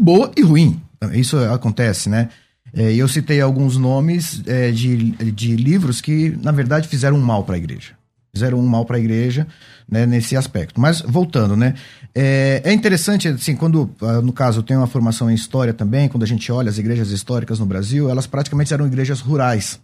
boa 0.00 0.32
e 0.34 0.40
ruim. 0.40 0.80
Isso 1.12 1.36
acontece, 1.36 2.08
né? 2.08 2.30
É, 2.72 2.90
eu 2.94 3.06
citei 3.06 3.38
alguns 3.38 3.76
nomes 3.76 4.42
é, 4.46 4.70
de, 4.70 5.10
de 5.32 5.54
livros 5.54 6.00
que, 6.00 6.34
na 6.42 6.50
verdade, 6.50 6.88
fizeram 6.88 7.18
um 7.18 7.22
mal 7.22 7.44
para 7.44 7.56
a 7.56 7.58
igreja 7.58 7.92
fizeram 8.34 8.58
um 8.58 8.66
mal 8.66 8.84
para 8.84 8.96
a 8.96 9.00
igreja 9.00 9.46
né, 9.88 10.06
nesse 10.06 10.36
aspecto. 10.36 10.80
Mas 10.80 11.00
voltando, 11.02 11.54
né? 11.56 11.74
É, 12.14 12.62
é, 12.64 12.72
interessante, 12.72 13.28
assim, 13.28 13.54
quando, 13.54 13.90
ah, 14.00 14.20
no 14.22 14.32
caso, 14.32 14.60
eu 14.60 14.62
tenho 14.62 14.80
uma 14.80 14.86
formação 14.86 15.30
em 15.30 15.34
história 15.34 15.74
também, 15.74 16.08
quando 16.08 16.22
a 16.22 16.26
gente 16.26 16.50
olha 16.50 16.70
as 16.70 16.78
igrejas 16.78 17.10
históricas 17.10 17.58
no 17.58 17.66
Brasil, 17.66 18.08
elas 18.08 18.26
praticamente 18.26 18.72
eram 18.72 18.86
igrejas 18.86 19.20
rurais. 19.20 19.78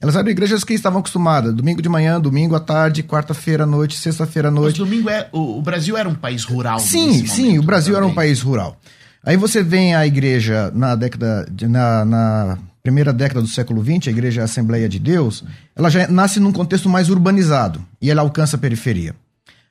Elas 0.00 0.14
eram 0.14 0.28
igrejas 0.28 0.62
que 0.62 0.74
estavam 0.74 1.00
acostumadas, 1.00 1.52
domingo 1.54 1.82
de 1.82 1.88
manhã, 1.88 2.20
domingo 2.20 2.54
à 2.54 2.60
tarde, 2.60 3.02
quarta-feira 3.02 3.64
à 3.64 3.66
noite, 3.66 3.96
sexta-feira 3.96 4.48
à 4.48 4.50
Mas 4.50 4.60
noite. 4.60 4.78
domingo 4.78 5.08
é. 5.10 5.28
O, 5.32 5.58
o 5.58 5.62
Brasil 5.62 5.96
era 5.96 6.08
um 6.08 6.14
país 6.14 6.44
rural. 6.44 6.78
Sim, 6.78 7.26
sim, 7.26 7.46
momento 7.46 7.62
o 7.62 7.66
Brasil 7.66 7.94
era 7.96 8.04
um 8.04 8.08
também. 8.10 8.14
país 8.26 8.40
rural. 8.40 8.76
Aí 9.24 9.36
você 9.36 9.62
vem 9.62 9.94
a 9.96 10.06
igreja 10.06 10.70
na 10.74 10.94
década, 10.94 11.46
de- 11.50 11.66
na, 11.66 12.04
na 12.04 12.58
primeira 12.88 13.12
década 13.12 13.42
do 13.42 13.48
século 13.48 13.84
XX, 13.84 14.08
a 14.08 14.10
igreja 14.10 14.42
Assembleia 14.42 14.88
de 14.88 14.98
Deus, 14.98 15.44
ela 15.76 15.90
já 15.90 16.08
nasce 16.08 16.40
num 16.40 16.50
contexto 16.50 16.88
mais 16.88 17.10
urbanizado 17.10 17.84
e 18.00 18.10
ela 18.10 18.22
alcança 18.22 18.56
a 18.56 18.58
periferia. 18.58 19.14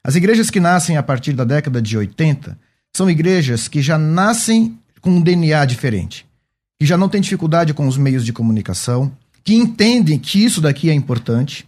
As 0.03 0.13
igrejas 0.13 0.51
que 0.51 0.59
nascem 0.59 0.97
a 0.97 1.03
partir 1.03 1.34
da 1.34 1.43
década 1.43 1.82
de 1.82 1.97
80 1.97 2.55
são 2.95 3.09
igrejas 3.09 3.68
que 3.68 3.82
já 3.82 3.97
nascem 3.97 4.78
com 5.01 5.09
um 5.09 5.20
DNA 5.20 5.65
diferente, 5.65 6.28
que 6.80 6.86
já 6.86 6.95
não 6.95 7.09
têm 7.09 7.20
dificuldade 7.20 7.74
com 7.74 7.88
os 7.88 7.97
meios 7.97 8.24
de 8.24 8.32
comunicação, 8.32 9.11
que 9.43 9.55
entendem 9.55 10.20
que 10.20 10.45
isso 10.45 10.61
daqui 10.61 10.88
é 10.91 10.93
importante. 10.93 11.68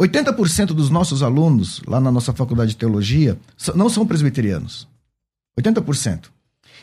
80% 0.00 0.68
dos 0.68 0.88
nossos 0.88 1.22
alunos, 1.22 1.82
lá 1.86 2.00
na 2.00 2.10
nossa 2.10 2.32
faculdade 2.32 2.70
de 2.70 2.78
teologia, 2.78 3.38
não 3.74 3.90
são 3.90 4.06
presbiterianos. 4.06 4.88
80%. 5.60 6.30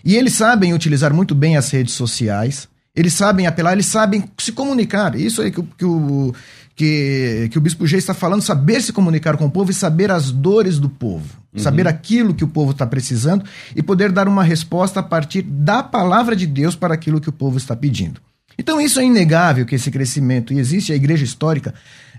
E 0.04 0.16
eles 0.16 0.34
sabem 0.34 0.76
utilizar 0.76 1.12
muito 1.12 1.34
bem 1.34 1.58
as 1.58 1.72
redes 1.72 1.96
sociais, 1.96 2.70
eles 2.96 3.14
sabem 3.14 3.46
apelar, 3.48 3.74
eles 3.74 3.86
sabem 3.88 4.24
se 4.38 4.52
comunicar. 4.52 5.16
Isso 5.16 5.42
aí 5.42 5.52
que, 5.52 5.60
o- 5.60 5.68
que 5.78 5.86
o, 5.86 6.34
que, 6.76 7.50
que 7.52 7.58
o 7.58 7.62
Bispo 7.62 7.86
G 7.88 7.98
está 7.98 8.14
falando, 8.14 8.42
saber 8.42 8.82
se 8.82 8.92
comunicar 8.94 9.38
com 9.38 9.46
o 9.46 9.52
povo 9.52 9.72
e 9.72 9.74
saber 9.74 10.12
as 10.12 10.32
dores 10.32 10.80
do 10.80 10.90
povo. 10.90 11.44
Saber 11.58 11.88
aquilo 11.88 12.34
que 12.34 12.44
o 12.44 12.50
povo 12.50 12.72
está 12.72 12.86
precisando 12.86 13.46
e 13.74 13.82
poder 13.82 14.12
dar 14.12 14.28
uma 14.28 14.44
resposta 14.44 15.00
a 15.00 15.04
partir 15.04 15.42
da 15.42 15.82
palavra 15.82 16.36
de 16.36 16.46
Deus 16.46 16.76
para 16.76 16.94
aquilo 16.94 17.22
que 17.22 17.30
o 17.30 17.32
povo 17.34 17.58
está 17.58 17.74
pedindo. 17.76 18.20
Então, 18.58 18.80
isso 18.80 19.00
é 19.00 19.06
inegável 19.06 19.66
que 19.66 19.76
esse 19.76 19.92
crescimento 19.92 20.54
e 20.54 20.60
existe 20.60 20.92
a 20.92 20.96
igreja 20.96 21.24
histórica. 21.24 21.74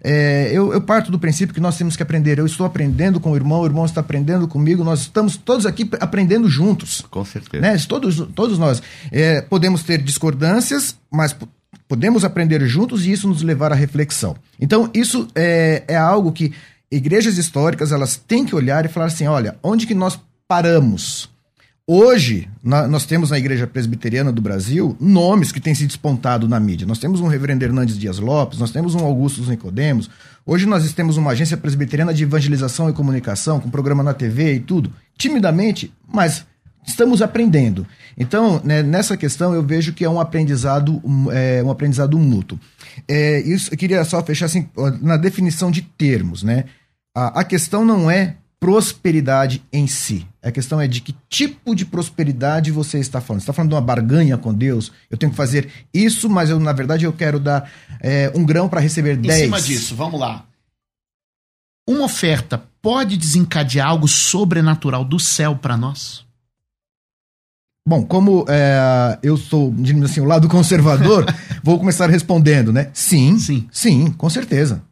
É, 0.04 0.50
eu, 0.52 0.72
eu 0.72 0.80
parto 0.80 1.10
do 1.10 1.18
princípio 1.18 1.54
que 1.54 1.60
nós 1.60 1.76
temos 1.76 1.96
que 1.96 2.02
aprender. 2.02 2.38
Eu 2.38 2.46
estou 2.46 2.66
aprendendo 2.66 3.18
com 3.18 3.32
o 3.32 3.36
irmão, 3.36 3.60
o 3.60 3.66
irmão 3.66 3.84
está 3.84 4.00
aprendendo 4.00 4.46
comigo, 4.46 4.84
nós 4.84 5.00
estamos 5.00 5.36
todos 5.36 5.66
aqui 5.66 5.88
aprendendo 6.00 6.48
juntos. 6.48 7.02
Com 7.10 7.24
certeza. 7.24 7.60
Né? 7.60 7.76
Todos, 7.88 8.16
todos 8.34 8.58
nós. 8.58 8.82
É, 9.10 9.40
podemos 9.40 9.82
ter 9.82 10.00
discordâncias, 10.02 10.96
mas 11.10 11.32
po- 11.32 11.48
podemos 11.88 12.24
aprender 12.24 12.64
juntos 12.66 13.06
e 13.06 13.12
isso 13.12 13.26
nos 13.26 13.42
levar 13.42 13.72
à 13.72 13.74
reflexão. 13.74 14.36
Então, 14.60 14.90
isso 14.94 15.26
é, 15.34 15.82
é 15.88 15.96
algo 15.96 16.30
que 16.30 16.52
igrejas 16.90 17.38
históricas 17.38 17.90
elas 17.90 18.16
têm 18.16 18.44
que 18.44 18.54
olhar 18.54 18.84
e 18.84 18.88
falar 18.88 19.06
assim: 19.06 19.26
olha, 19.26 19.56
onde 19.62 19.86
que 19.86 19.94
nós 19.94 20.18
paramos? 20.46 21.28
Hoje, 21.88 22.48
na- 22.64 22.88
nós 22.88 23.06
temos 23.06 23.30
na 23.30 23.38
Igreja 23.38 23.64
Presbiteriana 23.64 24.32
do 24.32 24.42
Brasil 24.42 24.96
nomes 25.00 25.52
que 25.52 25.60
têm 25.60 25.72
se 25.72 25.86
despontado 25.86 26.48
na 26.48 26.58
mídia. 26.58 26.84
Nós 26.84 26.98
temos 26.98 27.20
um 27.20 27.28
reverendo 27.28 27.64
Hernandes 27.64 27.96
Dias 27.96 28.18
Lopes, 28.18 28.58
nós 28.58 28.72
temos 28.72 28.96
um 28.96 29.04
Augusto 29.04 29.40
Nicodemos. 29.48 30.10
Hoje 30.44 30.66
nós 30.66 30.92
temos 30.92 31.16
uma 31.16 31.30
agência 31.30 31.56
presbiteriana 31.56 32.12
de 32.12 32.24
evangelização 32.24 32.90
e 32.90 32.92
comunicação, 32.92 33.60
com 33.60 33.70
programa 33.70 34.02
na 34.02 34.12
TV 34.12 34.54
e 34.54 34.60
tudo. 34.60 34.92
Timidamente, 35.16 35.92
mas 36.12 36.44
estamos 36.84 37.22
aprendendo. 37.22 37.86
Então, 38.18 38.60
né, 38.64 38.82
nessa 38.82 39.16
questão, 39.16 39.54
eu 39.54 39.62
vejo 39.62 39.92
que 39.92 40.04
é 40.04 40.10
um 40.10 40.18
aprendizado, 40.20 41.00
é, 41.32 41.62
um 41.62 41.70
aprendizado 41.70 42.18
mútuo. 42.18 42.58
É, 43.06 43.40
isso, 43.42 43.72
eu 43.72 43.78
queria 43.78 44.04
só 44.04 44.20
fechar 44.24 44.46
assim, 44.46 44.68
na 45.00 45.16
definição 45.16 45.70
de 45.70 45.82
termos, 45.82 46.42
né? 46.42 46.64
A, 47.14 47.40
a 47.40 47.44
questão 47.44 47.84
não 47.84 48.10
é 48.10 48.34
prosperidade 48.60 49.62
em 49.72 49.86
si. 49.86 50.26
A 50.42 50.50
questão 50.50 50.80
é 50.80 50.88
de 50.88 51.00
que 51.00 51.14
tipo 51.28 51.74
de 51.74 51.84
prosperidade 51.84 52.70
você 52.70 52.98
está 52.98 53.20
falando. 53.20 53.40
Você 53.40 53.44
está 53.44 53.52
falando 53.52 53.70
de 53.70 53.74
uma 53.74 53.80
barganha 53.80 54.36
com 54.38 54.52
Deus? 54.52 54.92
Eu 55.10 55.18
tenho 55.18 55.30
que 55.30 55.36
fazer 55.36 55.70
isso, 55.92 56.28
mas 56.28 56.50
eu, 56.50 56.58
na 56.58 56.72
verdade, 56.72 57.04
eu 57.04 57.12
quero 57.12 57.38
dar 57.38 57.70
é, 58.00 58.32
um 58.34 58.44
grão 58.44 58.68
para 58.68 58.80
receber 58.80 59.16
Em 59.18 59.22
10. 59.22 59.40
cima 59.42 59.60
disso, 59.60 59.94
vamos 59.94 60.18
lá. 60.18 60.46
Uma 61.88 62.04
oferta 62.04 62.64
pode 62.82 63.16
desencadear 63.16 63.88
algo 63.88 64.08
sobrenatural 64.08 65.04
do 65.04 65.20
céu 65.20 65.56
para 65.56 65.76
nós? 65.76 66.24
Bom, 67.88 68.04
como 68.04 68.44
é, 68.48 69.16
eu 69.22 69.36
sou, 69.36 69.72
digamos 69.72 70.10
assim, 70.10 70.20
o 70.20 70.24
lado 70.24 70.48
conservador, 70.48 71.24
vou 71.62 71.78
começar 71.78 72.10
respondendo, 72.10 72.72
né? 72.72 72.90
Sim, 72.92 73.38
Sim. 73.38 73.68
sim, 73.70 74.10
com 74.10 74.28
certeza. 74.28 74.82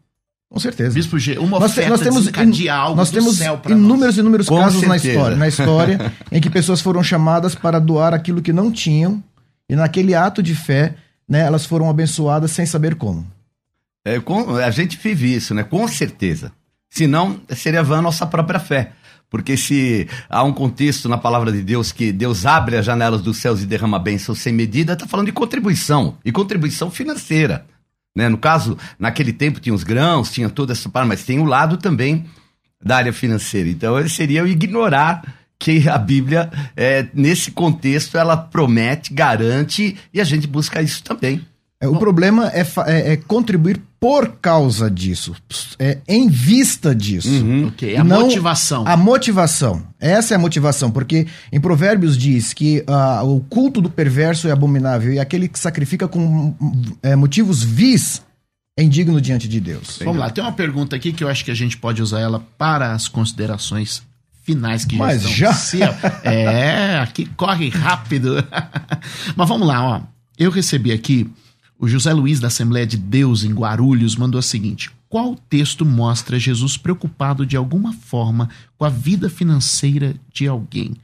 Com 0.54 0.60
certeza. 0.60 0.94
Bispo 0.94 1.18
G, 1.18 1.36
uma 1.36 1.58
Nós, 1.58 1.72
oferta 1.72 1.90
nós 1.90 2.00
temos, 2.00 2.68
algo 2.68 2.96
nós 2.96 3.10
do 3.10 3.14
temos 3.14 3.40
inúmeros 3.68 4.16
e 4.16 4.20
inúmeros 4.20 4.48
Com 4.48 4.56
casos 4.56 4.82
na 4.82 4.96
história, 4.96 5.36
na 5.36 5.48
história 5.48 6.12
em 6.30 6.40
que 6.40 6.48
pessoas 6.48 6.80
foram 6.80 7.02
chamadas 7.02 7.56
para 7.56 7.80
doar 7.80 8.14
aquilo 8.14 8.40
que 8.40 8.52
não 8.52 8.70
tinham 8.70 9.20
e 9.68 9.74
naquele 9.74 10.14
ato 10.14 10.40
de 10.40 10.54
fé, 10.54 10.94
né, 11.28 11.40
elas 11.40 11.66
foram 11.66 11.90
abençoadas 11.90 12.52
sem 12.52 12.64
saber 12.64 12.94
como. 12.94 13.26
É, 14.04 14.20
com- 14.20 14.54
a 14.54 14.70
gente 14.70 14.96
vive 15.02 15.34
isso, 15.34 15.52
né? 15.54 15.64
Com 15.64 15.88
certeza. 15.88 16.52
Senão, 16.88 17.40
seria 17.50 17.82
vã 17.82 17.98
a 17.98 18.02
nossa 18.02 18.24
própria 18.24 18.60
fé. 18.60 18.92
Porque 19.28 19.56
se 19.56 20.06
há 20.30 20.44
um 20.44 20.52
contexto 20.52 21.08
na 21.08 21.18
palavra 21.18 21.50
de 21.50 21.62
Deus 21.62 21.90
que 21.90 22.12
Deus 22.12 22.46
abre 22.46 22.76
as 22.76 22.86
janelas 22.86 23.20
dos 23.22 23.38
céus 23.38 23.60
e 23.60 23.66
derrama 23.66 23.98
bênção 23.98 24.36
sem 24.36 24.52
medida, 24.52 24.92
está 24.92 25.08
falando 25.08 25.26
de 25.26 25.32
contribuição. 25.32 26.16
E 26.24 26.30
contribuição 26.30 26.92
financeira. 26.92 27.66
Né? 28.16 28.28
No 28.28 28.38
caso, 28.38 28.78
naquele 28.98 29.32
tempo 29.32 29.60
tinha 29.60 29.74
os 29.74 29.82
grãos, 29.82 30.30
tinha 30.30 30.48
toda 30.48 30.72
essa 30.72 30.88
parte, 30.88 31.08
mas 31.08 31.24
tem 31.24 31.40
o 31.40 31.44
lado 31.44 31.76
também 31.76 32.24
da 32.82 32.96
área 32.96 33.12
financeira. 33.12 33.68
Então, 33.68 33.98
ele 33.98 34.08
seria 34.08 34.40
eu 34.40 34.46
ignorar 34.46 35.22
que 35.58 35.88
a 35.88 35.98
Bíblia, 35.98 36.50
é, 36.76 37.06
nesse 37.14 37.50
contexto, 37.50 38.16
ela 38.18 38.36
promete, 38.36 39.12
garante, 39.12 39.96
e 40.12 40.20
a 40.20 40.24
gente 40.24 40.46
busca 40.46 40.82
isso 40.82 41.02
também. 41.02 41.44
É, 41.80 41.88
o 41.88 41.96
problema 41.96 42.50
é, 42.52 42.60
é- 42.86 43.12
é 43.12 43.16
contribuir 43.16 43.80
por 44.04 44.36
causa 44.38 44.90
disso, 44.90 45.34
é, 45.78 45.96
em 46.06 46.28
vista 46.28 46.94
disso. 46.94 47.26
Uhum. 47.42 47.68
Ok, 47.68 47.96
a 47.96 48.04
Não- 48.04 48.20
motivação. 48.20 48.84
A 48.86 48.98
motivação. 48.98 49.82
Essa 49.98 50.34
é 50.34 50.36
a 50.36 50.38
motivação, 50.38 50.90
porque 50.90 51.26
em 51.50 51.58
Provérbios 51.58 52.18
diz 52.18 52.52
que 52.52 52.84
ah, 52.86 53.22
o 53.24 53.40
culto 53.40 53.80
do 53.80 53.88
perverso 53.88 54.46
é 54.46 54.50
abominável 54.50 55.10
e 55.10 55.18
aquele 55.18 55.48
que 55.48 55.58
sacrifica 55.58 56.06
com 56.06 56.54
é, 57.02 57.16
motivos 57.16 57.62
vis 57.62 58.20
é 58.78 58.82
indigno 58.82 59.18
diante 59.22 59.48
de 59.48 59.58
Deus. 59.58 59.98
Vamos 60.04 60.18
lá, 60.20 60.28
tem 60.28 60.44
uma 60.44 60.52
pergunta 60.52 60.94
aqui 60.94 61.10
que 61.10 61.24
eu 61.24 61.28
acho 61.30 61.42
que 61.42 61.50
a 61.50 61.54
gente 61.54 61.78
pode 61.78 62.02
usar 62.02 62.20
ela 62.20 62.46
para 62.58 62.92
as 62.92 63.08
considerações 63.08 64.02
finais 64.42 64.84
que 64.84 64.98
já 64.98 65.02
Mas 65.02 65.16
estão 65.22 65.32
já? 65.34 65.54
se- 65.54 65.80
É, 66.22 66.98
aqui 66.98 67.24
corre 67.38 67.70
rápido. 67.70 68.36
Mas 69.34 69.48
vamos 69.48 69.66
lá, 69.66 69.82
ó. 69.82 70.00
Eu 70.38 70.50
recebi 70.50 70.92
aqui 70.92 71.26
o 71.84 71.88
José 71.88 72.12
Luiz 72.12 72.40
da 72.40 72.46
Assembleia 72.46 72.86
de 72.86 72.96
Deus 72.96 73.44
em 73.44 73.52
Guarulhos 73.52 74.16
mandou 74.16 74.38
a 74.38 74.42
seguinte: 74.42 74.90
qual 75.08 75.34
texto 75.34 75.84
mostra 75.84 76.38
Jesus 76.38 76.76
preocupado 76.76 77.44
de 77.44 77.56
alguma 77.56 77.92
forma 77.92 78.48
com 78.78 78.84
a 78.84 78.88
vida 78.88 79.28
financeira 79.28 80.14
de 80.32 80.48
alguém? 80.48 80.96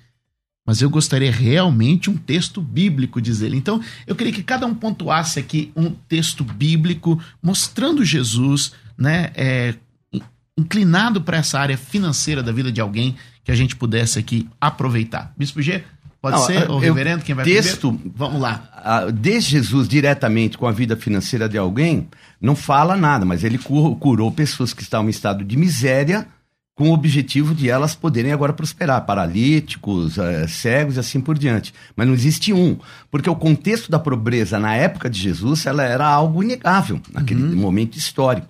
Mas 0.66 0.80
eu 0.80 0.88
gostaria 0.88 1.30
realmente 1.30 2.08
um 2.08 2.16
texto 2.16 2.62
bíblico, 2.62 3.20
diz 3.20 3.42
ele. 3.42 3.56
Então, 3.56 3.82
eu 4.06 4.14
queria 4.14 4.32
que 4.32 4.42
cada 4.42 4.66
um 4.66 4.74
pontuasse 4.74 5.38
aqui 5.38 5.70
um 5.76 5.90
texto 5.90 6.44
bíblico 6.44 7.20
mostrando 7.42 8.04
Jesus, 8.04 8.72
né, 8.96 9.32
é, 9.34 9.74
in- 10.12 10.22
inclinado 10.56 11.20
para 11.20 11.38
essa 11.38 11.58
área 11.58 11.76
financeira 11.76 12.42
da 12.42 12.52
vida 12.52 12.70
de 12.70 12.80
alguém 12.80 13.16
que 13.42 13.50
a 13.50 13.54
gente 13.54 13.74
pudesse 13.74 14.18
aqui 14.18 14.48
aproveitar. 14.60 15.32
Bispo 15.36 15.60
G, 15.60 15.82
pode 16.20 16.36
Não, 16.36 16.46
ser? 16.46 16.70
O 16.70 16.78
reverendo, 16.78 17.24
quem 17.24 17.34
vai 17.34 17.44
texto- 17.44 17.88
primeiro? 17.92 18.12
Vamos 18.16 18.40
lá. 18.40 18.62
Ah, 18.74 19.06
de 19.12 19.40
Jesus 19.40 19.88
diretamente 19.88 20.56
com 20.58 20.66
a 20.66 20.72
vida 20.72 20.96
financeira 20.96 21.48
de 21.48 21.56
alguém, 21.58 22.08
não 22.40 22.54
fala 22.56 22.96
nada, 22.96 23.24
mas 23.24 23.42
ele 23.44 23.58
cu- 23.58 23.96
curou 23.96 24.30
pessoas 24.30 24.72
que 24.72 24.82
estavam 24.82 25.06
em 25.06 25.10
estado 25.10 25.44
de 25.44 25.56
miséria 25.56 26.26
com 26.74 26.88
o 26.88 26.92
objetivo 26.94 27.54
de 27.54 27.68
elas 27.68 27.94
poderem 27.94 28.32
agora 28.32 28.54
prosperar, 28.54 29.04
paralíticos, 29.04 30.16
eh, 30.16 30.46
cegos 30.48 30.96
e 30.96 31.00
assim 31.00 31.20
por 31.20 31.36
diante. 31.36 31.74
Mas 31.94 32.06
não 32.06 32.14
existe 32.14 32.54
um, 32.54 32.78
porque 33.10 33.28
o 33.28 33.36
contexto 33.36 33.90
da 33.90 33.98
pobreza 33.98 34.58
na 34.58 34.74
época 34.74 35.10
de 35.10 35.20
Jesus, 35.20 35.66
ela 35.66 35.82
era 35.82 36.06
algo 36.06 36.42
inegável 36.42 36.98
naquele 37.12 37.42
momento 37.54 37.98
histórico. 37.98 38.48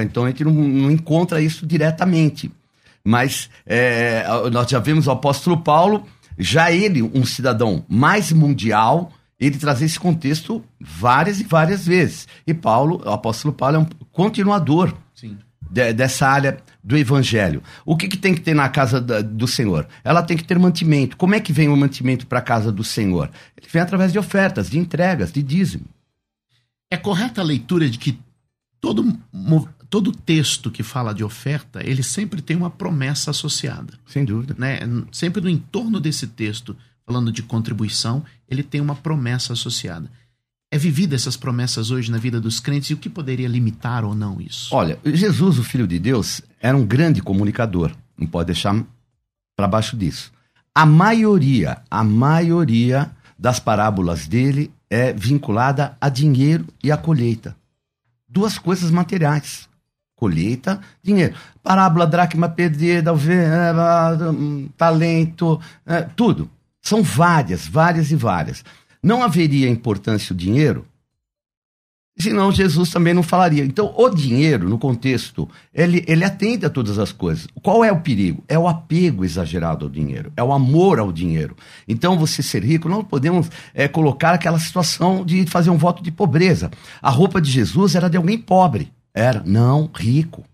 Então 0.00 0.24
a 0.24 0.28
gente 0.28 0.44
não, 0.44 0.52
não 0.52 0.90
encontra 0.92 1.40
isso 1.40 1.66
diretamente. 1.66 2.50
Mas 3.04 3.48
eh, 3.64 4.24
nós 4.52 4.68
já 4.68 4.78
vemos 4.80 5.06
o 5.06 5.12
apóstolo 5.12 5.58
Paulo, 5.58 6.04
já 6.38 6.70
ele, 6.72 7.02
um 7.02 7.24
cidadão 7.24 7.84
mais 7.88 8.32
mundial, 8.32 9.12
ele 9.38 9.58
trazer 9.58 9.84
esse 9.86 9.98
contexto 10.00 10.64
várias 10.80 11.40
e 11.40 11.44
várias 11.44 11.86
vezes. 11.86 12.26
E 12.46 12.54
Paulo, 12.54 13.02
o 13.04 13.10
apóstolo 13.10 13.52
Paulo 13.54 13.76
é 13.76 13.78
um 13.80 13.86
continuador 14.12 14.94
de- 15.70 15.92
dessa 15.92 16.26
área 16.26 16.58
do 16.82 16.96
evangelho. 16.96 17.62
O 17.84 17.96
que, 17.96 18.06
que 18.08 18.16
tem 18.16 18.34
que 18.34 18.40
ter 18.40 18.54
na 18.54 18.68
casa 18.68 19.00
da- 19.00 19.20
do 19.20 19.46
Senhor? 19.48 19.86
Ela 20.04 20.22
tem 20.22 20.36
que 20.36 20.44
ter 20.44 20.58
mantimento. 20.58 21.16
Como 21.16 21.34
é 21.34 21.40
que 21.40 21.52
vem 21.52 21.68
o 21.68 21.76
mantimento 21.76 22.26
para 22.26 22.38
a 22.38 22.42
casa 22.42 22.70
do 22.72 22.84
Senhor? 22.84 23.30
Ele 23.56 23.68
vem 23.70 23.82
através 23.82 24.12
de 24.12 24.18
ofertas, 24.18 24.70
de 24.70 24.78
entregas, 24.78 25.32
de 25.32 25.42
dízimo. 25.42 25.84
É 26.90 26.96
correta 26.96 27.40
a 27.40 27.44
leitura 27.44 27.90
de 27.90 27.98
que 27.98 28.18
todo, 28.80 29.12
todo 29.96 30.12
texto 30.12 30.70
que 30.70 30.82
fala 30.82 31.14
de 31.14 31.24
oferta, 31.24 31.80
ele 31.82 32.02
sempre 32.02 32.42
tem 32.42 32.54
uma 32.54 32.68
promessa 32.68 33.30
associada. 33.30 33.94
Sem 34.06 34.26
dúvida. 34.26 34.54
né? 34.58 34.80
Sempre 35.10 35.40
no 35.40 35.48
entorno 35.48 35.98
desse 35.98 36.26
texto, 36.26 36.76
falando 37.06 37.32
de 37.32 37.42
contribuição, 37.42 38.22
ele 38.46 38.62
tem 38.62 38.78
uma 38.78 38.94
promessa 38.94 39.54
associada. 39.54 40.10
é 40.70 40.76
vivida 40.76 41.14
essas 41.14 41.34
promessas 41.34 41.90
hoje 41.90 42.10
na 42.10 42.18
vida 42.18 42.38
dos 42.38 42.60
crentes 42.60 42.90
e 42.90 42.92
o 42.92 42.98
que 42.98 43.08
poderia 43.08 43.48
limitar 43.48 44.04
ou 44.04 44.14
não 44.14 44.38
isso? 44.38 44.68
Olha, 44.74 44.98
Jesus, 45.02 45.58
o 45.58 45.64
Filho 45.64 45.86
de 45.86 45.98
Deus, 45.98 46.42
era 46.60 46.76
um 46.76 46.84
grande 46.84 47.22
comunicador. 47.22 47.90
Não 48.18 48.26
pode 48.26 48.48
deixar 48.48 48.84
para 49.56 49.66
baixo 49.66 49.96
disso. 49.96 50.30
A 50.74 50.84
maioria, 50.84 51.78
a 51.90 52.04
maioria 52.04 53.10
das 53.38 53.58
parábolas 53.58 54.28
dele 54.28 54.70
é 54.90 55.14
vinculada 55.14 55.96
a 55.98 56.10
dinheiro 56.10 56.66
e 56.84 56.92
a 56.92 56.98
colheita. 56.98 57.56
Duas 58.28 58.58
coisas 58.58 58.90
materiais. 58.90 59.66
Colheita, 60.16 60.80
dinheiro. 61.02 61.34
Parábola, 61.62 62.06
dracma 62.06 62.48
perdida, 62.48 63.12
talento, 64.76 65.60
é, 65.84 66.02
tudo. 66.16 66.50
São 66.80 67.02
várias, 67.02 67.66
várias 67.68 68.10
e 68.10 68.16
várias. 68.16 68.64
Não 69.02 69.22
haveria 69.22 69.68
importância 69.68 70.32
o 70.32 70.36
dinheiro 70.36 70.86
senão 72.18 72.50
Jesus 72.50 72.90
também 72.90 73.12
não 73.12 73.22
falaria. 73.22 73.64
Então, 73.64 73.92
o 73.96 74.08
dinheiro, 74.08 74.68
no 74.68 74.78
contexto, 74.78 75.48
ele, 75.72 76.02
ele 76.06 76.24
atende 76.24 76.64
a 76.64 76.70
todas 76.70 76.98
as 76.98 77.12
coisas. 77.12 77.46
Qual 77.62 77.84
é 77.84 77.92
o 77.92 78.00
perigo? 78.00 78.42
É 78.48 78.58
o 78.58 78.66
apego 78.66 79.24
exagerado 79.24 79.84
ao 79.84 79.90
dinheiro, 79.90 80.32
é 80.36 80.42
o 80.42 80.52
amor 80.52 80.98
ao 80.98 81.12
dinheiro. 81.12 81.54
Então, 81.86 82.18
você 82.18 82.42
ser 82.42 82.64
rico, 82.64 82.88
não 82.88 83.04
podemos 83.04 83.50
é, 83.74 83.86
colocar 83.86 84.32
aquela 84.32 84.58
situação 84.58 85.24
de 85.24 85.46
fazer 85.46 85.70
um 85.70 85.76
voto 85.76 86.02
de 86.02 86.10
pobreza. 86.10 86.70
A 87.02 87.10
roupa 87.10 87.40
de 87.40 87.50
Jesus 87.50 87.94
era 87.94 88.08
de 88.08 88.16
alguém 88.16 88.38
pobre. 88.38 88.90
Era, 89.16 89.42
não, 89.46 89.90
rico. 89.94 90.44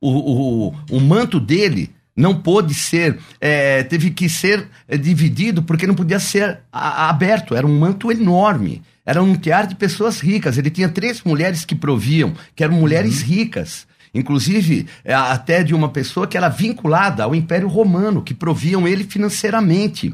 O, 0.00 0.10
o, 0.10 0.74
o 0.90 1.00
manto 1.00 1.38
dele 1.38 1.94
não 2.16 2.34
pôde 2.34 2.74
ser, 2.74 3.16
é, 3.40 3.84
teve 3.84 4.10
que 4.10 4.28
ser 4.28 4.68
é, 4.88 4.96
dividido 4.98 5.62
porque 5.62 5.86
não 5.86 5.94
podia 5.94 6.18
ser 6.18 6.58
a, 6.72 7.08
aberto, 7.08 7.54
era 7.54 7.64
um 7.64 7.78
manto 7.78 8.10
enorme. 8.10 8.82
Era 9.04 9.22
um 9.22 9.36
tear 9.36 9.68
de 9.68 9.76
pessoas 9.76 10.18
ricas. 10.18 10.58
Ele 10.58 10.68
tinha 10.68 10.88
três 10.88 11.22
mulheres 11.22 11.64
que 11.64 11.76
proviam, 11.76 12.34
que 12.56 12.64
eram 12.64 12.74
mulheres 12.74 13.20
uhum. 13.20 13.28
ricas. 13.28 13.86
Inclusive, 14.12 14.88
é, 15.04 15.14
até 15.14 15.62
de 15.62 15.72
uma 15.72 15.88
pessoa 15.88 16.26
que 16.26 16.36
era 16.36 16.48
vinculada 16.48 17.22
ao 17.22 17.36
Império 17.36 17.68
Romano, 17.68 18.20
que 18.20 18.34
proviam 18.34 18.88
ele 18.88 19.04
financeiramente. 19.04 20.12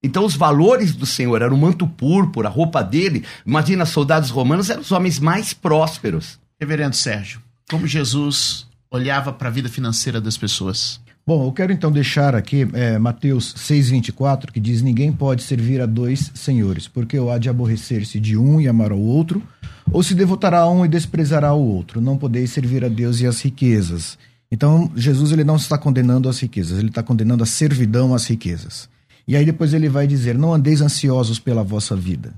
Então, 0.00 0.24
os 0.24 0.36
valores 0.36 0.94
do 0.94 1.06
Senhor 1.06 1.42
eram 1.42 1.56
o 1.56 1.58
manto 1.58 1.88
púrpura, 1.88 2.48
a 2.48 2.52
roupa 2.52 2.84
dele. 2.84 3.24
Imagina, 3.44 3.84
soldados 3.84 4.30
romanos 4.30 4.70
eram 4.70 4.82
os 4.82 4.92
homens 4.92 5.18
mais 5.18 5.52
prósperos. 5.52 6.38
Reverendo 6.60 6.94
Sérgio, 6.94 7.40
como 7.70 7.86
Jesus 7.86 8.66
olhava 8.90 9.32
para 9.32 9.48
a 9.48 9.50
vida 9.50 9.70
financeira 9.70 10.20
das 10.20 10.36
pessoas? 10.36 11.00
Bom, 11.26 11.46
eu 11.46 11.52
quero 11.52 11.72
então 11.72 11.90
deixar 11.90 12.34
aqui 12.34 12.68
é, 12.74 12.98
Mateus 12.98 13.54
6,24, 13.54 14.50
que 14.50 14.60
diz: 14.60 14.82
Ninguém 14.82 15.10
pode 15.10 15.42
servir 15.42 15.80
a 15.80 15.86
dois 15.86 16.30
senhores, 16.34 16.86
porque 16.86 17.18
ou 17.18 17.30
há 17.30 17.38
de 17.38 17.48
aborrecer-se 17.48 18.20
de 18.20 18.36
um 18.36 18.60
e 18.60 18.68
amar 18.68 18.92
ao 18.92 19.00
outro, 19.00 19.42
ou 19.90 20.02
se 20.02 20.14
devotará 20.14 20.58
a 20.58 20.70
um 20.70 20.84
e 20.84 20.88
desprezará 20.88 21.54
o 21.54 21.64
outro. 21.64 21.98
Não 21.98 22.18
podeis 22.18 22.50
servir 22.50 22.84
a 22.84 22.88
Deus 22.88 23.22
e 23.22 23.26
as 23.26 23.40
riquezas. 23.40 24.18
Então, 24.52 24.92
Jesus 24.94 25.32
ele 25.32 25.44
não 25.44 25.56
está 25.56 25.78
condenando 25.78 26.28
as 26.28 26.40
riquezas, 26.40 26.78
ele 26.78 26.88
está 26.88 27.02
condenando 27.02 27.42
a 27.42 27.46
servidão 27.46 28.14
às 28.14 28.26
riquezas. 28.26 28.86
E 29.26 29.34
aí 29.34 29.46
depois 29.46 29.72
ele 29.72 29.88
vai 29.88 30.06
dizer: 30.06 30.36
Não 30.36 30.52
andeis 30.52 30.82
ansiosos 30.82 31.38
pela 31.38 31.64
vossa 31.64 31.96
vida. 31.96 32.34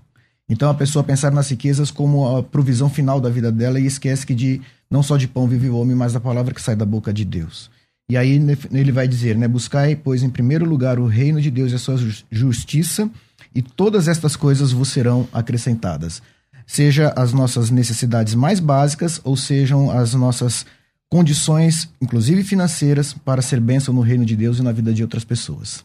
Então 0.52 0.68
a 0.68 0.74
pessoa 0.74 1.02
pensar 1.02 1.32
nas 1.32 1.48
riquezas 1.48 1.90
como 1.90 2.36
a 2.36 2.42
provisão 2.42 2.90
final 2.90 3.18
da 3.18 3.30
vida 3.30 3.50
dela 3.50 3.80
e 3.80 3.86
esquece 3.86 4.26
que 4.26 4.34
de 4.34 4.60
não 4.90 5.02
só 5.02 5.16
de 5.16 5.26
pão 5.26 5.48
vive 5.48 5.70
o 5.70 5.76
homem, 5.78 5.96
mas 5.96 6.12
da 6.12 6.20
palavra 6.20 6.52
que 6.52 6.60
sai 6.60 6.76
da 6.76 6.84
boca 6.84 7.10
de 7.10 7.24
Deus. 7.24 7.70
E 8.10 8.18
aí 8.18 8.38
ele 8.70 8.92
vai 8.92 9.08
dizer, 9.08 9.34
né? 9.34 9.48
Buscai, 9.48 9.96
pois, 9.96 10.22
em 10.22 10.28
primeiro 10.28 10.66
lugar 10.66 10.98
o 10.98 11.06
reino 11.06 11.40
de 11.40 11.50
Deus 11.50 11.72
e 11.72 11.76
a 11.76 11.78
sua 11.78 11.96
justiça, 12.30 13.10
e 13.54 13.62
todas 13.62 14.08
estas 14.08 14.36
coisas 14.36 14.72
vos 14.72 14.90
serão 14.90 15.26
acrescentadas. 15.32 16.20
Seja 16.66 17.14
as 17.16 17.32
nossas 17.32 17.70
necessidades 17.70 18.34
mais 18.34 18.60
básicas, 18.60 19.22
ou 19.24 19.38
sejam 19.38 19.90
as 19.90 20.12
nossas 20.12 20.66
condições, 21.10 21.88
inclusive 21.98 22.44
financeiras, 22.44 23.14
para 23.14 23.40
ser 23.40 23.58
bênção 23.58 23.94
no 23.94 24.02
reino 24.02 24.26
de 24.26 24.36
Deus 24.36 24.58
e 24.58 24.62
na 24.62 24.72
vida 24.72 24.92
de 24.92 25.02
outras 25.02 25.24
pessoas. 25.24 25.82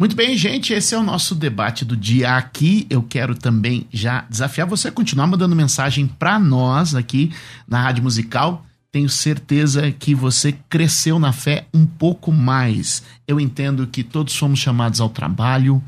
Muito 0.00 0.16
bem, 0.16 0.34
gente, 0.34 0.72
esse 0.72 0.94
é 0.94 0.98
o 0.98 1.02
nosso 1.02 1.34
debate 1.34 1.84
do 1.84 1.94
dia 1.94 2.34
aqui. 2.34 2.86
Eu 2.88 3.02
quero 3.02 3.34
também 3.34 3.86
já 3.92 4.24
desafiar 4.30 4.66
você 4.66 4.88
a 4.88 4.92
continuar 4.92 5.26
mandando 5.26 5.54
mensagem 5.54 6.06
para 6.06 6.38
nós 6.38 6.94
aqui 6.94 7.30
na 7.68 7.82
Rádio 7.82 8.02
Musical 8.02 8.64
tenho 8.92 9.08
certeza 9.08 9.92
que 9.92 10.14
você 10.14 10.52
cresceu 10.68 11.18
na 11.18 11.32
fé 11.32 11.66
um 11.72 11.86
pouco 11.86 12.32
mais. 12.32 13.02
Eu 13.26 13.38
entendo 13.38 13.86
que 13.86 14.02
todos 14.02 14.32
somos 14.32 14.58
chamados 14.58 15.00
ao 15.00 15.08
trabalho. 15.08 15.82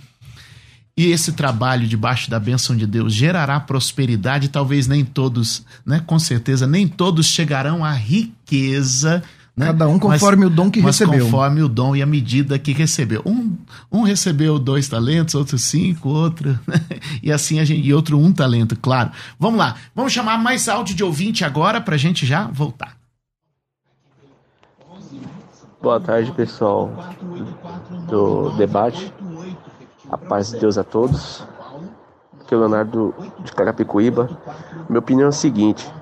E 0.96 1.06
esse 1.06 1.32
trabalho 1.32 1.88
debaixo 1.88 2.30
da 2.30 2.38
bênção 2.38 2.76
de 2.76 2.86
Deus 2.86 3.14
gerará 3.14 3.58
prosperidade, 3.58 4.50
talvez 4.50 4.86
nem 4.86 5.04
todos, 5.04 5.64
né, 5.86 6.00
com 6.06 6.18
certeza, 6.18 6.66
nem 6.66 6.86
todos 6.86 7.26
chegarão 7.26 7.82
à 7.82 7.92
riqueza, 7.92 9.22
né? 9.56 9.66
Cada 9.66 9.86
um 9.86 9.98
conforme 9.98 10.44
mas, 10.44 10.52
o 10.52 10.56
dom 10.56 10.70
que 10.70 10.80
mas 10.80 10.98
recebeu. 10.98 11.24
Conforme 11.24 11.62
o 11.62 11.68
dom 11.68 11.94
e 11.94 12.02
a 12.02 12.06
medida 12.06 12.58
que 12.58 12.72
recebeu. 12.72 13.22
Um, 13.26 13.56
um 13.90 14.02
recebeu 14.02 14.58
dois 14.58 14.88
talentos, 14.88 15.34
outro 15.34 15.58
cinco, 15.58 16.08
outro. 16.08 16.58
Né? 16.66 16.80
e 17.22 17.30
assim 17.30 17.60
a 17.60 17.64
gente. 17.64 17.86
E 17.86 17.92
outro 17.92 18.18
um 18.18 18.32
talento, 18.32 18.76
claro. 18.80 19.10
Vamos 19.38 19.58
lá. 19.58 19.76
Vamos 19.94 20.12
chamar 20.12 20.38
mais 20.38 20.68
áudio 20.68 20.94
de 20.94 21.04
ouvinte 21.04 21.44
agora 21.44 21.80
para 21.80 21.94
a 21.94 21.98
gente 21.98 22.24
já 22.24 22.46
voltar. 22.46 22.96
Boa 25.82 26.00
tarde, 26.00 26.30
pessoal 26.32 26.90
do 28.08 28.50
debate. 28.50 29.12
A 30.10 30.16
paz 30.16 30.50
de 30.52 30.60
Deus 30.60 30.78
a 30.78 30.84
todos. 30.84 31.44
Aqui 32.40 32.54
é 32.54 32.56
o 32.56 32.60
Leonardo 32.60 33.14
de 33.44 33.52
Carapicuíba. 33.52 34.30
Minha 34.88 35.00
opinião 35.00 35.26
é 35.26 35.28
a 35.28 35.32
seguinte: 35.32 35.92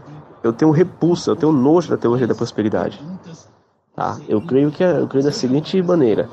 eu 0.42 0.53
tenho 0.53 0.70
repulsa, 0.70 1.30
eu 1.30 1.36
tenho 1.36 1.53
nojo 1.53 1.88
da 1.88 1.96
teologia 1.96 2.26
da 2.26 2.34
prosperidade. 2.34 3.01
Tá? 4.01 4.16
Eu 4.26 4.40
creio 4.40 4.70
que 4.70 4.82
eu 4.82 5.07
creio 5.07 5.26
da 5.26 5.30
seguinte 5.30 5.82
maneira: 5.82 6.26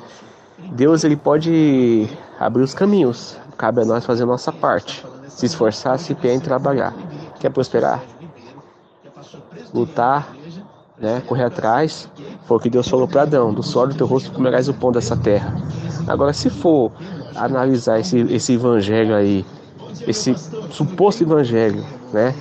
Deus 0.72 1.03
ele 1.03 1.18
pode 1.18 2.07
abrir 2.39 2.63
os 2.63 2.74
caminhos, 2.74 3.36
cabe 3.57 3.82
a 3.82 3.86
nós 3.86 4.05
fazer 4.05 4.24
a 4.24 4.26
nossa 4.26 4.53
parte, 4.53 5.05
se 5.28 5.47
esforçar, 5.47 5.99
se 5.99 6.13
empenhar 6.13 6.38
em 6.38 6.39
trabalhar. 6.39 6.93
Quer 7.41 7.49
prosperar? 7.49 8.01
Lutar, 9.74 10.30
né? 10.97 11.22
Correr 11.28 11.43
atrás, 11.43 12.07
foi 12.45 12.55
o 12.55 12.59
que 12.61 12.70
Deus 12.70 12.88
falou 12.88 13.05
para 13.05 13.24
Adão: 13.24 13.53
do 13.53 13.61
solo 13.61 13.89
do 13.89 13.95
teu 13.97 14.07
rosto 14.07 14.32
comerás 14.32 14.70
o 14.70 14.74
pão 14.74 14.89
dessa 14.89 15.18
terra. 15.18 15.53
Agora, 16.07 16.32
se 16.32 16.49
for 16.49 16.93
analisar 17.36 17.99
esse, 17.99 18.18
esse 18.34 18.53
evangelho 18.53 19.13
aí, 19.13 19.45
esse 20.07 20.34
suposto 20.72 21.22
evangelho, 21.22 21.86
né? 22.13 22.34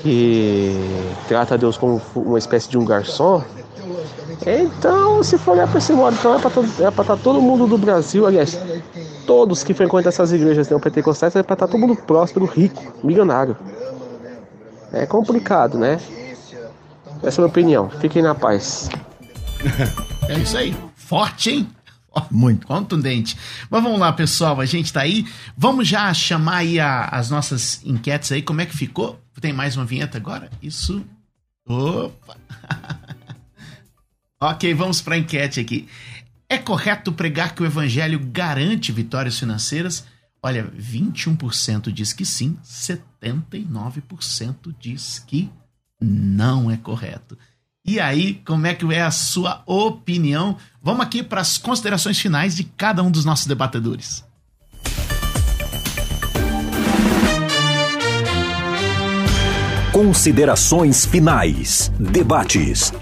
Que 0.00 0.76
trata 1.26 1.58
Deus 1.58 1.76
como 1.76 2.00
uma 2.14 2.38
espécie 2.38 2.68
de 2.68 2.78
um 2.78 2.84
garçom, 2.84 3.42
então, 4.46 5.22
se 5.22 5.38
for 5.38 5.52
olhar 5.52 5.68
para 5.68 5.78
esse 5.78 5.92
modo, 5.92 6.16
então 6.16 6.34
é 6.34 6.38
para 6.38 6.60
é 6.60 6.88
estar 6.88 7.04
tá 7.04 7.16
todo 7.16 7.40
mundo 7.40 7.66
do 7.66 7.78
Brasil, 7.78 8.26
aliás, 8.26 8.58
todos 9.26 9.62
que 9.62 9.72
frequentam 9.72 10.08
essas 10.08 10.32
igrejas 10.32 10.68
neopentecostais, 10.68 11.36
é 11.36 11.42
para 11.42 11.54
estar 11.54 11.66
tá 11.66 11.72
todo 11.72 11.80
mundo 11.80 11.96
próspero, 11.96 12.44
rico, 12.44 12.94
milionário. 13.04 13.56
É 14.92 15.06
complicado, 15.06 15.78
né? 15.78 16.00
Essa 17.22 17.40
é 17.40 17.44
a 17.44 17.44
minha 17.44 17.46
opinião. 17.46 17.88
Fiquem 17.88 18.20
na 18.20 18.34
paz. 18.34 18.90
é 20.28 20.38
isso 20.38 20.56
aí. 20.56 20.76
Forte, 20.94 21.50
hein? 21.50 21.68
Muito. 22.30 22.66
Contundente. 22.66 23.38
Mas 23.70 23.82
vamos 23.82 23.98
lá, 23.98 24.12
pessoal. 24.12 24.60
A 24.60 24.66
gente 24.66 24.92
tá 24.92 25.00
aí. 25.00 25.24
Vamos 25.56 25.88
já 25.88 26.12
chamar 26.12 26.56
aí 26.56 26.78
a, 26.78 27.04
as 27.06 27.30
nossas 27.30 27.80
enquetes 27.84 28.32
aí. 28.32 28.42
Como 28.42 28.60
é 28.60 28.66
que 28.66 28.76
ficou? 28.76 29.18
Tem 29.40 29.52
mais 29.52 29.76
uma 29.76 29.84
vinheta 29.84 30.18
agora? 30.18 30.50
Isso. 30.60 31.02
Opa! 31.66 32.36
Ok, 34.42 34.74
vamos 34.74 35.00
para 35.00 35.14
a 35.14 35.18
enquete 35.18 35.60
aqui. 35.60 35.88
É 36.48 36.58
correto 36.58 37.12
pregar 37.12 37.54
que 37.54 37.62
o 37.62 37.64
evangelho 37.64 38.18
garante 38.18 38.90
vitórias 38.90 39.38
financeiras? 39.38 40.04
Olha, 40.42 40.68
21% 40.76 41.92
diz 41.92 42.12
que 42.12 42.26
sim, 42.26 42.58
79% 42.64 44.74
diz 44.80 45.20
que 45.20 45.48
não 46.00 46.68
é 46.68 46.76
correto. 46.76 47.38
E 47.86 48.00
aí, 48.00 48.42
como 48.44 48.66
é 48.66 48.74
que 48.74 48.84
é 48.92 49.02
a 49.02 49.12
sua 49.12 49.62
opinião? 49.64 50.56
Vamos 50.82 51.06
aqui 51.06 51.22
para 51.22 51.40
as 51.40 51.56
considerações 51.56 52.18
finais 52.18 52.56
de 52.56 52.64
cada 52.64 53.00
um 53.00 53.12
dos 53.12 53.24
nossos 53.24 53.46
debatedores. 53.46 54.24
Considerações 59.92 61.06
finais. 61.06 61.92
Debates. 61.96 62.92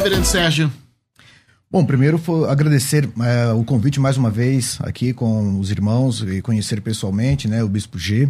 Reverendo 0.00 0.24
Sérgio. 0.24 0.72
Bom, 1.70 1.84
primeiro 1.84 2.18
agradecer 2.48 3.06
é, 3.20 3.52
o 3.52 3.62
convite 3.62 4.00
mais 4.00 4.16
uma 4.16 4.30
vez 4.30 4.78
aqui 4.80 5.12
com 5.12 5.60
os 5.60 5.70
irmãos 5.70 6.22
e 6.22 6.40
conhecer 6.40 6.80
pessoalmente 6.80 7.46
né, 7.46 7.62
o 7.62 7.68
Bispo 7.68 7.98
G 7.98 8.26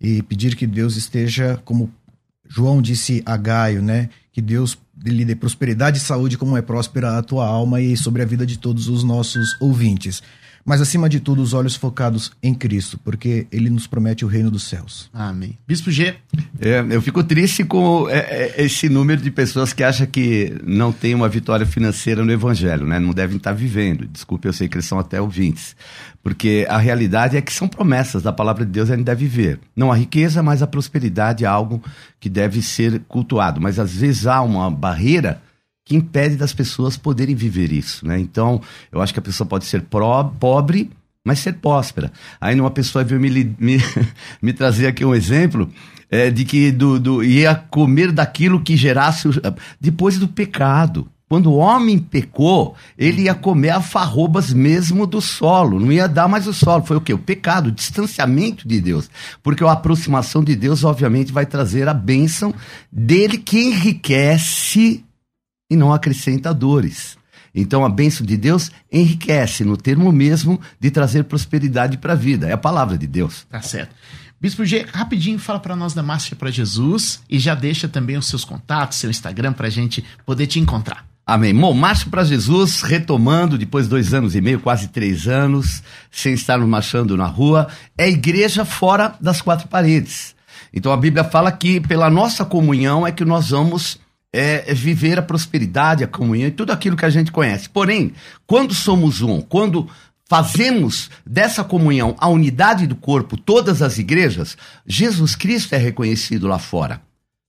e 0.00 0.22
pedir 0.22 0.54
que 0.54 0.64
Deus 0.64 0.94
esteja, 0.94 1.60
como 1.64 1.92
João 2.48 2.80
disse 2.80 3.20
a 3.26 3.36
Gaio, 3.36 3.82
né, 3.82 4.08
Que 4.30 4.40
Deus 4.40 4.78
lhe 5.04 5.24
dê 5.24 5.34
prosperidade 5.34 5.98
e 5.98 6.00
saúde, 6.00 6.38
como 6.38 6.56
é 6.56 6.62
próspera 6.62 7.18
a 7.18 7.22
tua 7.22 7.48
alma 7.48 7.80
e 7.80 7.96
sobre 7.96 8.22
a 8.22 8.24
vida 8.24 8.46
de 8.46 8.56
todos 8.56 8.86
os 8.86 9.02
nossos 9.02 9.56
ouvintes 9.60 10.22
mas 10.68 10.82
acima 10.82 11.08
de 11.08 11.18
tudo 11.18 11.40
os 11.40 11.54
olhos 11.54 11.74
focados 11.74 12.30
em 12.42 12.52
Cristo, 12.52 13.00
porque 13.02 13.46
ele 13.50 13.70
nos 13.70 13.86
promete 13.86 14.22
o 14.22 14.28
reino 14.28 14.50
dos 14.50 14.64
céus. 14.64 15.08
Amém. 15.14 15.56
Bispo 15.66 15.90
G. 15.90 16.14
É, 16.60 16.84
eu 16.90 17.00
fico 17.00 17.24
triste 17.24 17.64
com 17.64 18.06
é, 18.06 18.18
é, 18.18 18.64
esse 18.64 18.86
número 18.86 19.22
de 19.22 19.30
pessoas 19.30 19.72
que 19.72 19.82
acham 19.82 20.06
que 20.06 20.54
não 20.62 20.92
tem 20.92 21.14
uma 21.14 21.26
vitória 21.26 21.64
financeira 21.64 22.22
no 22.22 22.30
evangelho, 22.30 22.86
né? 22.86 23.00
Não 23.00 23.14
devem 23.14 23.38
estar 23.38 23.52
vivendo. 23.52 24.06
Desculpe, 24.06 24.46
eu 24.46 24.52
sei 24.52 24.68
que 24.68 24.76
eles 24.76 24.84
são 24.84 24.98
até 24.98 25.18
ouvintes. 25.18 25.74
Porque 26.22 26.66
a 26.68 26.76
realidade 26.76 27.38
é 27.38 27.40
que 27.40 27.52
são 27.52 27.66
promessas 27.66 28.22
da 28.22 28.32
palavra 28.32 28.66
de 28.66 28.70
Deus, 28.70 28.90
a 28.90 28.96
gente 28.96 29.06
deve 29.06 29.26
ver. 29.26 29.58
Não 29.74 29.90
a 29.90 29.96
riqueza, 29.96 30.42
mas 30.42 30.62
a 30.62 30.66
prosperidade 30.66 31.44
é 31.44 31.48
algo 31.48 31.82
que 32.20 32.28
deve 32.28 32.60
ser 32.60 33.00
cultuado. 33.08 33.58
Mas 33.58 33.78
às 33.78 33.94
vezes 33.94 34.26
há 34.26 34.42
uma 34.42 34.70
barreira 34.70 35.40
que 35.88 35.96
impede 35.96 36.36
das 36.36 36.52
pessoas 36.52 36.98
poderem 36.98 37.34
viver 37.34 37.72
isso, 37.72 38.06
né? 38.06 38.20
Então, 38.20 38.60
eu 38.92 39.00
acho 39.00 39.10
que 39.10 39.18
a 39.18 39.22
pessoa 39.22 39.48
pode 39.48 39.64
ser 39.64 39.80
pró, 39.80 40.22
pobre, 40.22 40.90
mas 41.24 41.38
ser 41.38 41.54
próspera. 41.54 42.12
Aí 42.38 42.60
uma 42.60 42.70
pessoa 42.70 43.02
veio 43.02 43.18
me, 43.18 43.56
me, 43.58 43.78
me 44.42 44.52
trazer 44.52 44.86
aqui 44.86 45.02
um 45.02 45.14
exemplo 45.14 45.66
é, 46.10 46.30
de 46.30 46.44
que 46.44 46.70
do, 46.70 47.00
do, 47.00 47.24
ia 47.24 47.54
comer 47.54 48.12
daquilo 48.12 48.60
que 48.60 48.76
gerasse 48.76 49.28
depois 49.80 50.18
do 50.18 50.28
pecado. 50.28 51.08
Quando 51.26 51.50
o 51.50 51.56
homem 51.56 51.98
pecou, 51.98 52.74
ele 52.96 53.22
ia 53.22 53.34
comer 53.34 53.70
afarrobas 53.70 54.52
mesmo 54.52 55.06
do 55.06 55.20
solo, 55.22 55.80
não 55.80 55.92
ia 55.92 56.08
dar 56.08 56.28
mais 56.28 56.46
o 56.46 56.52
solo. 56.52 56.84
Foi 56.84 56.98
o 56.98 57.00
quê? 57.00 57.14
O 57.14 57.18
pecado, 57.18 57.68
o 57.68 57.72
distanciamento 57.72 58.68
de 58.68 58.78
Deus. 58.78 59.10
Porque 59.42 59.64
a 59.64 59.72
aproximação 59.72 60.44
de 60.44 60.54
Deus, 60.54 60.84
obviamente, 60.84 61.32
vai 61.32 61.46
trazer 61.46 61.88
a 61.88 61.94
bênção 61.94 62.54
dele 62.92 63.38
que 63.38 63.58
enriquece 63.58 65.04
e 65.70 65.76
não 65.76 65.92
acrescenta 65.92 66.54
dores. 66.54 67.16
Então 67.54 67.84
a 67.84 67.88
bênção 67.88 68.24
de 68.24 68.36
Deus 68.36 68.70
enriquece 68.92 69.64
no 69.64 69.76
termo 69.76 70.12
mesmo 70.12 70.60
de 70.78 70.90
trazer 70.90 71.24
prosperidade 71.24 71.98
para 71.98 72.12
a 72.12 72.16
vida. 72.16 72.46
É 72.48 72.52
a 72.52 72.58
palavra 72.58 72.96
de 72.96 73.06
Deus. 73.06 73.46
Tá 73.48 73.60
certo. 73.60 73.94
Bispo 74.40 74.64
G, 74.64 74.86
rapidinho 74.92 75.38
fala 75.38 75.58
para 75.58 75.74
nós 75.74 75.94
da 75.94 76.02
Márcia 76.02 76.36
para 76.36 76.50
Jesus 76.50 77.20
e 77.28 77.40
já 77.40 77.56
deixa 77.56 77.88
também 77.88 78.16
os 78.16 78.28
seus 78.28 78.44
contatos, 78.44 78.98
seu 78.98 79.10
Instagram 79.10 79.52
para 79.52 79.66
a 79.66 79.70
gente 79.70 80.04
poder 80.24 80.46
te 80.46 80.60
encontrar. 80.60 81.04
Amém. 81.26 81.54
Bom, 81.54 81.74
Marcha 81.74 82.08
para 82.08 82.24
Jesus, 82.24 82.80
retomando 82.80 83.58
depois 83.58 83.84
de 83.84 83.90
dois 83.90 84.14
anos 84.14 84.34
e 84.34 84.40
meio, 84.40 84.60
quase 84.60 84.88
três 84.88 85.26
anos, 85.26 85.82
sem 86.10 86.32
estarmos 86.32 86.68
marchando 86.68 87.16
na 87.16 87.26
rua, 87.26 87.68
é 87.98 88.08
igreja 88.08 88.64
fora 88.64 89.14
das 89.20 89.42
quatro 89.42 89.68
paredes. 89.68 90.34
Então 90.72 90.92
a 90.92 90.96
Bíblia 90.96 91.24
fala 91.24 91.52
que 91.52 91.80
pela 91.80 92.08
nossa 92.08 92.44
comunhão 92.44 93.06
é 93.06 93.12
que 93.12 93.24
nós 93.24 93.50
vamos 93.50 93.98
é, 94.32 94.70
é, 94.70 94.74
viver 94.74 95.18
a 95.18 95.22
prosperidade, 95.22 96.04
a 96.04 96.08
comunhão 96.08 96.48
e 96.48 96.52
tudo 96.52 96.72
aquilo 96.72 96.96
que 96.96 97.04
a 97.04 97.10
gente 97.10 97.32
conhece. 97.32 97.68
Porém, 97.68 98.12
quando 98.46 98.74
somos 98.74 99.22
um, 99.22 99.40
quando 99.40 99.88
fazemos 100.28 101.10
dessa 101.24 101.64
comunhão 101.64 102.14
a 102.18 102.28
unidade 102.28 102.86
do 102.86 102.94
corpo, 102.94 103.36
todas 103.36 103.80
as 103.80 103.98
igrejas, 103.98 104.56
Jesus 104.86 105.34
Cristo 105.34 105.74
é 105.74 105.78
reconhecido 105.78 106.46
lá 106.46 106.58
fora. 106.58 107.00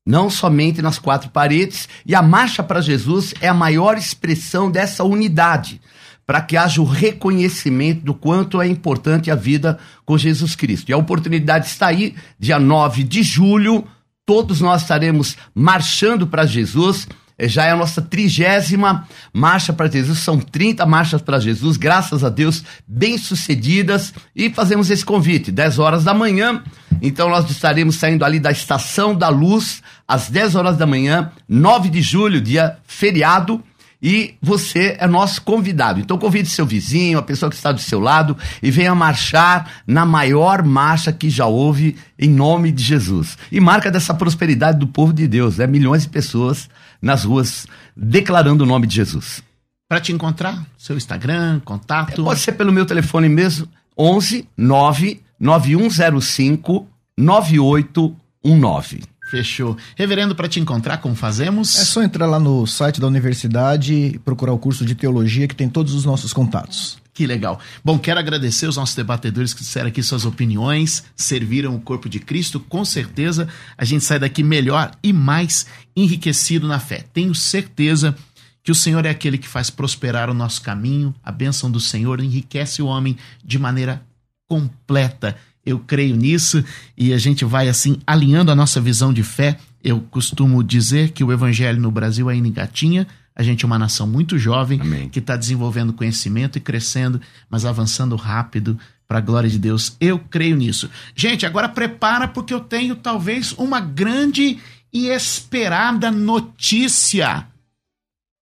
Não 0.07 0.29
somente 0.29 0.81
nas 0.81 0.97
quatro 0.97 1.29
paredes, 1.29 1.87
e 2.05 2.15
a 2.15 2.21
marcha 2.21 2.63
para 2.63 2.81
Jesus 2.81 3.33
é 3.41 3.49
a 3.49 3.53
maior 3.53 3.97
expressão 3.97 4.71
dessa 4.71 5.03
unidade, 5.03 5.81
para 6.25 6.41
que 6.41 6.55
haja 6.55 6.81
o 6.81 6.85
reconhecimento 6.85 8.05
do 8.05 8.13
quanto 8.13 8.61
é 8.61 8.67
importante 8.67 9.29
a 9.29 9.35
vida 9.35 9.77
com 10.05 10.17
Jesus 10.17 10.55
Cristo. 10.55 10.89
E 10.89 10.93
a 10.93 10.97
oportunidade 10.97 11.67
está 11.67 11.87
aí, 11.87 12.15
dia 12.39 12.57
9 12.57 13.03
de 13.03 13.21
julho, 13.21 13.85
todos 14.29 14.61
nós 14.61 14.83
estaremos 14.83 15.35
marchando 15.55 16.27
para 16.27 16.45
Jesus. 16.45 17.07
É, 17.35 17.47
já 17.47 17.65
é 17.65 17.71
a 17.71 17.75
nossa 17.75 17.99
trigésima 17.99 19.07
marcha 19.33 19.73
para 19.73 19.89
Jesus, 19.89 20.19
são 20.19 20.39
30 20.39 20.85
marchas 20.85 21.19
para 21.19 21.39
Jesus, 21.39 21.77
graças 21.77 22.23
a 22.23 22.29
Deus, 22.29 22.63
bem 22.87 23.17
sucedidas. 23.17 24.13
E 24.35 24.51
fazemos 24.51 24.91
esse 24.91 25.03
convite, 25.03 25.51
10 25.51 25.79
horas 25.79 26.03
da 26.03 26.13
manhã. 26.13 26.61
Então 27.01 27.27
nós 27.27 27.49
estaremos 27.49 27.95
saindo 27.95 28.23
ali 28.23 28.39
da 28.39 28.51
Estação 28.51 29.15
da 29.15 29.29
Luz, 29.29 29.81
às 30.07 30.29
10 30.29 30.53
horas 30.53 30.77
da 30.77 30.85
manhã, 30.85 31.31
9 31.47 31.89
de 31.89 31.99
julho, 32.03 32.39
dia 32.39 32.77
feriado 32.85 33.63
e 34.01 34.35
você 34.41 34.95
é 34.99 35.07
nosso 35.07 35.41
convidado. 35.41 35.99
Então 35.99 36.17
convide 36.17 36.49
seu 36.49 36.65
vizinho, 36.65 37.19
a 37.19 37.23
pessoa 37.23 37.49
que 37.49 37.55
está 37.55 37.71
do 37.71 37.81
seu 37.81 37.99
lado 37.99 38.37
e 38.61 38.71
venha 38.71 38.95
marchar 38.95 39.69
na 39.85 40.05
maior 40.05 40.63
marcha 40.63 41.11
que 41.11 41.29
já 41.29 41.45
houve 41.45 41.97
em 42.17 42.29
nome 42.29 42.71
de 42.71 42.83
Jesus. 42.83 43.37
E 43.51 43.59
marca 43.59 43.91
dessa 43.91 44.13
prosperidade 44.13 44.79
do 44.79 44.87
povo 44.87 45.11
de 45.11 45.27
Deus, 45.27 45.57
né? 45.57 45.67
Milhões 45.67 46.03
de 46.03 46.09
pessoas 46.09 46.69
nas 47.01 47.25
ruas 47.25 47.67
declarando 47.95 48.63
o 48.63 48.67
nome 48.67 48.87
de 48.87 48.95
Jesus. 48.95 49.43
Para 49.87 49.99
te 49.99 50.11
encontrar, 50.13 50.65
seu 50.77 50.95
Instagram, 50.95 51.59
contato. 51.65 52.23
Pode 52.23 52.39
ser 52.39 52.53
pelo 52.53 52.71
meu 52.71 52.85
telefone 52.85 53.27
mesmo, 53.27 53.67
11 53.97 54.47
9 54.55 55.21
9105 55.39 56.87
9819. 57.17 59.03
Fechou. 59.29 59.77
Reverendo, 59.95 60.33
para 60.33 60.47
te 60.47 60.59
encontrar, 60.59 60.97
como 60.97 61.13
fazemos? 61.13 61.77
É 61.77 61.85
só 61.85 62.01
entrar 62.01 62.25
lá 62.25 62.39
no 62.39 62.65
site 62.65 62.99
da 62.99 63.05
universidade 63.05 63.93
e 63.93 64.19
procurar 64.19 64.53
o 64.53 64.57
curso 64.57 64.83
de 64.83 64.95
teologia 64.95 65.47
que 65.47 65.55
tem 65.55 65.69
todos 65.69 65.93
os 65.93 66.03
nossos 66.03 66.33
contatos. 66.33 66.97
Que 67.13 67.27
legal. 67.27 67.59
Bom, 67.83 67.99
quero 67.99 68.19
agradecer 68.19 68.65
os 68.65 68.77
nossos 68.77 68.95
debatedores 68.95 69.53
que 69.53 69.59
disseram 69.59 69.89
aqui 69.89 70.01
suas 70.01 70.25
opiniões, 70.25 71.03
serviram 71.15 71.75
o 71.75 71.79
corpo 71.81 72.09
de 72.09 72.19
Cristo. 72.19 72.59
Com 72.59 72.83
certeza 72.83 73.47
a 73.77 73.85
gente 73.85 74.03
sai 74.03 74.17
daqui 74.17 74.41
melhor 74.41 74.91
e 75.03 75.13
mais 75.13 75.67
enriquecido 75.95 76.67
na 76.67 76.79
fé. 76.79 77.03
Tenho 77.13 77.35
certeza 77.35 78.15
que 78.63 78.71
o 78.71 78.75
Senhor 78.75 79.05
é 79.05 79.09
aquele 79.09 79.37
que 79.37 79.47
faz 79.47 79.69
prosperar 79.69 80.29
o 80.29 80.33
nosso 80.33 80.61
caminho, 80.61 81.13
a 81.23 81.31
bênção 81.31 81.69
do 81.69 81.79
Senhor 81.79 82.19
enriquece 82.19 82.81
o 82.81 82.87
homem 82.87 83.17
de 83.43 83.59
maneira 83.59 84.01
completa 84.47 85.35
eu 85.69 85.79
creio 85.79 86.15
nisso 86.15 86.63
e 86.97 87.13
a 87.13 87.17
gente 87.17 87.45
vai 87.45 87.69
assim 87.69 87.99
alinhando 88.05 88.51
a 88.51 88.55
nossa 88.55 88.81
visão 88.81 89.13
de 89.13 89.23
fé. 89.23 89.57
Eu 89.83 90.01
costumo 90.11 90.63
dizer 90.63 91.11
que 91.11 91.23
o 91.23 91.31
evangelho 91.31 91.79
no 91.79 91.91
Brasil 91.91 92.27
ainda 92.27 92.47
engatinha. 92.47 93.07
A 93.35 93.43
gente 93.43 93.63
é 93.63 93.67
uma 93.67 93.79
nação 93.79 94.05
muito 94.05 94.37
jovem 94.37 94.81
Amém. 94.81 95.09
que 95.09 95.19
está 95.19 95.37
desenvolvendo 95.37 95.93
conhecimento 95.93 96.57
e 96.57 96.61
crescendo, 96.61 97.21
mas 97.49 97.63
avançando 97.63 98.15
rápido 98.15 98.77
para 99.07 99.19
a 99.19 99.21
glória 99.21 99.49
de 99.49 99.57
Deus. 99.57 99.95
Eu 99.99 100.19
creio 100.19 100.55
nisso. 100.55 100.89
Gente, 101.15 101.45
agora 101.45 101.69
prepara 101.69 102.27
porque 102.27 102.53
eu 102.53 102.59
tenho 102.59 102.95
talvez 102.95 103.53
uma 103.53 103.79
grande 103.79 104.59
e 104.91 105.07
esperada 105.07 106.11
notícia. 106.11 107.47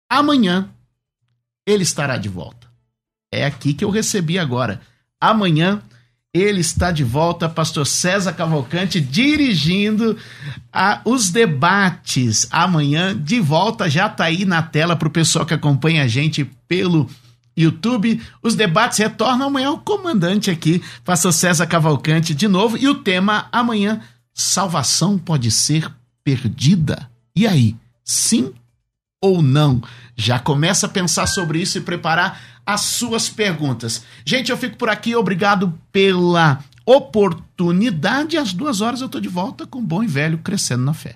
Amanhã 0.10 0.70
ele 1.66 1.84
estará 1.84 2.18
de 2.18 2.30
volta. 2.30 2.68
É 3.32 3.46
aqui 3.46 3.74
que 3.74 3.84
eu 3.84 3.90
recebi 3.90 4.40
agora. 4.40 4.82
Amanhã 5.20 5.82
ele 6.42 6.62
está 6.62 6.92
de 6.92 7.04
volta, 7.04 7.50
pastor 7.50 7.86
César 7.86 8.34
Cavalcante, 8.34 9.00
dirigindo 9.00 10.18
a, 10.72 11.02
os 11.06 11.30
debates. 11.30 12.48
Amanhã, 12.52 13.18
de 13.18 13.40
volta, 13.40 13.90
já 13.90 14.08
está 14.08 14.26
aí 14.26 14.46
na 14.46 14.62
tela 14.62 14.96
para 14.96 15.08
o 15.08 15.12
pessoal 15.12 15.46
que 15.46 15.54
acompanha 15.54 16.04
a 16.04 16.08
gente 16.08 16.46
pelo 16.68 17.10
YouTube. 17.58 18.22
Os 18.42 18.56
debates 18.56 19.00
retornam 19.00 19.48
amanhã. 19.48 19.72
O 19.72 19.80
comandante 19.80 20.52
aqui, 20.52 20.82
pastor 21.04 21.34
César 21.34 21.66
Cavalcante, 21.66 22.36
de 22.36 22.48
novo. 22.48 22.78
E 22.78 22.88
o 22.88 22.96
tema 22.96 23.48
amanhã: 23.52 24.02
salvação 24.34 25.18
pode 25.18 25.50
ser 25.50 25.92
perdida. 26.24 27.10
E 27.36 27.48
aí, 27.48 27.76
sim 28.04 28.54
ou 29.22 29.42
não? 29.42 29.82
Já 30.16 30.40
começa 30.40 30.86
a 30.86 30.90
pensar 30.90 31.28
sobre 31.28 31.62
isso 31.62 31.78
e 31.78 31.82
preparar 31.82 32.40
as 32.68 32.82
suas 32.82 33.30
perguntas. 33.30 34.04
Gente, 34.26 34.52
eu 34.52 34.58
fico 34.58 34.76
por 34.76 34.90
aqui. 34.90 35.16
Obrigado 35.16 35.74
pela 35.90 36.60
oportunidade. 36.86 38.36
Às 38.36 38.52
duas 38.52 38.82
horas 38.82 39.00
eu 39.00 39.08
tô 39.08 39.22
de 39.22 39.30
volta 39.30 39.66
com 39.66 39.80
o 39.80 39.84
bom 39.84 40.04
e 40.04 40.08
velho 40.08 40.40
Crescendo 40.40 40.84
na 40.84 40.94
Fé. 40.94 41.16